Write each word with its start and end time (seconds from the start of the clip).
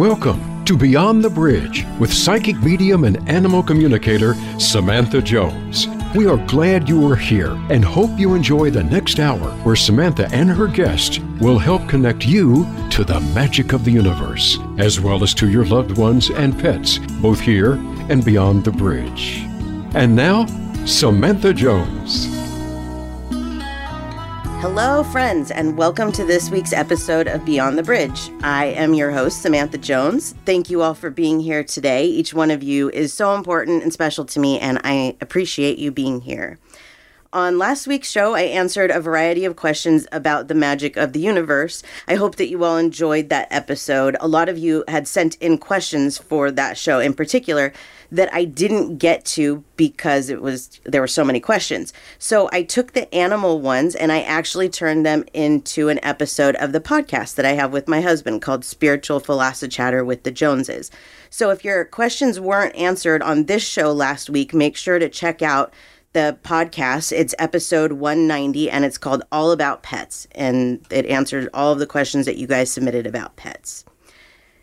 Welcome 0.00 0.64
to 0.64 0.78
Beyond 0.78 1.22
the 1.22 1.28
Bridge 1.28 1.84
with 1.98 2.10
psychic 2.10 2.58
medium 2.62 3.04
and 3.04 3.28
animal 3.28 3.62
communicator 3.62 4.32
Samantha 4.58 5.20
Jones. 5.20 5.88
We 6.14 6.26
are 6.26 6.38
glad 6.46 6.88
you 6.88 7.06
are 7.06 7.16
here 7.16 7.50
and 7.68 7.84
hope 7.84 8.18
you 8.18 8.32
enjoy 8.32 8.70
the 8.70 8.82
next 8.82 9.20
hour 9.20 9.50
where 9.62 9.76
Samantha 9.76 10.26
and 10.32 10.48
her 10.48 10.68
guest 10.68 11.20
will 11.38 11.58
help 11.58 11.86
connect 11.86 12.24
you 12.24 12.66
to 12.92 13.04
the 13.04 13.20
magic 13.34 13.74
of 13.74 13.84
the 13.84 13.90
universe, 13.90 14.58
as 14.78 14.98
well 15.00 15.22
as 15.22 15.34
to 15.34 15.50
your 15.50 15.66
loved 15.66 15.98
ones 15.98 16.30
and 16.30 16.58
pets, 16.58 16.96
both 17.20 17.38
here 17.38 17.74
and 18.08 18.24
beyond 18.24 18.64
the 18.64 18.72
bridge. 18.72 19.42
And 19.94 20.16
now, 20.16 20.46
Samantha 20.86 21.52
Jones. 21.52 22.39
Hello, 24.60 25.02
friends, 25.04 25.50
and 25.50 25.78
welcome 25.78 26.12
to 26.12 26.22
this 26.22 26.50
week's 26.50 26.74
episode 26.74 27.26
of 27.26 27.46
Beyond 27.46 27.78
the 27.78 27.82
Bridge. 27.82 28.30
I 28.42 28.66
am 28.66 28.92
your 28.92 29.10
host, 29.10 29.40
Samantha 29.40 29.78
Jones. 29.78 30.34
Thank 30.44 30.68
you 30.68 30.82
all 30.82 30.92
for 30.92 31.08
being 31.08 31.40
here 31.40 31.64
today. 31.64 32.04
Each 32.04 32.34
one 32.34 32.50
of 32.50 32.62
you 32.62 32.90
is 32.90 33.14
so 33.14 33.34
important 33.34 33.82
and 33.82 33.90
special 33.90 34.26
to 34.26 34.38
me, 34.38 34.60
and 34.60 34.78
I 34.84 35.16
appreciate 35.22 35.78
you 35.78 35.90
being 35.90 36.20
here. 36.20 36.58
On 37.32 37.56
last 37.56 37.86
week's 37.86 38.10
show, 38.10 38.34
I 38.34 38.42
answered 38.42 38.90
a 38.90 39.00
variety 39.00 39.46
of 39.46 39.56
questions 39.56 40.06
about 40.12 40.48
the 40.48 40.54
magic 40.54 40.96
of 40.98 41.14
the 41.14 41.20
universe. 41.20 41.82
I 42.06 42.16
hope 42.16 42.36
that 42.36 42.48
you 42.48 42.62
all 42.62 42.76
enjoyed 42.76 43.30
that 43.30 43.48
episode. 43.50 44.14
A 44.20 44.28
lot 44.28 44.50
of 44.50 44.58
you 44.58 44.84
had 44.88 45.08
sent 45.08 45.36
in 45.36 45.56
questions 45.56 46.18
for 46.18 46.50
that 46.50 46.76
show 46.76 46.98
in 46.98 47.14
particular 47.14 47.72
that 48.12 48.32
I 48.34 48.44
didn't 48.44 48.98
get 48.98 49.24
to 49.26 49.64
because 49.76 50.28
it 50.30 50.42
was 50.42 50.80
there 50.84 51.00
were 51.00 51.06
so 51.06 51.24
many 51.24 51.40
questions. 51.40 51.92
So 52.18 52.48
I 52.52 52.62
took 52.62 52.92
the 52.92 53.12
animal 53.14 53.60
ones 53.60 53.94
and 53.94 54.10
I 54.10 54.22
actually 54.22 54.68
turned 54.68 55.06
them 55.06 55.24
into 55.32 55.88
an 55.88 56.00
episode 56.02 56.56
of 56.56 56.72
the 56.72 56.80
podcast 56.80 57.36
that 57.36 57.46
I 57.46 57.52
have 57.52 57.72
with 57.72 57.88
my 57.88 58.00
husband 58.00 58.42
called 58.42 58.64
Spiritual 58.64 59.20
Chatter 59.20 60.04
with 60.04 60.24
the 60.24 60.30
Joneses. 60.30 60.90
So 61.30 61.50
if 61.50 61.64
your 61.64 61.84
questions 61.84 62.40
weren't 62.40 62.74
answered 62.76 63.22
on 63.22 63.46
this 63.46 63.66
show 63.66 63.92
last 63.92 64.28
week, 64.28 64.52
make 64.52 64.76
sure 64.76 64.98
to 64.98 65.08
check 65.08 65.42
out 65.42 65.72
the 66.12 66.36
podcast. 66.42 67.12
It's 67.12 67.34
episode 67.38 67.92
190 67.92 68.70
and 68.70 68.84
it's 68.84 68.98
called 68.98 69.22
All 69.30 69.52
About 69.52 69.82
Pets. 69.82 70.26
And 70.32 70.84
it 70.90 71.06
answered 71.06 71.48
all 71.54 71.72
of 71.72 71.78
the 71.78 71.86
questions 71.86 72.26
that 72.26 72.36
you 72.36 72.46
guys 72.46 72.70
submitted 72.70 73.06
about 73.06 73.36
pets. 73.36 73.84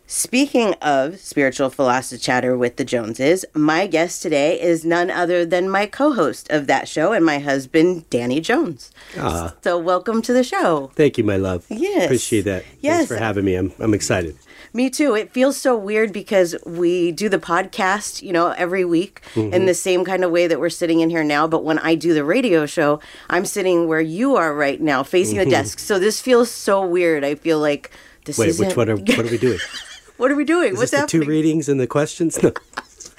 Speaking 0.10 0.74
of 0.76 1.20
spiritual 1.20 1.70
Philos-O-Chatter 1.70 2.58
with 2.58 2.78
the 2.78 2.86
Joneses, 2.86 3.44
my 3.54 3.88
guest 3.88 4.22
today 4.22 4.60
is 4.60 4.86
none 4.86 5.12
other 5.12 5.46
than 5.46 5.70
my 5.70 5.86
co-host 5.86 6.50
of 6.50 6.66
that 6.68 6.88
show 6.88 7.12
and 7.12 7.26
my 7.26 7.40
husband, 7.40 8.10
Danny 8.10 8.40
Jones. 8.40 8.90
Ah. 9.18 9.54
So 9.62 9.78
welcome 9.78 10.22
to 10.22 10.32
the 10.32 10.46
show. 10.46 10.92
Thank 10.96 11.18
you, 11.18 11.26
my 11.26 11.36
love. 11.36 11.66
Yes. 11.68 12.06
Appreciate 12.06 12.44
that. 12.44 12.64
Yes. 12.80 12.96
Thanks 12.96 13.08
for 13.10 13.18
having 13.18 13.44
me. 13.44 13.56
I'm, 13.56 13.74
I'm 13.80 13.94
excited. 13.94 14.38
Me 14.72 14.90
too. 14.90 15.14
It 15.14 15.34
feels 15.34 15.58
so 15.58 15.76
weird 15.76 16.14
because 16.14 16.56
we 16.66 17.12
do 17.12 17.28
the 17.28 17.38
podcast, 17.38 18.22
you 18.22 18.32
know, 18.32 18.52
every 18.52 18.86
week 18.86 19.22
in 19.36 19.66
the 19.66 19.74
same 19.74 20.06
kind 20.06 20.24
of 20.24 20.32
way 20.32 20.48
that 20.48 20.58
we're 20.58 20.70
sitting 20.70 21.02
in 21.02 21.10
here 21.10 21.24
now. 21.24 21.48
But 21.48 21.66
when 21.66 21.80
I 21.80 21.96
do 21.96 22.14
the 22.14 22.24
radio 22.24 22.66
show, 22.66 23.02
I'm 23.30 23.46
sitting 23.46 23.90
where 23.90 24.00
you 24.00 24.38
are 24.38 24.56
right 24.56 24.80
now, 24.80 25.04
facing 25.04 25.38
the 25.38 25.46
desk. 25.46 25.80
So 25.80 26.00
this 26.00 26.22
feels 26.22 26.50
so 26.50 26.86
weird. 26.86 27.26
I 27.26 27.36
feel 27.36 27.60
like 27.60 27.92
this 28.24 28.38
Wait, 28.38 28.50
isn't. 28.50 28.64
Wait, 28.64 28.70
which 28.70 28.78
one 28.78 28.90
are, 28.90 28.96
what 28.96 29.26
are 29.26 29.32
we 29.32 29.38
doing? 29.38 29.60
what 30.18 30.32
are 30.32 30.36
we 30.36 30.44
doing? 30.46 30.74
Is 30.74 30.78
What's 30.80 30.92
this 30.92 30.92
the 30.92 30.98
happening? 30.98 31.22
two 31.24 31.30
readings 31.30 31.70
and 31.70 31.80
the 31.80 31.88
questions? 31.88 32.38
No. 32.44 32.52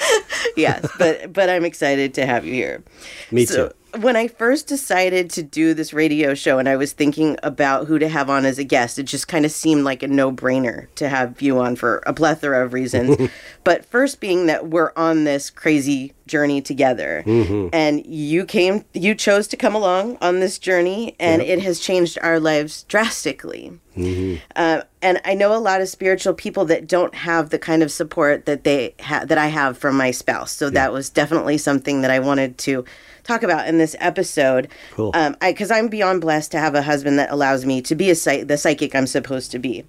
yes, 0.56 0.86
but 0.98 1.32
but 1.32 1.48
I'm 1.50 1.64
excited 1.64 2.14
to 2.14 2.26
have 2.26 2.44
you 2.44 2.52
here. 2.54 2.82
Me 3.32 3.44
So, 3.44 3.68
too. 3.68 3.74
When 3.96 4.16
I 4.16 4.28
first 4.28 4.66
decided 4.66 5.30
to 5.30 5.42
do 5.42 5.72
this 5.72 5.94
radio 5.94 6.34
show 6.34 6.58
and 6.58 6.68
I 6.68 6.76
was 6.76 6.92
thinking 6.92 7.38
about 7.42 7.86
who 7.86 7.98
to 7.98 8.08
have 8.08 8.28
on 8.28 8.44
as 8.44 8.58
a 8.58 8.64
guest, 8.64 8.98
it 8.98 9.04
just 9.04 9.28
kind 9.28 9.46
of 9.46 9.50
seemed 9.50 9.82
like 9.84 10.02
a 10.02 10.08
no-brainer 10.08 10.88
to 10.96 11.08
have 11.08 11.40
you 11.40 11.58
on 11.58 11.74
for 11.74 12.02
a 12.06 12.12
plethora 12.12 12.64
of 12.64 12.74
reasons. 12.74 13.30
but 13.64 13.86
first 13.86 14.20
being 14.20 14.46
that 14.46 14.68
we're 14.68 14.92
on 14.94 15.24
this 15.24 15.48
crazy 15.48 16.12
journey 16.26 16.60
together 16.60 17.22
Mm-hmm. 17.26 17.68
and 17.72 18.04
you 18.04 18.44
came 18.44 18.84
you 18.92 19.14
chose 19.14 19.48
to 19.48 19.56
come 19.56 19.74
along 19.74 20.18
on 20.20 20.40
this 20.40 20.58
journey 20.58 21.16
and 21.18 21.40
it 21.40 21.62
has 21.62 21.80
changed 21.80 22.18
our 22.22 22.38
lives 22.38 22.82
drastically. 22.84 23.72
Uh, 24.54 24.82
and 25.02 25.20
I 25.24 25.34
know 25.34 25.56
a 25.56 25.58
lot 25.58 25.80
of 25.80 25.88
spiritual 25.88 26.34
people 26.34 26.66
that 26.66 26.86
don't 26.86 27.14
have 27.16 27.48
the 27.50 27.58
kind 27.58 27.82
of 27.82 27.90
support 27.90 28.44
that 28.44 28.62
they 28.64 28.94
ha- 29.00 29.24
that 29.24 29.38
I 29.38 29.46
have 29.48 29.76
from 29.78 29.96
my 29.96 30.10
spouse. 30.12 30.52
So 30.52 30.68
that 30.70 30.92
was 30.92 31.08
definitely 31.10 31.56
something 31.58 32.02
that 32.02 32.10
I 32.10 32.18
wanted 32.20 32.58
to 32.58 32.84
talk 33.28 33.42
about 33.44 33.68
in 33.68 33.78
this 33.78 33.94
episode. 34.00 34.66
Cool. 34.92 35.12
Um, 35.14 35.36
I 35.40 35.52
because 35.52 35.70
I'm 35.70 35.86
beyond 35.88 36.20
blessed 36.20 36.50
to 36.52 36.58
have 36.58 36.74
a 36.74 36.82
husband 36.82 37.18
that 37.20 37.30
allows 37.30 37.64
me 37.64 37.80
to 37.82 37.94
be 37.94 38.10
a 38.10 38.14
psych- 38.16 38.48
the 38.48 38.56
psychic 38.58 38.94
I'm 38.96 39.06
supposed 39.06 39.52
to 39.52 39.58
be. 39.60 39.84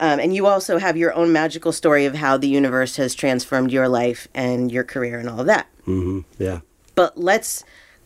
Um, 0.00 0.18
and 0.18 0.34
you 0.34 0.46
also 0.46 0.78
have 0.78 0.96
your 0.96 1.14
own 1.14 1.32
magical 1.32 1.70
story 1.70 2.06
of 2.06 2.16
how 2.16 2.36
the 2.36 2.48
universe 2.48 2.96
has 2.96 3.14
transformed 3.14 3.70
your 3.70 3.88
life 3.88 4.26
and 4.34 4.72
your 4.72 4.82
career 4.84 5.18
and 5.20 5.28
all 5.28 5.38
of 5.40 5.46
that 5.46 5.68
Yeah. 6.38 6.60
but 6.96 7.16
let's 7.16 7.62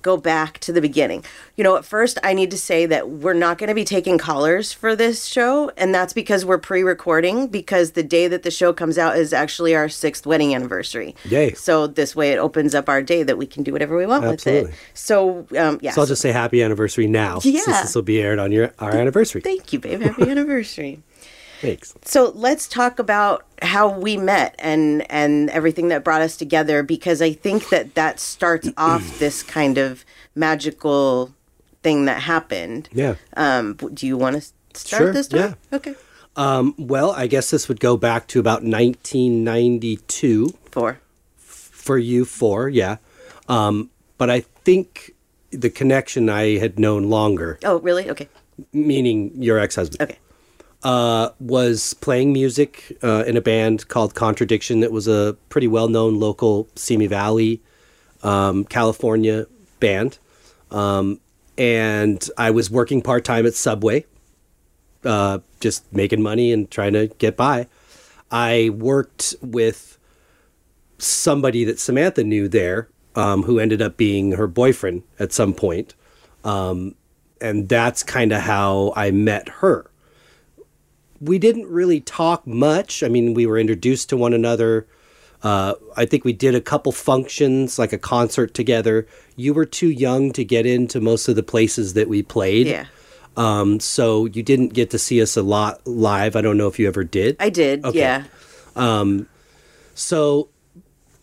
go 0.07 0.17
back 0.17 0.59
to 0.61 0.73
the 0.73 0.81
beginning. 0.81 1.25
You 1.57 1.65
know, 1.65 1.77
at 1.77 1.85
first, 1.85 2.19
I 2.23 2.33
need 2.33 2.53
to 2.53 2.59
say 2.59 2.87
that 2.87 3.11
we're 3.11 3.35
not 3.35 3.59
going 3.59 3.69
to 3.69 3.75
be 3.75 3.85
taking 3.85 4.19
callers 4.19 4.73
for 4.73 4.95
this 4.95 5.25
show, 5.27 5.71
and 5.77 5.93
that's 5.93 6.13
because 6.13 6.45
we're 6.45 6.59
pre 6.59 6.83
recording, 6.83 7.49
because 7.49 7.93
the 7.93 8.05
day 8.05 8.29
that 8.29 8.45
the 8.45 8.51
show 8.51 8.73
comes 8.73 8.99
out 8.99 9.19
is 9.19 9.33
actually 9.33 9.75
our 9.75 9.89
sixth 9.89 10.25
wedding 10.25 10.55
anniversary. 10.55 11.17
Yay. 11.25 11.55
So, 11.55 11.89
this 11.89 12.15
way 12.15 12.31
it 12.31 12.39
opens 12.39 12.73
up 12.75 12.89
our 12.89 13.03
day 13.03 13.25
that 13.25 13.37
we 13.37 13.47
can 13.47 13.65
do 13.65 13.73
whatever 13.73 13.97
we 13.97 14.07
want 14.07 14.25
Absolutely. 14.25 14.71
with 14.71 14.73
it. 14.73 14.79
So, 14.95 15.47
um, 15.59 15.81
yeah. 15.83 15.91
So 15.91 16.03
I'll 16.03 16.07
just 16.07 16.23
say 16.23 16.31
happy 16.31 16.63
anniversary 16.63 17.09
now. 17.09 17.41
Yeah. 17.43 17.61
Since 17.61 17.81
this 17.83 17.95
will 17.97 18.03
be 18.03 18.23
aired 18.23 18.39
on 18.39 18.53
your 18.53 18.73
our 18.79 18.93
anniversary. 18.93 19.41
Thank 19.41 19.73
you, 19.73 19.81
babe. 19.81 20.03
Happy 20.03 20.31
anniversary. 20.31 21.03
Thanks. 21.61 21.95
So 22.03 22.33
let's 22.35 22.69
talk 22.69 22.99
about 22.99 23.45
how 23.63 23.89
we 23.89 24.17
met 24.17 24.55
and 24.59 25.11
and 25.11 25.49
everything 25.51 25.89
that 25.89 26.05
brought 26.05 26.21
us 26.23 26.37
together 26.37 26.83
because 26.83 27.23
I 27.23 27.33
think 27.33 27.69
that 27.71 27.95
that 27.95 28.21
starts 28.21 28.69
off 28.77 29.19
this 29.19 29.43
kind 29.43 29.79
of 29.79 30.05
magical 30.35 31.33
thing 31.83 32.05
that 32.07 32.23
happened. 32.23 32.89
Yeah. 32.93 33.15
Um, 33.37 33.75
do 33.75 34.07
you 34.07 34.17
want 34.17 34.37
to 34.37 34.43
start 34.79 35.01
Sure, 35.03 35.13
this? 35.13 35.27
Story? 35.27 35.43
yeah. 35.43 35.55
Okay. 35.73 35.95
Um, 36.37 36.75
well, 36.79 37.13
I 37.13 37.27
guess 37.29 37.51
this 37.51 37.67
would 37.69 37.81
go 37.81 37.97
back 37.97 38.27
to 38.29 38.41
about 38.41 38.63
1992 38.63 40.53
Four. 40.71 40.99
for 41.39 41.97
you 41.97 42.25
four, 42.27 42.69
yeah. 42.69 42.97
Um, 43.49 43.91
but 44.19 44.29
I 44.31 44.41
think 44.41 45.13
the 45.51 45.71
connection 45.71 46.29
I 46.29 46.59
had 46.59 46.79
known 46.79 47.05
longer, 47.09 47.59
Oh, 47.65 47.79
really? 47.81 48.11
Okay. 48.11 48.29
meaning 48.75 49.31
your 49.43 49.59
ex-husband. 49.59 50.03
Okay. 50.03 50.19
Uh, 50.87 51.33
was 51.41 51.95
playing 51.95 52.33
music 52.33 52.97
uh, 53.03 53.25
in 53.27 53.37
a 53.37 53.41
band 53.41 53.89
called 53.89 54.15
Contradiction 54.15 54.79
that 54.81 54.93
was 54.93 55.09
a 55.09 55.37
pretty 55.49 55.67
well 55.67 55.89
known 55.89 56.21
local 56.21 56.69
Simi 56.77 57.09
Valley, 57.09 57.61
um, 58.23 58.65
California 58.65 59.47
band. 59.81 60.19
Um, 60.71 61.19
and 61.59 62.31
I 62.39 62.53
was 62.53 62.71
working 62.71 63.03
part 63.03 63.25
time 63.25 63.47
at 63.47 63.55
Subway, 63.55 64.07
uh, 65.05 65.41
just 65.59 65.93
making 65.93 66.23
money 66.23 66.53
and 66.53 66.71
trying 66.71 66.93
to 66.93 67.09
get 67.19 67.37
by. 67.37 67.67
I 68.31 68.71
worked 68.73 69.35
with 69.43 69.99
somebody 70.99 71.65
that 71.65 71.81
Samantha 71.81 72.23
knew 72.23 72.47
there, 72.47 72.89
um, 73.17 73.43
who 73.43 73.59
ended 73.59 73.83
up 73.83 73.97
being 73.97 74.33
her 74.33 74.47
boyfriend 74.47 75.03
at 75.19 75.33
some 75.33 75.53
point. 75.53 75.97
Um, 76.45 76.95
and 77.41 77.69
that's 77.69 78.05
kind 78.05 78.31
of 78.31 78.43
how 78.43 78.93
I 78.95 79.11
met 79.11 79.49
her 79.49 79.91
we 81.21 81.39
didn't 81.39 81.67
really 81.67 82.01
talk 82.01 82.47
much. 82.47 83.03
I 83.03 83.09
mean, 83.09 83.35
we 83.35 83.47
were 83.47 83.59
introduced 83.59 84.09
to 84.11 84.17
one 84.17 84.33
another. 84.33 84.87
Uh, 85.43 85.75
I 85.97 86.07
think 86.07 86.25
we 86.25 86.33
did 86.33 86.55
a 86.55 86.61
couple 86.61 86.93
functions, 86.93 87.79
like 87.79 87.93
a 87.93 87.99
concert 87.99 88.55
together. 88.55 89.07
You 89.37 89.55
were 89.55 89.67
too 89.67 89.91
young 89.91 90.33
to 90.33 90.45
get 90.45 90.67
into 90.67 91.01
most 91.01 91.29
of 91.29 91.37
the 91.37 91.43
places 91.43 91.95
that 91.95 92.09
we 92.09 92.23
played. 92.23 92.67
Yeah. 92.67 92.87
Um, 93.37 93.81
so 93.81 94.25
you 94.25 94.43
didn't 94.43 94.73
get 94.73 94.91
to 94.91 94.99
see 94.99 95.21
us 95.21 95.37
a 95.37 95.43
lot 95.43 95.87
live. 95.87 96.37
I 96.37 96.41
don't 96.41 96.57
know 96.57 96.69
if 96.69 96.79
you 96.79 96.89
ever 96.89 97.05
did. 97.05 97.37
I 97.39 97.51
did. 97.51 97.85
Okay. 97.85 97.99
Yeah. 97.99 98.25
So, 99.95 100.49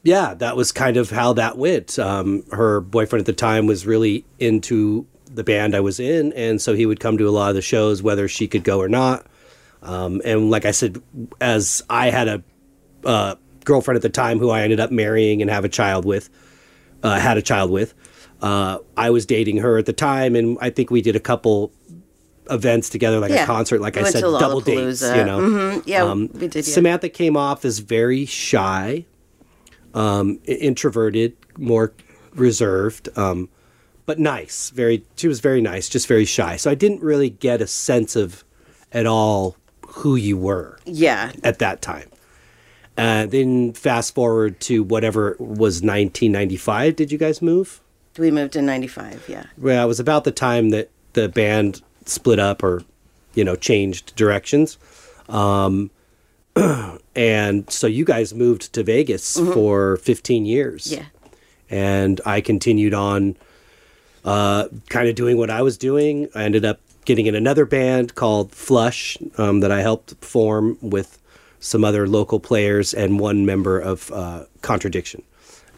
yeah, 0.03 0.33
that 0.35 0.56
was 0.56 0.71
kind 0.71 0.97
of 0.97 1.09
how 1.09 1.33
that 1.33 1.57
went. 1.57 1.97
Um, 2.00 2.44
her 2.51 2.81
boyfriend 2.81 3.21
at 3.21 3.25
the 3.25 3.33
time 3.33 3.65
was 3.68 3.85
really 3.85 4.25
into 4.39 5.06
the 5.25 5.44
band 5.44 5.75
I 5.75 5.79
was 5.79 6.00
in, 6.00 6.33
and 6.33 6.62
so 6.62 6.73
he 6.75 6.85
would 6.85 7.00
come 7.00 7.18
to 7.18 7.27
a 7.27 7.31
lot 7.31 7.50
of 7.50 7.56
the 7.56 7.62
shows, 7.62 8.03
whether 8.03 8.27
she 8.27 8.47
could 8.47 8.63
go 8.63 8.79
or 8.79 8.89
not. 8.89 9.25
Um, 9.83 10.21
and 10.25 10.50
like 10.50 10.65
I 10.65 10.71
said, 10.71 11.01
as 11.41 11.83
I 11.89 12.09
had 12.09 12.27
a 12.27 12.44
uh, 13.06 13.35
girlfriend 13.65 13.97
at 13.97 14.01
the 14.01 14.09
time 14.09 14.39
who 14.39 14.50
I 14.50 14.62
ended 14.62 14.80
up 14.80 14.91
marrying 14.91 15.41
and 15.41 15.51
have 15.51 15.65
a 15.65 15.69
child 15.69 16.06
with, 16.06 16.30
uh, 17.03 17.19
had 17.19 17.38
a 17.38 17.41
child 17.41 17.69
with, 17.69 17.94
uh, 18.41 18.80
I 18.97 19.09
was 19.09 19.25
dating 19.25 19.57
her 19.57 19.77
at 19.77 19.85
the 19.85 19.94
time, 19.94 20.35
and 20.35 20.57
I 20.62 20.69
think 20.69 20.89
we 20.89 21.01
did 21.01 21.15
a 21.15 21.19
couple 21.19 21.71
events 22.50 22.89
together, 22.89 23.19
like 23.19 23.31
Yeah. 23.31 23.44
a 23.44 23.45
concert, 23.45 23.80
like 23.81 23.95
We 23.95 24.01
I 24.03 24.09
said, 24.09 24.21
double 24.21 24.62
dates. 24.62 25.01
You 25.01 25.24
know, 25.24 25.39
Mhm. 25.39 25.83
Yeah, 25.85 26.03
Um, 26.03 26.30
we 26.33 26.47
did. 26.47 26.56
Yeah. 26.68 26.74
Samantha 26.74 27.09
came 27.09 27.35
off 27.38 27.63
as 27.65 27.80
very 27.80 28.25
shy, 28.25 29.06
um, 29.94 30.39
introverted, 30.45 31.33
more 31.57 31.94
reserved, 32.35 33.09
um, 33.18 33.47
but 34.06 34.19
nice. 34.19 34.71
Very, 34.71 35.03
she 35.15 35.27
was 35.27 35.39
very 35.39 35.62
nice, 35.62 35.88
just 35.88 36.07
very 36.07 36.25
shy. 36.25 36.57
So 36.57 36.69
I 36.71 36.75
didn't 36.75 37.01
really 37.01 37.30
get 37.30 37.62
a 37.62 37.68
sense 37.68 38.15
of 38.15 38.44
at 38.91 39.06
all 39.06 39.56
who 39.94 40.16
you 40.16 40.38
were 40.38 40.78
yeah. 40.86 41.31
at 41.44 41.60
that 41.60 41.81
time. 41.81 42.10
Uh, 42.98 43.25
then 43.25 43.74
fast 43.74 44.13
forward 44.13 44.60
to 44.60 44.84
whatever 44.84 45.36
was 45.40 45.81
1995. 45.81 46.95
Did 46.95 47.12
you 47.12 47.18
guys 47.18 47.42
move? 47.42 47.81
We 48.18 48.30
moved 48.30 48.56
in 48.56 48.66
95, 48.66 49.25
yeah. 49.28 49.45
Well, 49.57 49.84
it 49.84 49.88
was 49.88 50.00
about 50.00 50.24
the 50.24 50.31
time 50.31 50.69
that 50.69 50.90
the 51.13 51.28
band 51.30 51.81
split 52.06 52.38
up 52.38 52.63
or, 52.63 52.84
you 53.34 53.44
know, 53.44 53.56
changed 53.56 54.16
directions. 54.16 54.78
Um, 55.30 55.90
and 57.16 57.69
so 57.72 57.88
you 57.88 58.06
guys 58.06 58.34
moved 58.34 58.74
to 58.74 58.84
Vegas 58.84 59.40
for 59.40 59.98
15 59.98 60.45
years. 60.45 60.92
Yeah. 60.92 61.06
And 61.72 62.22
I 62.25 62.42
continued 62.42 62.94
on 62.94 63.36
uh, 64.24 64.68
kind 64.90 65.07
of 65.07 65.16
doing 65.16 65.38
what 65.38 65.50
I 65.50 65.63
was 65.63 65.78
doing. 65.78 66.30
I 66.36 66.44
ended 66.44 66.66
up 66.66 66.80
getting 67.05 67.25
in 67.25 67.35
another 67.35 67.65
band 67.65 68.15
called 68.15 68.51
Flush 68.51 69.17
um, 69.38 69.59
that 69.61 69.71
I 69.71 69.81
helped 69.81 70.13
form 70.23 70.77
with 70.81 71.19
some 71.59 71.83
other 71.83 72.07
local 72.07 72.39
players 72.39 72.94
and 72.94 73.19
one 73.19 73.45
member 73.45 73.79
of 73.79 74.11
uh, 74.11 74.45
Contradiction. 74.61 75.23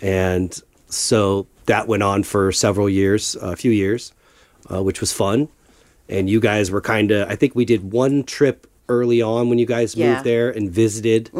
And 0.02 0.60
so 0.88 1.48
that 1.66 1.88
went 1.88 2.04
on 2.04 2.24
for 2.24 2.52
several 2.52 2.90
years, 2.90 3.36
a 3.36 3.56
few 3.56 3.72
years, 3.72 4.12
uh, 4.72 4.82
which 4.84 5.00
was 5.00 5.12
fun. 5.12 5.48
And 6.10 6.30
you 6.30 6.40
guys 6.40 6.70
were 6.72 6.82
kind 6.82 7.12
of, 7.12 7.30
I 7.30 7.36
think 7.36 7.56
we 7.56 7.66
did 7.66 7.92
one 7.92 8.24
trip 8.24 8.68
early 8.88 9.22
on 9.22 9.50
when 9.50 9.58
you 9.58 9.66
guys 9.66 9.96
Yeah. 9.96 10.14
moved 10.14 10.24
there 10.26 10.50
and 10.52 10.70
visited. 10.72 11.32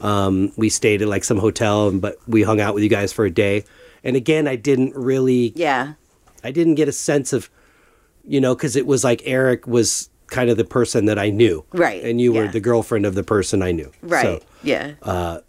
Um, 0.00 0.52
we 0.56 0.68
stayed 0.68 1.02
at 1.02 1.08
like 1.08 1.24
some 1.24 1.38
hotel, 1.38 1.90
but 1.92 2.16
we 2.28 2.42
hung 2.42 2.60
out 2.60 2.74
with 2.74 2.84
you 2.84 2.88
guys 2.90 3.12
for 3.12 3.24
a 3.24 3.30
day. 3.30 3.64
And 4.04 4.14
again, 4.16 4.46
I 4.46 4.56
didn't 4.56 4.94
really 4.94 5.52
Yeah. 5.56 5.94
I 6.44 6.50
didn't 6.52 6.74
get 6.76 6.88
a 6.88 6.92
sense 6.92 7.32
of, 7.32 7.50
you 8.26 8.40
know, 8.40 8.54
because 8.54 8.76
it 8.76 8.86
was 8.86 9.04
like 9.04 9.22
Eric 9.24 9.66
was 9.66 10.10
kind 10.28 10.48
of 10.48 10.56
the 10.56 10.64
person 10.64 11.04
that 11.06 11.18
I 11.18 11.30
knew, 11.30 11.64
Right, 11.72 12.02
And 12.02 12.20
you 12.20 12.32
were 12.32 12.48
the 12.48 12.60
girlfriend 12.60 13.04
of 13.04 13.14
the 13.14 13.22
person 13.22 13.62
I 13.62 13.72
knew, 13.72 13.92
Right. 14.00 14.22
So, 14.22 14.40
yeah. 14.62 14.94
Uh, 15.02 15.40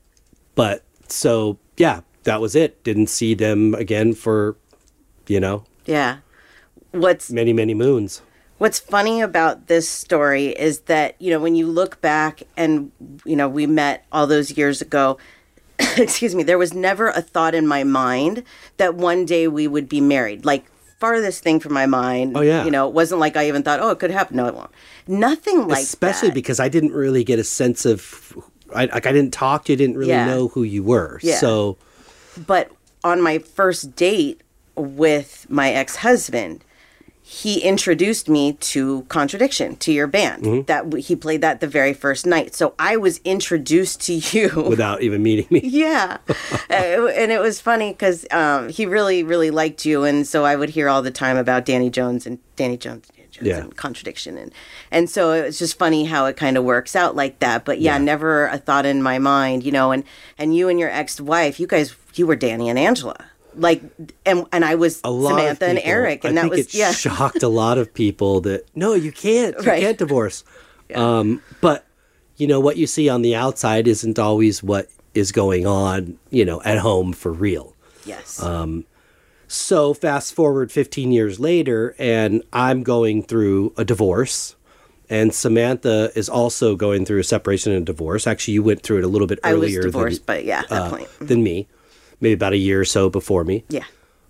but 0.55 0.83
so 1.07 1.57
yeah, 1.77 2.01
that 2.23 2.41
was 2.41 2.55
it. 2.55 2.83
Didn't 2.83 3.07
see 3.07 3.33
them 3.33 3.73
again 3.75 4.13
for, 4.13 4.57
you 5.27 5.39
know, 5.39 5.63
yeah. 5.85 6.17
What's 6.91 7.31
many 7.31 7.53
many 7.53 7.73
moons. 7.73 8.21
What's 8.57 8.79
funny 8.79 9.19
about 9.19 9.67
this 9.67 9.89
story 9.89 10.47
is 10.47 10.81
that, 10.81 11.15
you 11.19 11.31
know, 11.31 11.39
when 11.39 11.55
you 11.55 11.67
look 11.67 11.99
back 12.01 12.43
and, 12.55 12.91
you 13.25 13.35
know, 13.35 13.49
we 13.49 13.65
met 13.67 14.05
all 14.11 14.27
those 14.27 14.55
years 14.55 14.81
ago, 14.81 15.17
excuse 15.97 16.33
me, 16.35 16.43
there 16.43 16.57
was 16.57 16.73
never 16.73 17.09
a 17.09 17.21
thought 17.21 17.55
in 17.55 17.67
my 17.67 17.83
mind 17.83 18.43
that 18.77 18.95
one 18.95 19.25
day 19.25 19.47
we 19.47 19.67
would 19.67 19.89
be 19.89 19.99
married. 19.99 20.45
Like, 20.45 20.65
farthest 21.03 21.43
thing 21.43 21.59
from 21.59 21.73
my 21.73 21.85
mind. 21.85 22.37
Oh, 22.37 22.41
yeah. 22.41 22.63
You 22.63 22.71
know, 22.71 22.87
it 22.87 22.93
wasn't 22.93 23.19
like 23.19 23.35
I 23.35 23.49
even 23.49 23.61
thought, 23.61 23.81
oh, 23.81 23.89
it 23.89 23.99
could 23.99 24.09
happen. 24.11 24.37
No, 24.37 24.45
it 24.47 24.55
won't. 24.55 24.71
Nothing 25.05 25.67
like 25.67 25.83
Especially 25.83 26.29
that. 26.29 26.33
because 26.35 26.61
I 26.61 26.69
didn't 26.69 26.93
really 26.93 27.25
get 27.25 27.39
a 27.39 27.43
sense 27.43 27.85
of, 27.85 28.33
I 28.73 28.85
like 28.85 29.05
I 29.05 29.11
didn't 29.11 29.33
talk 29.33 29.65
to 29.65 29.73
you, 29.73 29.75
didn't 29.77 29.97
really 29.97 30.11
Yeah. 30.11 30.25
know 30.25 30.47
who 30.47 30.63
you 30.63 30.81
were. 30.81 31.19
Yeah. 31.21 31.35
So 31.39 31.77
But 32.47 32.71
on 33.03 33.21
my 33.21 33.39
first 33.39 33.95
date 33.97 34.39
with 34.77 35.45
my 35.49 35.71
ex 35.73 35.97
husband, 35.97 36.63
he 37.25 37.61
introduced 37.61 38.27
me 38.27 38.53
to 38.53 39.03
Contradiction, 39.07 39.77
to 39.77 39.93
your 39.93 40.07
band. 40.07 40.43
Mm-hmm. 40.43 40.61
That 40.63 40.83
w- 40.83 41.01
he 41.01 41.15
played 41.15 41.39
that 41.41 41.61
the 41.61 41.67
very 41.67 41.93
first 41.93 42.25
night. 42.25 42.53
So 42.53 42.73
I 42.77 42.97
was 42.97 43.19
introduced 43.23 44.01
to 44.07 44.13
you. 44.37 44.49
without 44.67 45.01
even 45.01 45.23
meeting 45.23 45.47
me, 45.49 45.61
yeah, 45.63 46.17
Uh, 46.69 47.07
and 47.07 47.31
it 47.31 47.39
was 47.39 47.61
funny 47.61 47.91
because 47.93 48.25
um, 48.31 48.67
he 48.69 48.85
really, 48.85 49.23
really 49.23 49.51
liked 49.51 49.85
you, 49.85 50.03
and 50.03 50.27
so 50.27 50.43
I 50.43 50.55
would 50.57 50.71
hear 50.71 50.89
all 50.89 51.01
the 51.01 51.11
time 51.11 51.37
about 51.37 51.63
Danny 51.65 51.89
Jones 51.89 52.25
and 52.27 52.39
Danny 52.57 52.75
Jones. 52.77 53.07
Jones 53.31 53.47
Yeah. 53.47 53.61
And 53.61 53.75
contradiction 53.75 54.37
and 54.37 54.51
and 54.91 55.09
so 55.09 55.31
it 55.31 55.41
was 55.43 55.57
just 55.57 55.79
funny 55.79 56.05
how 56.05 56.27
it 56.27 56.37
kind 56.37 56.55
of 56.55 56.63
works 56.63 56.95
out 56.95 57.15
like 57.15 57.39
that 57.39 57.65
but 57.65 57.79
yeah, 57.81 57.93
Yeah. 57.97 58.03
never 58.03 58.45
a 58.45 58.59
thought 58.59 58.85
in 58.85 59.01
my 59.01 59.17
mind 59.17 59.63
you 59.63 59.71
know 59.71 59.91
and 59.91 60.03
and 60.37 60.55
you 60.55 60.69
and 60.69 60.79
your 60.79 60.91
ex-wife 60.91 61.59
you 61.59 61.65
guys 61.65 61.95
you 62.13 62.27
were 62.27 62.35
danny 62.35 62.69
and 62.69 62.77
angela 62.77 63.17
like 63.55 63.81
and 64.25 64.45
and 64.51 64.63
i 64.65 64.75
was 64.75 64.99
samantha 64.99 65.65
and 65.65 65.79
eric 65.83 66.23
and 66.23 66.37
I 66.39 66.43
that 66.43 66.49
was 66.51 66.59
it 66.59 66.73
yeah 66.73 66.91
shocked 66.91 67.43
a 67.43 67.47
lot 67.47 67.77
of 67.77 67.93
people 67.93 68.41
that 68.41 68.65
no, 68.75 68.93
you 68.93 69.11
can't, 69.11 69.55
you 69.59 69.63
Right. 69.65 69.81
can't 69.81 69.97
divorce. 69.97 70.43
Um, 70.95 71.41
but 71.61 71.85
you 72.37 72.45
know 72.45 72.59
what 72.59 72.77
you 72.77 72.85
see 72.87 73.09
on 73.09 73.21
the 73.23 73.35
outside 73.35 73.87
isn't 73.87 74.19
always 74.19 74.61
what 74.61 74.89
is 75.15 75.31
going 75.31 75.65
on, 75.65 76.19
you 76.29 76.45
know, 76.45 76.61
at 76.63 76.77
home 76.79 77.13
for 77.13 77.31
real. 77.31 77.73
yes 78.05 78.41
Um, 78.43 78.85
So 79.47 79.93
fast 79.93 80.33
forward 80.33 80.71
15 80.71 81.11
years 81.11 81.39
later, 81.39 81.95
and 81.97 82.43
I'm 82.51 82.83
going 82.83 83.23
through 83.23 83.73
a 83.77 83.85
divorce. 83.85 84.55
And 85.09 85.33
Samantha 85.33 86.11
is 86.15 86.27
also 86.29 86.75
going 86.75 87.05
through 87.05 87.19
a 87.19 87.23
separation 87.23 87.71
and 87.71 87.85
divorce. 87.85 88.25
Actually, 88.27 88.55
you 88.55 88.63
went 88.63 88.81
through 88.83 88.99
it 88.99 89.03
a 89.03 89.07
little 89.07 89.27
bit 89.27 89.39
earlier 89.43 89.81
i 89.81 89.85
was 89.85 89.85
divorced 89.85 90.25
than, 90.25 90.35
but 90.37 90.45
yeah 90.45 90.59
at 90.61 90.69
that 90.69 90.81
uh, 90.83 90.89
point 90.89 91.09
than 91.19 91.43
me, 91.43 91.67
maybe 92.23 92.33
about 92.33 92.53
a 92.53 92.57
year 92.57 92.79
or 92.81 92.85
so 92.85 93.09
before 93.09 93.43
me. 93.43 93.63
yeah 93.69 93.83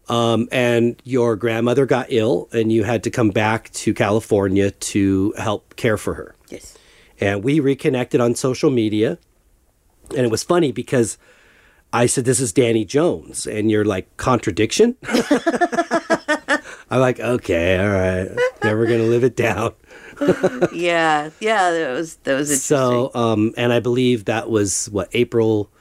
Um, 0.10 0.50
and 0.52 1.00
your 1.06 1.38
grandmother 1.38 1.86
got 1.86 2.08
ill, 2.10 2.50
and 2.52 2.72
you 2.72 2.84
had 2.84 3.04
to 3.04 3.10
come 3.10 3.30
back 3.32 3.70
to 3.84 3.94
California 3.94 4.72
to 4.92 5.34
help 5.38 5.76
care 5.78 5.98
for 5.98 6.14
her. 6.16 6.36
yes 6.50 6.78
And 7.22 7.44
we 7.44 7.62
reconnected 7.62 8.20
on 8.20 8.36
social 8.36 8.70
media. 8.72 9.18
And 10.10 10.26
it 10.28 10.32
was 10.32 10.44
funny 10.44 10.72
because 10.74 11.18
I 11.94 12.08
said, 12.08 12.26
This 12.26 12.40
is 12.42 12.52
Danny 12.52 12.84
Jones. 12.86 13.48
And 13.48 13.72
you're 13.72 13.86
like, 13.86 14.06
Contradiction? 14.18 14.96
I'm 16.92 17.00
like, 17.00 17.20
Okay, 17.20 17.78
all 17.80 17.90
right. 17.90 18.28
Never 18.64 18.86
going 18.86 19.00
to 19.00 19.08
live 19.08 19.24
it 19.24 19.36
down. 19.38 19.74
yeah 20.74 21.32
yeah 21.40 21.72
that 21.72 21.92
was 21.98 22.18
that 22.24 22.36
was 22.36 22.50
interesting 22.52 22.78
So, 22.78 23.12
um, 23.16 23.52
and 23.58 23.74
I 23.74 23.80
believe 23.80 24.26
that 24.26 24.48
was 24.50 24.88
what, 24.92 25.10
April 25.14 25.72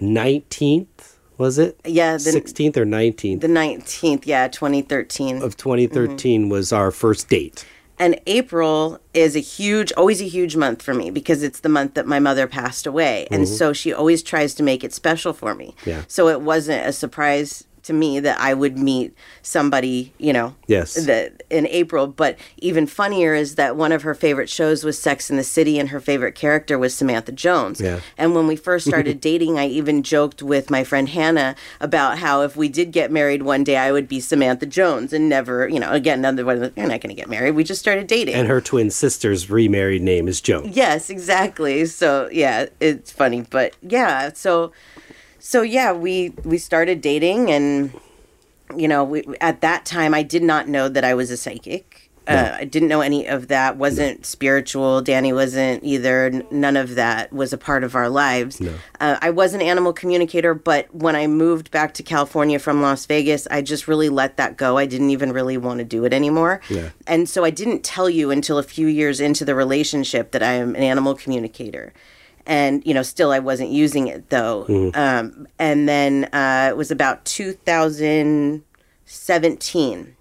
19th, 0.00 1.15
was 1.38 1.58
it? 1.58 1.78
yeah 1.84 2.12
the, 2.12 2.30
16th 2.30 2.76
or 2.76 2.84
19th 2.84 3.40
the 3.40 3.48
19th 3.48 4.26
yeah 4.26 4.48
2013 4.48 5.42
of 5.42 5.56
2013 5.56 6.48
was 6.48 6.72
our 6.72 6.90
first 6.90 7.28
date. 7.28 7.64
And 7.98 8.20
April 8.26 9.00
is 9.14 9.34
a 9.36 9.40
huge, 9.40 9.90
always 9.92 10.20
a 10.20 10.26
huge 10.26 10.54
month 10.54 10.82
for 10.82 10.92
me 10.92 11.10
because 11.10 11.42
it's 11.42 11.60
the 11.60 11.70
month 11.70 11.94
that 11.94 12.06
my 12.06 12.18
mother 12.18 12.46
passed 12.46 12.86
away. 12.86 13.26
And 13.30 13.48
so 13.48 13.72
she 13.72 13.90
always 13.92 14.22
tries 14.22 14.54
to 14.56 14.62
make 14.62 14.84
it 14.84 14.92
special 14.92 15.32
for 15.32 15.54
me. 15.54 15.74
Mm-hmm. 15.78 15.90
Yeah. 15.90 16.02
So 16.06 16.28
it 16.28 16.42
wasn't 16.42 16.86
a 16.86 16.92
surprise 16.92 17.64
to 17.86 17.92
me 17.92 18.20
that 18.20 18.38
I 18.40 18.52
would 18.54 18.78
meet 18.78 19.14
somebody, 19.42 20.12
you 20.18 20.32
know, 20.32 20.54
Yes. 20.66 20.94
that 21.06 21.42
in 21.50 21.66
April. 21.68 22.06
But 22.06 22.36
even 22.58 22.86
funnier 22.86 23.34
is 23.34 23.54
that 23.54 23.76
one 23.76 23.92
of 23.92 24.02
her 24.02 24.14
favorite 24.14 24.48
shows 24.50 24.84
was 24.84 24.98
Sex 25.00 25.30
in 25.30 25.36
the 25.36 25.44
City 25.44 25.78
and 25.78 25.90
her 25.90 26.00
favorite 26.00 26.34
character 26.34 26.78
was 26.78 26.94
Samantha 26.94 27.32
Jones. 27.32 27.80
Yeah. 27.80 28.00
And 28.18 28.34
when 28.34 28.46
we 28.46 28.56
first 28.56 28.86
started 28.88 29.20
dating, 29.20 29.58
I 29.58 29.66
even 29.68 30.02
joked 30.02 30.42
with 30.42 30.68
my 30.70 30.82
friend 30.84 31.08
Hannah 31.08 31.54
about 31.80 32.18
how 32.18 32.42
if 32.42 32.56
we 32.56 32.68
did 32.68 32.90
get 32.90 33.10
married 33.12 33.42
one 33.42 33.62
day, 33.64 33.76
I 33.76 33.92
would 33.92 34.08
be 34.08 34.20
Samantha 34.20 34.66
Jones 34.66 35.12
and 35.12 35.28
never, 35.28 35.68
you 35.68 35.78
know, 35.78 35.92
again, 35.92 36.18
another 36.18 36.44
one, 36.44 36.58
you're 36.76 36.88
not 36.88 37.00
going 37.00 37.08
to 37.08 37.14
get 37.14 37.28
married. 37.28 37.52
We 37.52 37.64
just 37.64 37.80
started 37.80 38.06
dating. 38.08 38.34
And 38.34 38.48
her 38.48 38.60
twin 38.60 38.90
sister's 38.90 39.48
remarried 39.48 40.02
name 40.02 40.26
is 40.28 40.40
Jones. 40.40 40.76
Yes, 40.76 41.08
exactly. 41.08 41.84
So 41.86 42.28
yeah, 42.32 42.66
it's 42.80 43.12
funny, 43.12 43.42
but 43.48 43.74
yeah, 43.82 44.32
so 44.32 44.72
so 45.38 45.62
yeah, 45.62 45.92
we 45.92 46.30
we 46.44 46.58
started 46.58 47.00
dating, 47.00 47.50
and 47.50 47.92
you 48.76 48.88
know, 48.88 49.04
we, 49.04 49.24
at 49.40 49.60
that 49.60 49.84
time, 49.84 50.14
I 50.14 50.22
did 50.22 50.42
not 50.42 50.68
know 50.68 50.88
that 50.88 51.04
I 51.04 51.14
was 51.14 51.30
a 51.30 51.36
psychic. 51.36 52.02
Uh, 52.28 52.56
I 52.58 52.64
didn't 52.64 52.88
know 52.88 53.02
any 53.02 53.28
of 53.28 53.46
that. 53.46 53.76
wasn't 53.76 54.26
spiritual. 54.26 55.00
Danny 55.00 55.32
wasn't 55.32 55.84
either. 55.84 56.24
N- 56.24 56.44
None 56.50 56.76
of 56.76 56.96
that 56.96 57.32
was 57.32 57.52
a 57.52 57.58
part 57.58 57.84
of 57.84 57.94
our 57.94 58.08
lives. 58.08 58.60
Uh, 58.98 59.16
I 59.22 59.30
was 59.30 59.54
an 59.54 59.62
animal 59.62 59.92
communicator, 59.92 60.52
but 60.52 60.92
when 60.92 61.14
I 61.14 61.28
moved 61.28 61.70
back 61.70 61.94
to 61.94 62.02
California 62.02 62.58
from 62.58 62.82
Las 62.82 63.06
Vegas, 63.06 63.46
I 63.48 63.62
just 63.62 63.86
really 63.86 64.08
let 64.08 64.38
that 64.38 64.56
go. 64.56 64.76
I 64.76 64.86
didn't 64.86 65.10
even 65.10 65.30
really 65.32 65.56
want 65.56 65.78
to 65.78 65.84
do 65.84 66.04
it 66.04 66.12
anymore. 66.12 66.60
Yeah. 66.68 66.88
And 67.06 67.28
so 67.28 67.44
I 67.44 67.50
didn't 67.50 67.84
tell 67.84 68.10
you 68.10 68.32
until 68.32 68.58
a 68.58 68.64
few 68.64 68.88
years 68.88 69.20
into 69.20 69.44
the 69.44 69.54
relationship 69.54 70.32
that 70.32 70.42
I 70.42 70.54
am 70.54 70.70
an 70.74 70.82
animal 70.82 71.14
communicator. 71.14 71.92
And, 72.46 72.86
you 72.86 72.94
know, 72.94 73.02
still 73.02 73.32
I 73.32 73.40
wasn't 73.40 73.70
using 73.70 74.06
it 74.06 74.30
though. 74.30 74.92
Um, 74.94 75.48
and 75.58 75.88
then 75.88 76.26
uh, 76.32 76.68
it 76.70 76.76
was 76.76 76.92
about 76.92 77.24
2017 77.24 80.16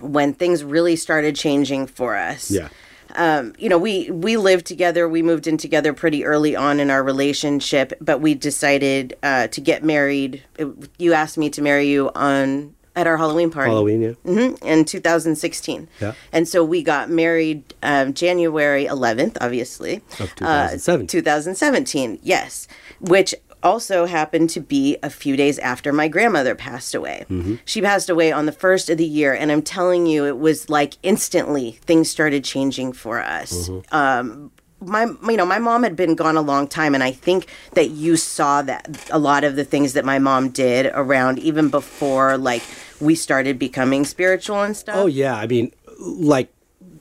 when 0.00 0.32
things 0.34 0.64
really 0.64 0.96
started 0.96 1.36
changing 1.36 1.86
for 1.86 2.16
us 2.16 2.50
Yeah. 2.50 2.68
um, 3.14 3.52
you 3.58 3.68
know, 3.68 3.76
we 3.78 4.10
we 4.10 4.36
lived 4.38 4.64
together. 4.66 5.06
We 5.08 5.20
moved 5.22 5.46
in 5.46 5.58
together 5.58 5.92
pretty 5.92 6.24
early 6.24 6.56
on 6.56 6.80
in 6.80 6.88
our 6.90 7.02
relationship, 7.02 7.92
but 8.00 8.20
we 8.22 8.34
decided 8.34 9.14
uh, 9.22 9.48
to 9.48 9.60
get 9.60 9.84
married. 9.84 10.42
It- 10.58 10.88
you 10.98 11.12
asked 11.12 11.36
me 11.36 11.50
to 11.50 11.60
marry 11.60 11.86
you 11.88 12.10
on 12.14 12.74
at 12.94 13.06
our 13.06 13.16
Halloween 13.16 13.50
party 13.50 13.70
Halloween, 13.70 14.02
yeah. 14.02 14.12
hmm 14.24 14.54
in 14.62 14.84
2016. 14.84 15.88
Yeah. 16.00 16.12
And 16.32 16.46
so 16.46 16.62
we 16.64 16.82
got 16.82 17.08
married 17.10 17.74
um, 17.82 18.12
January 18.14 18.84
11th, 18.86 19.36
obviously. 19.40 19.96
Of 20.18 20.32
Uh, 20.40 20.68
2017. 20.76 21.06
2017, 21.06 22.18
yes. 22.22 22.68
Which 23.00 23.34
also 23.62 24.06
happened 24.06 24.50
to 24.50 24.60
be 24.60 24.96
a 25.02 25.10
few 25.10 25.36
days 25.36 25.58
after 25.60 25.92
my 25.92 26.08
grandmother 26.08 26.54
passed 26.54 26.94
away. 26.94 27.24
Mm-hmm. 27.30 27.56
She 27.64 27.80
passed 27.80 28.10
away 28.10 28.32
on 28.32 28.46
the 28.46 28.52
first 28.52 28.90
of 28.90 28.98
the 28.98 29.06
year, 29.06 29.32
and 29.32 29.52
I'm 29.52 29.62
telling 29.62 30.06
you, 30.06 30.24
it 30.26 30.38
was 30.38 30.68
like 30.68 30.94
instantly 31.02 31.72
things 31.84 32.10
started 32.10 32.44
changing 32.44 32.92
for 32.92 33.20
us. 33.20 33.68
Mm-hmm. 33.68 33.94
Um, 33.94 34.50
my 34.86 35.04
you 35.28 35.36
know 35.36 35.46
my 35.46 35.58
mom 35.58 35.82
had 35.82 35.96
been 35.96 36.14
gone 36.14 36.36
a 36.36 36.42
long 36.42 36.66
time 36.66 36.94
and 36.94 37.02
i 37.04 37.10
think 37.12 37.46
that 37.74 37.90
you 37.90 38.16
saw 38.16 38.62
that 38.62 39.08
a 39.10 39.18
lot 39.18 39.44
of 39.44 39.56
the 39.56 39.64
things 39.64 39.92
that 39.92 40.04
my 40.04 40.18
mom 40.18 40.48
did 40.50 40.90
around 40.94 41.38
even 41.38 41.68
before 41.68 42.36
like 42.36 42.62
we 43.00 43.14
started 43.14 43.58
becoming 43.58 44.04
spiritual 44.04 44.62
and 44.62 44.76
stuff 44.76 44.96
Oh 44.96 45.06
yeah, 45.06 45.34
I 45.34 45.46
mean, 45.46 45.72
like 45.98 46.52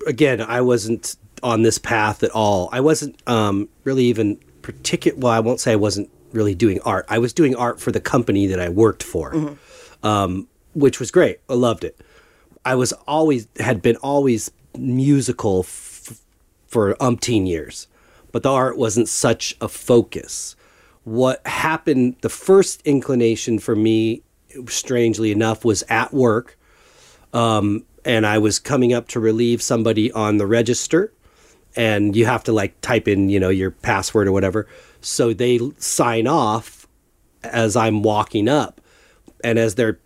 again, 0.08 0.42
I 0.42 0.62
wasn't 0.62 1.16
on 1.44 1.62
this 1.62 1.78
path 1.78 2.24
at 2.24 2.32
all. 2.32 2.70
I 2.72 2.80
wasn't 2.82 3.22
um, 3.28 3.70
really 3.84 4.06
even 4.06 4.38
particular. 4.62 5.18
Well, 5.20 5.32
I 5.32 5.40
won't 5.40 5.60
say 5.60 5.74
I 5.74 5.76
wasn't 5.76 6.10
really 6.34 6.56
doing 6.56 6.80
art. 6.82 7.06
I 7.10 7.20
was 7.20 7.34
doing 7.34 7.56
art 7.56 7.80
for 7.80 7.92
the 7.92 8.00
company 8.00 8.48
that 8.48 8.60
I 8.60 8.70
worked 8.70 9.04
for, 9.04 9.56
um, 10.04 10.48
which 10.74 11.00
was 11.00 11.12
great. 11.12 11.40
I 11.50 11.54
loved 11.54 11.84
it. 11.84 12.00
I 12.66 12.76
was 12.76 12.94
always 13.08 13.48
had 13.60 13.82
been 13.82 13.98
always 13.98 14.52
musical 14.78 15.64
for 16.72 16.96
umpteen 16.96 17.48
years, 17.48 17.88
but 18.32 18.44
the 18.44 18.52
art 18.52 18.78
wasn't 18.78 19.10
such 19.10 19.56
a 19.62 19.68
focus. 19.68 20.56
What 21.04 21.46
happened? 21.46 22.16
The 22.22 22.30
first 22.30 22.82
inclination 22.86 23.60
for 23.60 23.76
me, 23.76 24.24
strangely 24.68 25.32
enough, 25.32 25.66
was 25.66 25.84
at 25.90 26.14
work 26.14 26.58
um, 27.34 27.86
and 28.04 28.26
I 28.26 28.38
was 28.38 28.60
coming 28.60 28.94
up 28.94 29.08
to 29.10 29.20
relieve 29.20 29.62
somebody 29.62 30.12
on 30.12 30.38
the 30.38 30.48
register, 30.48 31.14
and 31.76 32.16
you 32.16 32.26
have 32.26 32.44
to 32.46 32.52
like 32.52 32.80
type 32.82 33.08
in, 33.08 33.30
you 33.30 33.40
know, 33.40 33.50
your 33.50 33.72
password 33.72 34.28
or 34.28 34.32
whatever. 34.32 34.68
So 35.02 35.34
they 35.34 35.60
sign 35.78 36.28
off 36.28 36.88
as 37.44 37.76
I'm 37.76 38.04
walking 38.04 38.50
up, 38.50 38.82
and 39.44 39.58
as 39.58 39.76
they're 39.76 40.00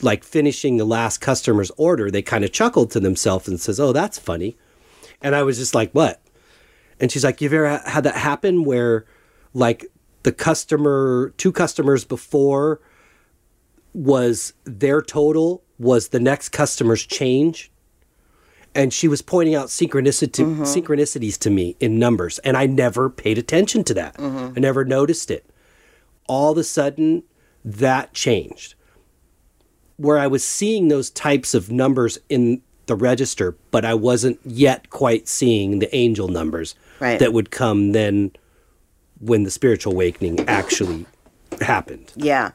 like 0.00 0.24
finishing 0.24 0.76
the 0.76 0.84
last 0.84 1.20
customer's 1.20 1.70
order, 1.76 2.10
they 2.10 2.22
kind 2.22 2.44
of 2.44 2.52
chuckled 2.52 2.90
to 2.92 3.00
themselves 3.00 3.48
and 3.48 3.60
says, 3.60 3.78
"Oh, 3.78 3.92
that's 3.92 4.18
funny," 4.18 4.56
and 5.22 5.34
I 5.34 5.42
was 5.42 5.58
just 5.58 5.74
like, 5.74 5.92
"What?" 5.92 6.20
And 7.00 7.10
she's 7.10 7.24
like, 7.24 7.40
"You've 7.40 7.52
ever 7.52 7.78
had 7.78 8.04
that 8.04 8.16
happen 8.16 8.64
where, 8.64 9.06
like, 9.54 9.86
the 10.22 10.32
customer, 10.32 11.32
two 11.36 11.52
customers 11.52 12.04
before." 12.04 12.80
was 13.94 14.54
their 14.64 15.02
total 15.02 15.62
was 15.78 16.08
the 16.08 16.20
next 16.20 16.50
customer's 16.50 17.04
change? 17.04 17.70
And 18.74 18.92
she 18.92 19.06
was 19.06 19.20
pointing 19.20 19.54
out 19.54 19.68
synchronicity 19.68 20.44
mm-hmm. 20.44 20.62
synchronicities 20.62 21.38
to 21.40 21.50
me 21.50 21.76
in 21.78 21.98
numbers 21.98 22.38
and 22.38 22.56
i 22.56 22.66
never 22.66 23.10
paid 23.10 23.36
attention 23.36 23.84
to 23.84 23.94
that. 23.94 24.16
Mm-hmm. 24.16 24.54
I 24.56 24.60
never 24.60 24.84
noticed 24.84 25.30
it. 25.30 25.44
All 26.26 26.52
of 26.52 26.58
a 26.58 26.64
sudden 26.64 27.24
that 27.64 28.14
changed. 28.14 28.74
Where 29.96 30.18
i 30.18 30.26
was 30.26 30.44
seeing 30.44 30.88
those 30.88 31.10
types 31.10 31.52
of 31.54 31.70
numbers 31.70 32.18
in 32.28 32.62
the 32.86 32.94
register 32.96 33.56
but 33.70 33.84
i 33.84 33.94
wasn't 33.94 34.38
yet 34.44 34.90
quite 34.90 35.28
seeing 35.28 35.78
the 35.78 35.94
angel 35.94 36.28
numbers 36.28 36.74
Right. 37.00 37.18
that 37.18 37.32
would 37.32 37.50
come 37.50 37.92
then 37.92 38.30
when 39.20 39.42
the 39.44 39.50
spiritual 39.50 39.92
awakening 39.92 40.40
actually 40.48 41.06
happened 41.60 42.12
Yeah. 42.16 42.50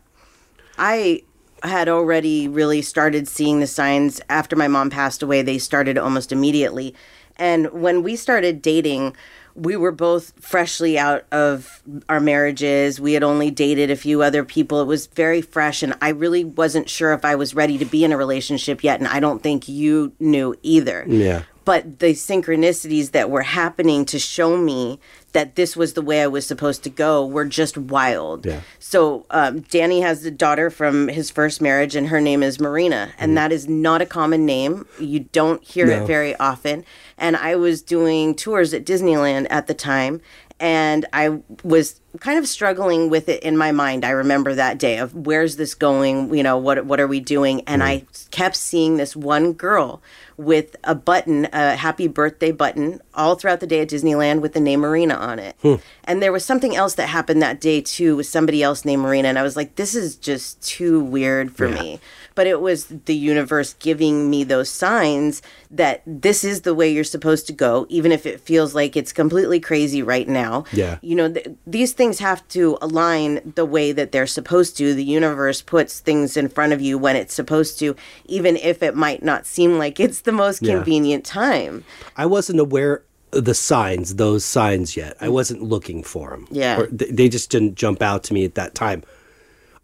I 0.77 1.23
had 1.63 1.89
already 1.89 2.47
really 2.47 2.81
started 2.83 3.27
seeing 3.27 3.59
the 3.59 3.67
signs 3.67 4.21
after 4.29 4.55
my 4.55 4.67
mom 4.67 4.89
passed 4.91 5.23
away. 5.23 5.41
They 5.41 5.57
started 5.57 5.97
almost 5.97 6.31
immediately. 6.31 6.93
And 7.37 7.71
when 7.71 8.03
we 8.03 8.15
started 8.15 8.61
dating, 8.61 9.15
we 9.57 9.75
were 9.75 9.91
both 9.91 10.33
freshly 10.39 10.99
out 10.99 11.25
of 11.31 11.81
our 12.07 12.19
marriages. 12.19 13.01
We 13.01 13.13
had 13.13 13.23
only 13.23 13.49
dated 13.49 13.89
a 13.89 13.95
few 13.95 14.21
other 14.21 14.43
people. 14.43 14.81
It 14.81 14.85
was 14.85 15.07
very 15.07 15.41
fresh, 15.41 15.81
and 15.81 15.95
I 15.99 16.09
really 16.09 16.43
wasn't 16.43 16.89
sure 16.89 17.13
if 17.13 17.25
I 17.25 17.35
was 17.35 17.55
ready 17.55 17.77
to 17.79 17.85
be 17.85 18.03
in 18.03 18.11
a 18.11 18.17
relationship 18.17 18.83
yet. 18.83 18.99
And 18.99 19.07
I 19.07 19.19
don't 19.19 19.41
think 19.41 19.67
you 19.67 20.13
knew 20.19 20.55
either 20.61 21.05
yeah 21.07 21.43
but 21.67 21.99
the 21.99 22.13
synchronicities 22.13 23.11
that 23.11 23.29
were 23.29 23.41
happening 23.41 24.05
to 24.05 24.17
show 24.17 24.55
me 24.55 25.01
that 25.37 25.55
this 25.55 25.77
was 25.77 25.93
the 25.93 26.01
way 26.01 26.23
I 26.23 26.27
was 26.27 26.47
supposed 26.47 26.83
to 26.85 26.89
go 26.89 27.23
were 27.23 27.45
just 27.45 27.77
wild. 27.77 28.47
Yeah. 28.47 28.61
So 28.79 29.27
um, 29.29 29.59
Danny 29.59 30.01
has 30.01 30.25
a 30.25 30.31
daughter 30.31 30.71
from 30.71 31.09
his 31.09 31.29
first 31.29 31.61
marriage, 31.61 31.95
and 31.95 32.07
her 32.07 32.19
name 32.19 32.41
is 32.41 32.59
Marina, 32.59 33.11
and 33.19 33.37
that 33.37 33.51
is 33.51 33.67
not 33.67 34.01
a 34.01 34.07
common 34.07 34.47
name. 34.47 34.87
You 34.99 35.19
don't 35.31 35.63
hear 35.63 35.85
No. 35.85 36.01
it 36.03 36.07
very 36.07 36.35
often. 36.37 36.83
And 37.19 37.35
I 37.37 37.55
was 37.55 37.83
doing 37.83 38.33
tours 38.33 38.73
at 38.73 38.83
Disneyland 38.83 39.45
at 39.51 39.67
the 39.67 39.75
time, 39.75 40.21
and 40.59 41.05
I 41.13 41.41
was 41.63 42.01
kind 42.19 42.39
of 42.39 42.47
struggling 42.47 43.09
with 43.09 43.29
it 43.29 43.43
in 43.43 43.57
my 43.57 43.71
mind. 43.71 44.03
I 44.03 44.09
remember 44.09 44.55
that 44.55 44.79
day 44.79 44.97
of 44.97 45.13
where's 45.13 45.55
this 45.57 45.75
going? 45.75 46.33
You 46.33 46.43
know, 46.43 46.57
what 46.57 46.85
what 46.85 46.99
are 46.99 47.07
we 47.07 47.19
doing? 47.19 47.61
And 47.67 47.83
I 47.83 47.99
mm-hmm. 47.99 48.29
kept 48.31 48.55
seeing 48.55 48.97
this 48.97 49.15
one 49.15 49.53
girl 49.53 50.01
with 50.37 50.75
a 50.83 50.95
button, 50.95 51.47
a 51.51 51.75
happy 51.75 52.07
birthday 52.07 52.51
button, 52.51 53.01
all 53.13 53.35
throughout 53.35 53.59
the 53.59 53.67
day 53.67 53.81
at 53.81 53.89
Disneyland 53.89 54.41
with 54.41 54.53
the 54.53 54.59
name 54.59 54.81
Marina 54.81 55.15
on 55.15 55.39
it. 55.39 55.55
Hmm. 55.61 55.75
And 56.03 56.21
there 56.21 56.31
was 56.31 56.45
something 56.45 56.75
else 56.75 56.95
that 56.95 57.07
happened 57.07 57.41
that 57.41 57.59
day 57.59 57.81
too 57.81 58.15
with 58.15 58.27
somebody 58.27 58.61
else 58.63 58.85
named 58.85 59.01
Marina, 59.01 59.27
and 59.27 59.39
I 59.39 59.43
was 59.43 59.55
like, 59.55 59.75
this 59.75 59.95
is 59.95 60.15
just 60.15 60.61
too 60.61 60.99
weird 60.99 61.55
for 61.55 61.67
Yeah. 61.67 61.81
me. 61.81 61.99
But 62.37 62.45
it 62.45 62.61
was 62.61 62.85
the 63.05 63.15
universe 63.15 63.73
giving 63.79 64.29
me 64.29 64.43
those 64.43 64.69
signs 64.69 65.41
that 65.71 66.03
this 66.05 66.43
is 66.43 66.61
the 66.61 66.75
way 66.75 66.87
you're 66.93 67.03
supposed 67.03 67.47
to 67.47 67.53
go, 67.53 67.87
even 67.89 68.11
if 68.11 68.27
it 68.27 68.39
feels 68.39 68.75
like 68.75 68.95
it's 68.95 69.11
completely 69.11 69.59
crazy 69.59 70.03
right 70.03 70.27
now. 70.27 70.63
Yeah. 70.71 70.99
You 71.01 71.15
know, 71.15 71.33
th- 71.33 71.47
these 71.65 71.93
things 71.93 72.19
have 72.19 72.47
to 72.49 72.77
align 72.79 73.53
the 73.55 73.65
way 73.65 73.91
that 73.91 74.11
they're 74.11 74.27
supposed 74.27 74.77
to. 74.77 74.93
The 74.93 75.03
universe 75.03 75.63
puts 75.63 75.99
things 75.99 76.37
in 76.37 76.47
front 76.47 76.73
of 76.73 76.79
you 76.79 76.99
when 76.99 77.15
it's 77.15 77.33
supposed 77.33 77.79
to, 77.79 77.95
even 78.25 78.55
if 78.55 78.83
it 78.83 78.95
might 78.95 79.23
not 79.23 79.47
seem 79.47 79.79
like 79.79 79.99
it's 79.99 80.21
the 80.21 80.31
most 80.31 80.61
Yeah. 80.61 80.75
convenient 80.75 81.25
time. 81.25 81.85
I 82.15 82.27
wasn't 82.27 82.59
aware 82.59 83.01
of 83.33 83.45
the 83.45 83.55
signs, 83.55 84.13
those 84.17 84.45
signs 84.45 84.95
yet. 84.95 85.17
I 85.19 85.29
wasn't 85.29 85.63
looking 85.63 86.03
for 86.03 86.29
them. 86.29 86.47
Yeah. 86.51 86.81
Or 86.81 86.85
th- 86.85 87.11
they 87.15 87.29
just 87.29 87.49
didn't 87.49 87.73
jump 87.73 88.03
out 88.03 88.23
to 88.25 88.33
me 88.35 88.45
at 88.45 88.53
that 88.53 88.75
time. 88.75 89.01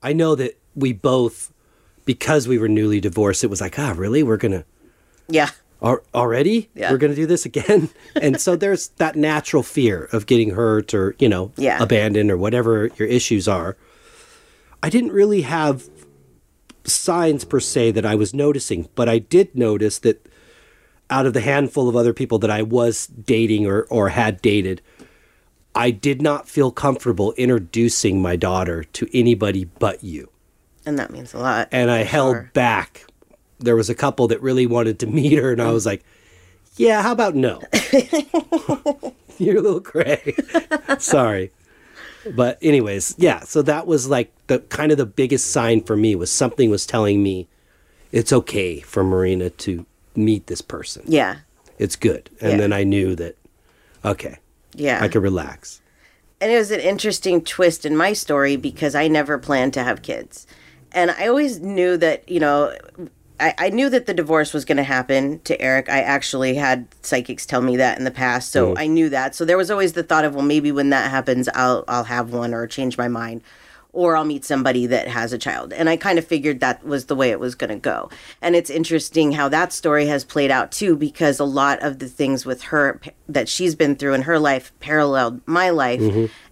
I 0.03 0.13
know 0.13 0.35
that 0.35 0.59
we 0.75 0.93
both, 0.93 1.52
because 2.05 2.47
we 2.47 2.57
were 2.57 2.67
newly 2.69 2.99
divorced, 2.99 3.43
it 3.43 3.49
was 3.49 3.61
like, 3.61 3.77
ah, 3.79 3.93
really? 3.95 4.23
We're 4.23 4.37
going 4.37 4.51
to, 4.51 4.65
Yeah. 5.29 5.49
al- 5.81 6.03
already? 6.13 6.69
Yeah. 6.75 6.91
We're 6.91 6.97
going 6.97 7.11
to 7.11 7.15
do 7.15 7.25
this 7.25 7.45
again? 7.45 7.89
and 8.21 8.39
so 8.39 8.55
there's 8.55 8.89
that 8.97 9.15
natural 9.15 9.63
fear 9.63 10.09
of 10.11 10.25
getting 10.25 10.51
hurt 10.51 10.93
or, 10.93 11.15
you 11.19 11.29
know, 11.29 11.51
Yeah. 11.57 11.81
abandoned 11.81 12.29
or 12.31 12.37
whatever 12.37 12.89
your 12.97 13.07
issues 13.07 13.47
are. 13.47 13.77
I 14.81 14.89
didn't 14.89 15.11
really 15.13 15.41
have 15.43 15.89
signs 16.85 17.45
per 17.45 17.59
se 17.59 17.91
that 17.91 18.05
I 18.05 18.15
was 18.15 18.33
noticing, 18.33 18.89
but 18.95 19.07
I 19.07 19.19
did 19.19 19.55
notice 19.55 19.99
that 19.99 20.27
out 21.09 21.25
of 21.25 21.33
the 21.33 21.41
handful 21.41 21.87
of 21.87 21.95
other 21.95 22.13
people 22.13 22.39
that 22.39 22.51
I 22.51 22.61
was 22.63 23.07
dating 23.07 23.65
or, 23.65 23.83
or 23.83 24.09
had 24.09 24.41
dated, 24.41 24.81
I 25.75 25.91
did 25.91 26.21
not 26.21 26.49
feel 26.49 26.71
comfortable 26.71 27.33
introducing 27.37 28.21
my 28.21 28.35
daughter 28.35 28.83
to 28.83 29.07
anybody 29.17 29.65
but 29.65 30.03
you. 30.03 30.29
And 30.85 30.99
that 30.99 31.11
means 31.11 31.33
a 31.33 31.39
lot. 31.39 31.69
And 31.71 31.89
I 31.89 32.03
held 32.03 32.33
Sure. 32.35 32.49
back. 32.53 33.05
There 33.59 33.75
was 33.75 33.89
a 33.89 33.95
couple 33.95 34.27
that 34.29 34.41
really 34.41 34.65
wanted 34.67 34.99
to 34.99 35.07
meet 35.19 35.33
her, 35.37 35.51
and 35.51 35.61
I 35.61 35.71
was 35.71 35.85
like, 35.85 36.03
yeah, 36.75 37.01
how 37.01 37.11
about 37.11 37.35
no? 37.35 37.61
You're 39.37 39.57
a 39.57 39.61
little 39.61 39.81
cray. 39.81 40.35
Sorry. 40.99 41.51
But 42.35 42.57
anyways, 42.61 43.15
yeah, 43.17 43.41
so 43.41 43.61
that 43.63 43.85
was 43.87 44.07
like 44.07 44.31
the 44.47 44.59
kind 44.59 44.91
of 44.91 44.97
the 44.97 45.05
biggest 45.05 45.51
sign 45.51 45.81
for 45.83 45.95
me 45.97 46.15
was 46.15 46.31
something 46.31 46.69
was 46.69 46.85
telling 46.85 47.21
me 47.21 47.47
it's 48.11 48.31
okay 48.31 48.79
for 48.79 49.03
Marina 49.03 49.49
to 49.49 49.85
meet 50.15 50.47
this 50.47 50.61
person. 50.61 51.03
Yeah. 51.05 51.37
It's 51.79 51.95
good. 51.95 52.29
And 52.39 52.51
Yeah. 52.53 52.57
then 52.57 52.73
I 52.73 52.83
knew 52.83 53.15
that 53.15 53.35
okay, 54.05 54.37
Yeah. 54.73 55.03
I 55.03 55.07
could 55.09 55.23
relax. 55.23 55.81
And 56.39 56.51
it 56.51 56.57
was 56.57 56.71
an 56.71 56.79
interesting 56.79 57.41
twist 57.43 57.85
in 57.85 57.95
my 57.97 58.13
story 58.13 58.55
because 58.55 58.95
I 58.95 59.07
never 59.07 59.37
planned 59.37 59.73
to 59.73 59.83
have 59.83 60.01
kids. 60.01 60.45
And 60.93 61.11
I 61.11 61.27
always 61.27 61.59
knew 61.59 61.97
that, 61.97 62.27
you 62.29 62.39
know, 62.39 62.75
I, 63.39 63.53
I 63.57 63.69
knew 63.69 63.89
that 63.89 64.05
the 64.05 64.13
divorce 64.13 64.53
was 64.53 64.63
going 64.63 64.77
to 64.77 64.83
happen 64.83 65.39
to 65.41 65.59
Eric. 65.59 65.89
I 65.89 66.01
actually 66.01 66.55
had 66.55 66.87
psychics 67.01 67.45
tell 67.45 67.61
me 67.61 67.77
that 67.77 67.97
in 67.97 68.03
the 68.03 68.11
past, 68.11 68.51
so 68.51 68.73
mm. 68.73 68.79
I 68.79 68.87
knew 68.87 69.09
that. 69.09 69.35
So 69.35 69.43
there 69.43 69.57
was 69.57 69.71
always 69.71 69.93
the 69.93 70.03
thought 70.03 70.23
of, 70.23 70.35
well, 70.35 70.45
maybe 70.45 70.71
when 70.71 70.91
that 70.91 71.09
happens, 71.09 71.49
I'll 71.53 71.83
I'll 71.87 72.05
have 72.05 72.31
one 72.31 72.53
or 72.53 72.67
change 72.67 72.97
my 72.97 73.07
mind, 73.07 73.41
or 73.93 74.17
I'll 74.17 74.25
meet 74.25 74.43
somebody 74.43 74.87
that 74.87 75.07
has 75.07 75.31
a 75.33 75.37
child. 75.37 75.71
And 75.71 75.87
I 75.87 75.97
kind 75.97 76.17
of 76.19 76.25
figured 76.25 76.59
that 76.59 76.83
was 76.83 77.05
the 77.05 77.15
way 77.15 77.29
it 77.29 77.39
was 77.39 77.53
going 77.53 77.69
to 77.69 77.75
go. 77.75 78.09
And 78.41 78.55
it's 78.55 78.71
interesting 78.71 79.31
how 79.31 79.47
that 79.49 79.71
story 79.71 80.07
has 80.07 80.25
played 80.25 80.49
out 80.51 80.71
too, 80.71 80.95
because 80.95 81.39
a 81.39 81.45
lot 81.45 81.81
of 81.83 81.99
the 81.99 82.07
things 82.07 82.45
with 82.45 82.63
her 82.63 82.99
that 83.29 83.47
she's 83.47 83.75
been 83.75 83.95
through 83.95 84.15
in 84.15 84.23
her 84.23 84.39
life 84.39 84.73
paralleled 84.79 85.41
my 85.45 85.69
life. 85.69 86.01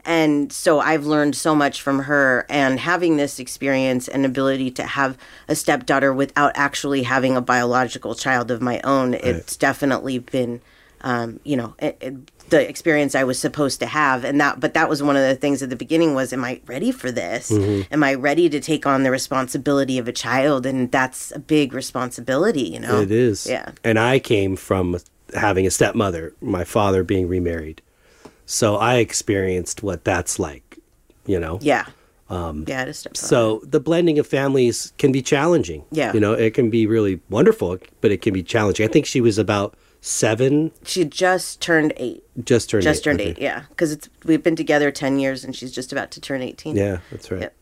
And 0.06 0.52
so 0.54 0.80
I've 0.80 1.06
learned 1.06 1.36
so 1.36 1.54
much 1.54 1.82
from 1.82 2.00
her 2.00 2.46
and 2.50 2.80
having 2.80 3.18
this 3.18 3.40
experience 3.40 4.08
and 4.08 4.26
ability 4.26 4.72
to 4.72 4.84
have 4.84 5.18
a 5.48 5.56
stepdaughter 5.56 6.14
without 6.14 6.52
actually 6.56 7.04
having 7.04 7.36
a 7.36 7.42
biological 7.42 8.16
child 8.16 8.52
of 8.52 8.62
my 8.62 8.80
own. 8.84 9.14
It's 9.16 9.58
definitely 9.58 10.20
been, 10.20 10.62
um, 11.02 11.40
you 11.44 11.56
know, 11.58 11.76
it, 11.80 11.98
it, 12.02 12.16
the 12.51 12.70
experience 12.70 13.15
I 13.15 13.24
was 13.24 13.39
supposed 13.39 13.79
to 13.79 13.88
have. 13.88 14.24
And 14.24 14.39
that, 14.39 14.60
but 14.60 14.75
that 14.75 14.88
was 14.88 15.01
one 15.01 15.15
of 15.15 15.24
the 15.24 15.36
things 15.36 15.63
at 15.63 15.70
the 15.70 15.75
beginning 15.75 16.13
was, 16.13 16.31
am 16.31 16.43
I 16.43 16.62
ready 16.67 16.91
for 16.91 17.10
this? 17.12 17.51
Am 17.51 18.03
I 18.03 18.13
ready 18.13 18.50
to 18.50 18.60
take 18.60 18.86
on 18.86 19.03
the 19.03 19.10
responsibility 19.10 19.98
of 19.98 20.08
a 20.08 20.12
child? 20.12 20.65
And 20.65 20.91
that's 20.91 21.31
a 21.31 21.39
big 21.39 21.74
responsibility, 21.74 22.63
you 22.63 22.79
know? 22.79 23.01
It 23.01 23.10
is. 23.10 23.48
Yeah. 23.48 23.72
And 23.84 23.98
I 23.98 24.20
came 24.20 24.55
from 24.55 25.00
having 25.34 25.65
a 25.65 25.72
stepmother, 25.72 26.34
my 26.41 26.63
father 26.63 27.03
being 27.03 27.27
remarried. 27.27 27.81
So 28.46 28.75
I 28.75 28.96
experienced 28.96 29.81
what 29.81 30.03
that's 30.03 30.38
like, 30.38 30.77
you 31.25 31.39
know. 31.39 31.58
Yeah. 31.62 31.86
Um, 32.29 32.65
yeah, 32.67 32.86
to 32.86 32.93
step 32.93 33.17
So 33.17 33.62
the 33.63 33.79
blending 33.79 34.20
of 34.20 34.27
families 34.27 34.93
can 34.98 35.12
be 35.12 35.22
challenging. 35.22 35.84
Yeah. 35.91 36.13
You 36.13 36.20
know, 36.20 36.34
it 36.34 36.53
can 36.53 36.70
be 36.70 36.86
really 36.86 37.22
wonderful, 37.29 37.77
but 38.01 38.12
it 38.12 38.22
can 38.22 38.34
be 38.34 38.43
challenging. 38.43 38.88
I 38.88 38.91
think 38.91 39.05
she 39.05 39.22
was 39.22 39.38
about 39.38 39.75
seven, 40.01 40.72
She 40.84 41.05
just 41.05 41.62
turned 41.62 41.93
eight. 41.98 42.24
just 42.43 42.70
turned 42.70 42.84
Just 42.84 43.01
eight. 43.01 43.03
turned 43.03 43.22
Okay. 43.22 43.29
eight, 43.31 43.39
yeah. 43.39 43.63
Because 43.70 43.91
it's 43.91 44.10
we've 44.25 44.43
been 44.43 44.55
together 44.55 44.91
ten 44.91 45.20
years, 45.20 45.43
and 45.46 45.55
she's 45.55 45.72
just 45.72 45.91
about 45.91 46.12
to 46.12 46.22
turn 46.22 46.41
eighteen. 46.41 46.75
Yeah, 46.75 46.98
that's 47.12 47.31
right. 47.31 47.41
Yep. 47.41 47.53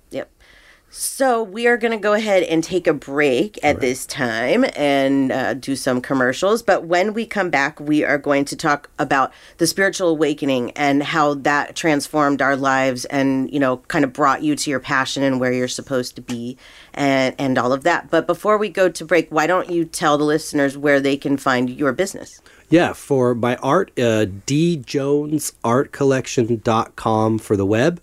So 0.92 1.44
we 1.44 1.68
are 1.68 1.78
going 1.78 1.92
to 1.92 1.98
go 1.98 2.14
ahead 2.14 2.42
and 2.44 2.64
take 2.64 2.88
a 2.88 2.94
break 2.94 3.60
at 3.64 3.80
this 3.80 4.08
time 4.08 4.66
and 4.76 5.32
uh, 5.32 5.54
do 5.54 5.76
some 5.76 6.02
commercials. 6.02 6.64
But 6.64 6.86
when 6.86 7.14
we 7.14 7.28
come 7.28 7.52
back, 7.52 7.80
we 7.80 8.04
are 8.04 8.18
going 8.18 8.46
to 8.46 8.56
talk 8.56 8.90
about 8.98 9.32
the 9.58 9.68
spiritual 9.68 10.10
awakening 10.10 10.72
and 10.72 11.04
how 11.04 11.36
that 11.36 11.76
transformed 11.76 12.42
our 12.42 12.56
lives 12.56 13.06
and 13.06 13.54
you 13.54 13.60
know 13.60 13.78
kind 13.88 14.04
of 14.04 14.14
brought 14.14 14.42
you 14.42 14.56
to 14.56 14.70
your 14.70 14.80
passion 14.80 15.22
and 15.22 15.40
where 15.40 15.54
you're 15.54 15.68
supposed 15.68 16.16
to 16.16 16.22
be 16.22 16.58
and 16.94 17.36
and 17.38 17.60
all 17.60 17.72
of 17.72 17.84
that. 17.84 18.10
But 18.10 18.26
before 18.26 18.58
we 18.58 18.70
go 18.70 18.90
to 18.90 19.06
break, 19.06 19.30
why 19.30 19.46
don't 19.46 19.70
you 19.70 19.86
tell 19.86 20.18
the 20.18 20.24
listeners 20.24 20.76
where 20.76 21.00
they 21.00 21.18
can 21.18 21.38
find 21.38 21.70
your 21.70 21.94
business? 21.94 22.42
Yeah, 22.70 22.94
for 22.94 23.34
my 23.34 23.56
art, 23.58 23.92
uh, 23.98 24.28
djonesartcollection.com 24.48 27.40
for 27.40 27.58
the 27.58 27.66
web, 27.66 28.00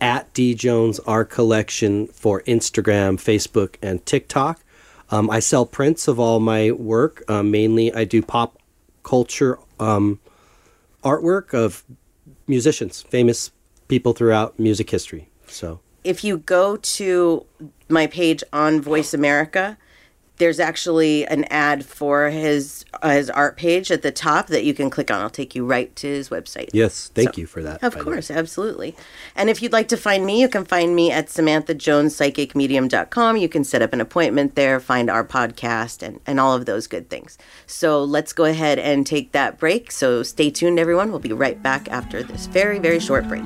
at 0.00 0.32
D 0.32 0.54
Jones 0.54 0.98
Art 1.00 1.30
Collection 1.30 2.06
for 2.08 2.42
Instagram, 2.42 3.16
Facebook, 3.16 3.76
and 3.82 4.04
TikTok. 4.06 4.60
Um, 5.10 5.28
I 5.30 5.40
sell 5.40 5.66
prints 5.66 6.08
of 6.08 6.20
all 6.20 6.40
my 6.40 6.70
work. 6.70 7.24
Uh, 7.28 7.42
mainly, 7.42 7.92
I 7.92 8.04
do 8.04 8.22
pop 8.22 8.58
culture 9.02 9.58
um, 9.78 10.20
artwork 11.02 11.52
of 11.54 11.84
musicians, 12.46 13.02
famous 13.02 13.50
people 13.88 14.12
throughout 14.12 14.58
music 14.58 14.90
history. 14.90 15.28
So, 15.46 15.80
if 16.04 16.22
you 16.22 16.38
go 16.38 16.76
to 16.76 17.44
my 17.88 18.06
page 18.06 18.42
on 18.52 18.80
Voice 18.80 19.12
America, 19.12 19.76
there's 20.40 20.58
actually 20.58 21.24
an 21.28 21.44
ad 21.44 21.84
for 21.84 22.30
his 22.30 22.84
uh, 23.02 23.10
his 23.10 23.30
art 23.30 23.56
page 23.56 23.92
at 23.92 24.02
the 24.02 24.10
top 24.10 24.48
that 24.48 24.64
you 24.64 24.74
can 24.74 24.90
click 24.90 25.10
on. 25.12 25.20
I'll 25.20 25.30
take 25.30 25.54
you 25.54 25.64
right 25.64 25.94
to 25.96 26.08
his 26.08 26.28
website. 26.30 26.70
yes, 26.72 27.10
thank 27.14 27.34
So- 27.34 27.40
you 27.42 27.46
for 27.46 27.62
that. 27.62 27.82
Of 27.84 27.96
course, 27.96 28.28
absolutely. 28.30 28.96
And 29.36 29.48
if 29.48 29.62
you'd 29.62 29.72
like 29.72 29.86
to 29.88 29.96
find 29.96 30.26
me, 30.26 30.40
you 30.40 30.48
can 30.48 30.64
find 30.64 30.96
me 30.96 31.12
at 31.12 31.28
samanthajonespsychicmedium.com. 31.28 33.36
You 33.36 33.48
can 33.48 33.62
set 33.64 33.82
up 33.82 33.92
an 33.92 34.00
appointment 34.00 34.54
there, 34.56 34.80
find 34.80 35.08
our 35.10 35.24
podcast, 35.24 36.02
and, 36.02 36.18
and 36.26 36.40
all 36.40 36.54
of 36.56 36.66
those 36.66 36.86
good 36.86 37.08
things. 37.08 37.38
So 37.66 38.02
let's 38.02 38.32
go 38.32 38.44
ahead 38.44 38.78
and 38.80 39.06
take 39.06 39.32
that 39.32 39.58
break. 39.58 39.90
So 39.92 40.22
stay 40.22 40.50
tuned, 40.50 40.78
everyone. 40.78 41.10
We'll 41.10 41.20
be 41.20 41.32
right 41.32 41.62
back 41.62 41.88
after 41.90 42.22
this 42.22 42.46
very, 42.46 42.78
very 42.78 43.00
short 43.00 43.28
break. 43.28 43.42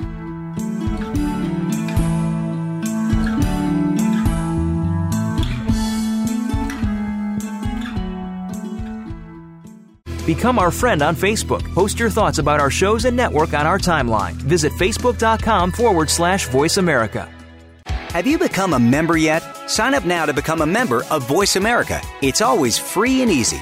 Become 10.25 10.57
our 10.57 10.71
friend 10.71 11.01
on 11.03 11.15
Facebook. 11.15 11.63
Post 11.73 11.99
your 11.99 12.09
thoughts 12.09 12.39
about 12.39 12.59
our 12.59 12.71
shows 12.71 13.05
and 13.05 13.15
network 13.15 13.53
on 13.53 13.67
our 13.67 13.77
timeline. 13.77 14.33
Visit 14.33 14.73
facebook.com 14.73 15.71
forward 15.71 16.09
slash 16.09 16.47
voice 16.47 16.77
America. 16.77 17.29
Have 17.87 18.25
you 18.25 18.39
become 18.39 18.73
a 18.73 18.79
member 18.79 19.17
yet? 19.17 19.43
Sign 19.69 19.93
up 19.93 20.05
now 20.05 20.25
to 20.25 20.33
become 20.33 20.61
a 20.61 20.65
member 20.65 21.03
of 21.11 21.27
Voice 21.27 21.57
America. 21.57 22.01
It's 22.21 22.41
always 22.41 22.77
free 22.77 23.21
and 23.21 23.29
easy. 23.29 23.61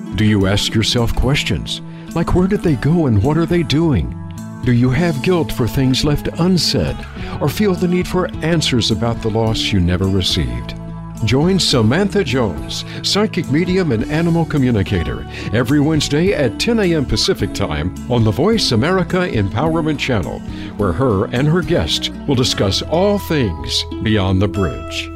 Do 0.15 0.25
you 0.25 0.47
ask 0.47 0.73
yourself 0.73 1.15
questions 1.15 1.81
like 2.13 2.35
where 2.35 2.47
did 2.47 2.61
they 2.61 2.75
go 2.75 3.07
and 3.07 3.23
what 3.23 3.37
are 3.37 3.45
they 3.45 3.63
doing? 3.63 4.17
Do 4.65 4.73
you 4.73 4.89
have 4.89 5.23
guilt 5.23 5.51
for 5.51 5.67
things 5.67 6.03
left 6.03 6.27
unsaid 6.39 6.97
or 7.39 7.49
feel 7.49 7.73
the 7.73 7.87
need 7.87 8.07
for 8.07 8.27
answers 8.43 8.91
about 8.91 9.21
the 9.21 9.29
loss 9.29 9.71
you 9.71 9.79
never 9.79 10.05
received? 10.05 10.75
Join 11.23 11.59
Samantha 11.59 12.23
Jones, 12.23 12.83
psychic 13.03 13.49
medium 13.51 13.91
and 13.91 14.03
animal 14.11 14.43
communicator, 14.43 15.25
every 15.53 15.79
Wednesday 15.79 16.33
at 16.33 16.59
10 16.59 16.79
a.m. 16.79 17.05
Pacific 17.05 17.53
Time 17.53 17.93
on 18.11 18.23
the 18.23 18.31
Voice 18.31 18.71
America 18.71 19.29
Empowerment 19.29 19.99
Channel, 19.99 20.39
where 20.77 20.91
her 20.91 21.25
and 21.25 21.47
her 21.47 21.61
guests 21.61 22.09
will 22.27 22.35
discuss 22.35 22.81
all 22.81 23.17
things 23.17 23.83
beyond 24.03 24.41
the 24.41 24.47
bridge. 24.47 25.09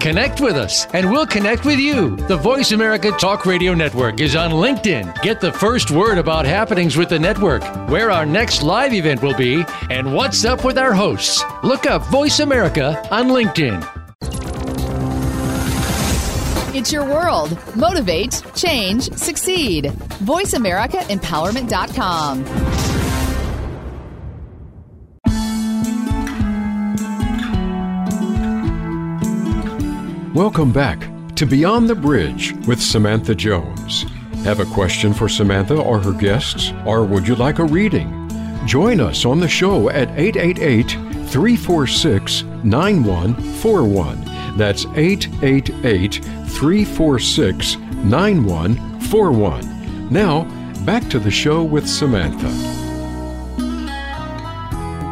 Connect 0.00 0.40
with 0.40 0.56
us, 0.56 0.86
and 0.94 1.10
we'll 1.10 1.26
connect 1.26 1.64
with 1.64 1.80
you. 1.80 2.14
The 2.28 2.36
Voice 2.36 2.70
America 2.70 3.10
Talk 3.10 3.44
Radio 3.44 3.74
Network 3.74 4.20
is 4.20 4.36
on 4.36 4.52
LinkedIn. 4.52 5.20
Get 5.22 5.40
the 5.40 5.50
first 5.52 5.90
word 5.90 6.18
about 6.18 6.46
happenings 6.46 6.96
with 6.96 7.08
the 7.08 7.18
network, 7.18 7.64
where 7.88 8.12
our 8.12 8.24
next 8.24 8.62
live 8.62 8.94
event 8.94 9.20
will 9.22 9.36
be, 9.36 9.64
and 9.90 10.14
what's 10.14 10.44
up 10.44 10.64
with 10.64 10.78
our 10.78 10.94
hosts. 10.94 11.42
Look 11.64 11.86
up 11.86 12.02
Voice 12.06 12.38
America 12.38 13.04
on 13.10 13.26
LinkedIn. 13.28 13.84
It's 16.76 16.92
your 16.92 17.04
world. 17.04 17.58
Motivate, 17.74 18.40
change, 18.54 19.10
succeed. 19.14 19.86
VoiceAmericaEmpowerment.com. 20.22 22.87
Welcome 30.34 30.72
back 30.72 31.08
to 31.36 31.46
Beyond 31.46 31.88
the 31.88 31.94
Bridge 31.94 32.52
with 32.66 32.82
Samantha 32.82 33.34
Jones. 33.34 34.02
Have 34.44 34.60
a 34.60 34.66
question 34.66 35.14
for 35.14 35.26
Samantha 35.26 35.80
or 35.80 35.98
her 36.00 36.12
guests, 36.12 36.70
or 36.84 37.02
would 37.04 37.26
you 37.26 37.34
like 37.34 37.60
a 37.60 37.64
reading? 37.64 38.28
Join 38.66 39.00
us 39.00 39.24
on 39.24 39.40
the 39.40 39.48
show 39.48 39.88
at 39.88 40.10
888 40.10 40.90
346 41.30 42.42
9141. 42.62 44.58
That's 44.58 44.84
888 44.94 46.16
346 46.16 47.76
9141. 47.78 50.12
Now, 50.12 50.44
back 50.84 51.08
to 51.08 51.18
the 51.18 51.30
show 51.30 51.64
with 51.64 51.88
Samantha. 51.88 52.87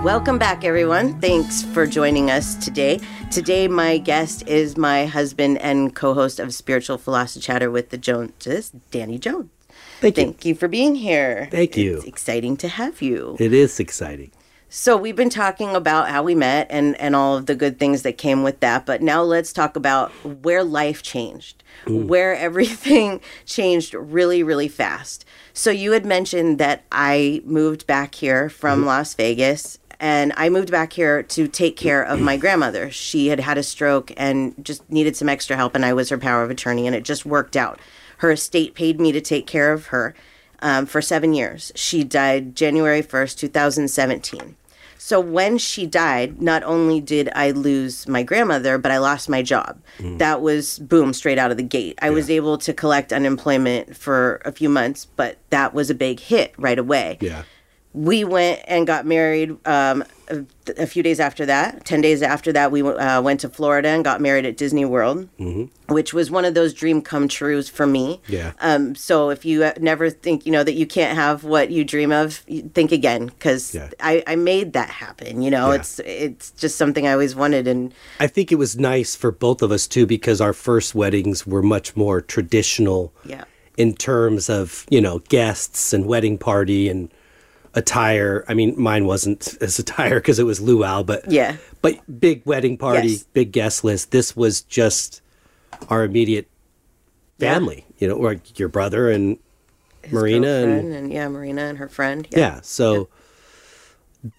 Welcome 0.07 0.39
back, 0.39 0.63
everyone. 0.63 1.21
Thanks 1.21 1.65
for 1.65 1.85
joining 1.85 2.31
us 2.31 2.55
today. 2.55 3.01
Today, 3.33 3.67
my 3.67 3.99
guest 3.99 4.47
is 4.47 4.77
my 4.77 5.05
husband 5.05 5.59
and 5.59 5.97
co 5.97 6.15
host 6.15 6.39
of 6.39 6.55
Spiritual 6.55 6.97
Philos-O-Chatter 6.97 7.73
with 7.73 7.91
the 7.91 7.99
Joneses, 7.99 8.71
Danny 8.93 9.19
Jones. 9.19 9.51
Thank 10.01 10.17
you. 10.17 10.23
Thank 10.23 10.45
you 10.45 10.55
for 10.55 10.69
being 10.69 10.95
here. 10.95 11.49
Thank 11.51 11.77
you. 11.77 11.97
It's 11.97 12.05
exciting 12.05 12.57
to 12.59 12.69
have 12.69 13.03
you. 13.03 13.37
It 13.41 13.53
is 13.53 13.81
exciting. 13.81 14.31
So, 14.69 14.97
we've 14.97 15.17
been 15.17 15.29
talking 15.29 15.75
about 15.75 16.09
how 16.09 16.23
we 16.23 16.37
met 16.37 16.69
and, 16.71 16.95
and 17.01 17.17
all 17.17 17.37
of 17.37 17.47
the 17.47 17.57
good 17.57 17.81
things 17.81 18.03
that 18.03 18.17
came 18.17 18.45
with 18.45 18.61
that. 18.61 18.87
But 18.87 19.03
now 19.03 19.25
let's 19.25 19.53
talk 19.53 19.75
about 19.75 20.13
where 20.23 20.63
life 20.63 21.03
changed, 21.03 21.65
where 21.89 22.33
everything 22.37 23.21
changed 23.45 23.93
really, 23.93 24.45
really 24.45 24.69
fast. 24.69 25.25
So, 25.53 25.73
you 25.73 25.93
had 25.93 26.07
mentioned 26.07 26.59
that 26.59 26.85
I 26.93 27.43
moved 27.45 27.89
back 27.89 28.15
here 28.15 28.49
from 28.49 28.81
mm-hmm. 28.81 28.87
Las 28.87 29.15
Vegas 29.15 29.81
and 30.01 30.33
I 30.37 30.49
moved 30.49 30.71
back 30.71 30.93
here 30.93 31.23
to 31.23 31.49
take 31.49 31.77
care 31.77 32.03
of 32.03 32.21
my 32.21 32.37
grandmother. 32.37 32.91
She 32.91 33.29
had 33.29 33.41
had 33.41 33.59
a 33.59 33.63
stroke 33.63 34.13
and 34.17 34.55
just 34.65 34.89
needed 34.91 35.17
some 35.17 35.29
extra 35.29 35.57
help, 35.57 35.75
and 35.75 35.85
I 35.85 35.93
was 35.93 36.09
her 36.11 36.19
power 36.19 36.43
of 36.43 36.51
attorney, 36.51 36.87
and 36.87 36.95
it 36.95 37.05
just 37.05 37.25
worked 37.27 37.57
out. 37.57 37.79
Her 38.19 38.31
estate 38.31 38.75
paid 38.75 39.01
me 39.01 39.13
to 39.13 39.21
take 39.21 39.47
care 39.47 39.73
of 39.73 39.87
her 39.87 40.15
um, 40.61 40.87
for 40.87 41.03
seven 41.03 41.35
years. 41.35 41.73
She 41.75 42.03
died 42.05 42.57
January 42.57 43.03
1st, 43.03 43.39
2017. 43.39 44.57
So 44.99 45.21
when 45.21 45.59
she 45.59 45.87
died, 45.87 46.41
not 46.43 46.63
only 46.65 47.01
did 47.01 47.29
I 47.35 47.51
lose 47.53 48.09
my 48.09 48.23
grandmother, 48.23 48.77
but 48.79 48.91
I 48.91 48.99
lost 48.99 49.29
my 49.29 49.41
job. 49.43 49.79
That 50.19 50.41
was 50.41 50.79
boom, 50.81 51.13
straight 51.13 51.39
out 51.39 51.51
of 51.51 51.59
the 51.59 51.63
gate. 51.63 51.99
I 52.03 52.11
was 52.11 52.29
able 52.29 52.59
to 52.59 52.73
collect 52.73 53.13
unemployment 53.13 53.97
for 53.97 54.41
a 54.45 54.51
few 54.51 54.69
months, 54.69 55.05
but 55.05 55.37
that 55.51 55.75
was 55.75 55.91
a 55.91 55.95
big 55.95 56.19
hit 56.19 56.55
right 56.59 56.79
away 56.79 57.19
Yeah. 57.21 57.43
We 57.97 58.25
went 58.25 58.61
and 58.67 58.87
got 58.87 59.07
married 59.07 59.57
um, 59.67 60.05
a, 60.77 60.87
few 60.87 61.03
days 61.03 61.19
after 61.19 61.47
that. 61.47 61.87
Ten 61.87 62.03
days 62.03 62.21
after 62.21 62.53
that, 62.53 62.71
we 62.71 62.83
uh, 62.83 63.23
went 63.23 63.41
to 63.41 63.49
Florida 63.49 63.89
and 63.89 64.05
got 64.05 64.21
married 64.21 64.45
at 64.45 64.59
Disney 64.59 64.85
World, 64.85 65.31
which 65.89 66.13
was 66.13 66.31
one 66.31 66.45
of 66.45 66.53
those 66.53 66.75
dream 66.75 67.01
come 67.01 67.27
trues 67.27 67.71
for 67.71 67.87
me. 67.87 68.21
Yeah. 68.29 68.53
Um, 68.61 68.95
so 68.95 69.31
if 69.31 69.47
you 69.47 69.65
uh, 69.65 69.73
never 69.81 70.11
think 70.11 70.45
you 70.45 70.53
know 70.53 70.63
that 70.63 70.75
you 70.75 70.87
can't 70.87 71.17
have 71.17 71.43
what 71.43 71.71
you 71.71 71.85
dream 71.85 72.13
of, 72.13 72.35
think 72.75 72.93
again 72.93 73.27
because 73.27 73.75
Yeah. 73.75 73.89
I, 73.99 74.23
I 74.27 74.37
made 74.37 74.75
that 74.75 74.91
happen. 74.91 75.41
You 75.41 75.51
know, 75.51 75.71
Yeah. 75.71 75.77
it's 75.79 75.99
it's 76.01 76.51
just 76.51 76.77
something 76.77 77.07
I 77.07 77.13
always 77.13 77.35
wanted, 77.35 77.67
and 77.67 77.95
I 78.21 78.27
think 78.27 78.53
it 78.53 78.57
was 78.57 78.77
nice 78.79 79.17
for 79.17 79.33
both 79.33 79.63
of 79.63 79.73
us 79.73 79.87
too 79.87 80.05
because 80.07 80.43
our 80.43 80.53
first 80.53 80.95
weddings 80.95 81.47
were 81.47 81.63
much 81.63 81.97
more 81.97 82.21
traditional 82.21 83.15
yeah, 83.25 83.45
in 83.79 83.95
terms 83.95 84.51
of, 84.51 84.85
you 84.91 85.01
know, 85.01 85.21
guests 85.31 85.95
and 85.95 86.05
wedding 86.05 86.37
party 86.37 86.91
and 86.91 87.11
attire. 87.77 88.45
I 88.49 88.55
mean, 88.55 88.75
mine 88.77 89.07
wasn't 89.07 89.57
as 89.61 89.79
attire 89.79 90.17
because 90.17 90.39
it 90.39 90.45
was 90.45 90.61
luau, 90.61 91.03
but 91.05 91.31
Yeah. 91.31 91.57
But 91.83 92.01
big 92.21 92.43
wedding 92.45 92.77
party, 92.77 93.09
Yes. 93.09 93.23
big 93.25 93.53
guest 93.53 93.85
list. 93.85 94.11
This 94.11 94.35
was 94.35 94.63
just 94.63 95.21
our 95.89 96.03
immediate 96.03 96.49
family, 97.39 97.85
you 97.99 98.09
know, 98.09 98.15
or 98.15 98.37
your 98.57 98.69
brother 98.69 99.11
and 99.11 99.39
his 100.03 100.13
Marina 100.13 100.49
and 100.49 100.93
and 100.95 101.13
yeah, 101.13 101.29
Marina 101.29 101.63
and 101.63 101.79
her 101.79 101.89
friend. 101.89 102.27
yeah. 102.31 102.61
So 102.63 103.09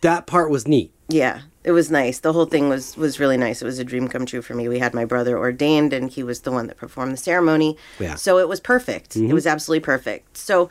that 0.02 0.26
part 0.26 0.50
was 0.50 0.68
neat. 0.68 0.92
Yeah, 1.10 1.42
it 1.64 1.72
was 1.72 1.90
nice. 1.90 2.20
The 2.20 2.34
whole 2.34 2.46
thing 2.46 2.70
was 2.70 2.98
was 2.98 3.20
really 3.20 3.38
nice. 3.38 3.62
It 3.62 3.66
was 3.66 3.80
a 3.80 3.84
dream 3.84 4.08
come 4.08 4.26
true 4.26 4.42
for 4.42 4.56
me. 4.56 4.68
We 4.68 4.80
had 4.80 4.94
my 4.94 5.06
brother 5.06 5.38
ordained, 5.38 5.94
and 5.94 6.10
he 6.10 6.24
was 6.24 6.42
the 6.42 6.52
one 6.52 6.68
that 6.68 6.78
performed 6.78 7.14
the 7.14 7.18
ceremony. 7.18 7.78
Yeah. 8.00 8.16
So 8.16 8.40
it 8.40 8.50
was 8.50 8.60
perfect. 8.60 9.16
It 9.16 9.20
mm-hmm. 9.20 9.34
was 9.34 9.46
absolutely 9.46 9.86
perfect. 9.86 10.38
So 10.38 10.70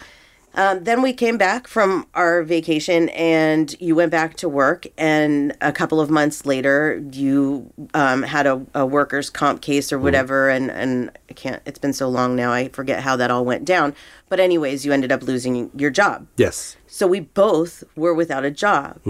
um, 0.56 0.84
then 0.84 1.02
we 1.02 1.12
came 1.12 1.38
back 1.38 1.68
from 1.68 2.06
our 2.14 2.42
vacation, 2.42 3.08
and 3.10 3.74
you 3.80 3.94
went 3.94 4.10
back 4.10 4.36
to 4.38 4.48
work. 4.48 4.86
And 4.98 5.56
a 5.60 5.70
couple 5.70 6.00
of 6.00 6.10
months 6.10 6.44
later, 6.44 7.02
you 7.12 7.72
um, 7.94 8.22
had 8.22 8.46
a, 8.46 8.64
a 8.74 8.84
workers' 8.84 9.30
comp 9.30 9.62
case 9.62 9.92
or 9.92 9.98
whatever. 9.98 10.48
And 10.48 10.70
and 10.70 11.10
I 11.30 11.34
can't. 11.34 11.62
It's 11.66 11.78
been 11.78 11.92
so 11.92 12.08
long 12.08 12.34
now. 12.34 12.52
I 12.52 12.68
forget 12.68 13.02
how 13.02 13.16
that 13.16 13.30
all 13.30 13.44
went 13.44 13.64
down. 13.64 13.94
But 14.28 14.40
anyways, 14.40 14.84
you 14.84 14.92
ended 14.92 15.12
up 15.12 15.22
losing 15.22 15.70
your 15.76 15.90
job. 15.90 16.26
Yes. 16.36 16.76
So 16.86 17.06
we 17.06 17.20
both 17.20 17.84
were 17.94 18.14
without 18.14 18.44
a 18.44 18.50
job. 18.50 19.00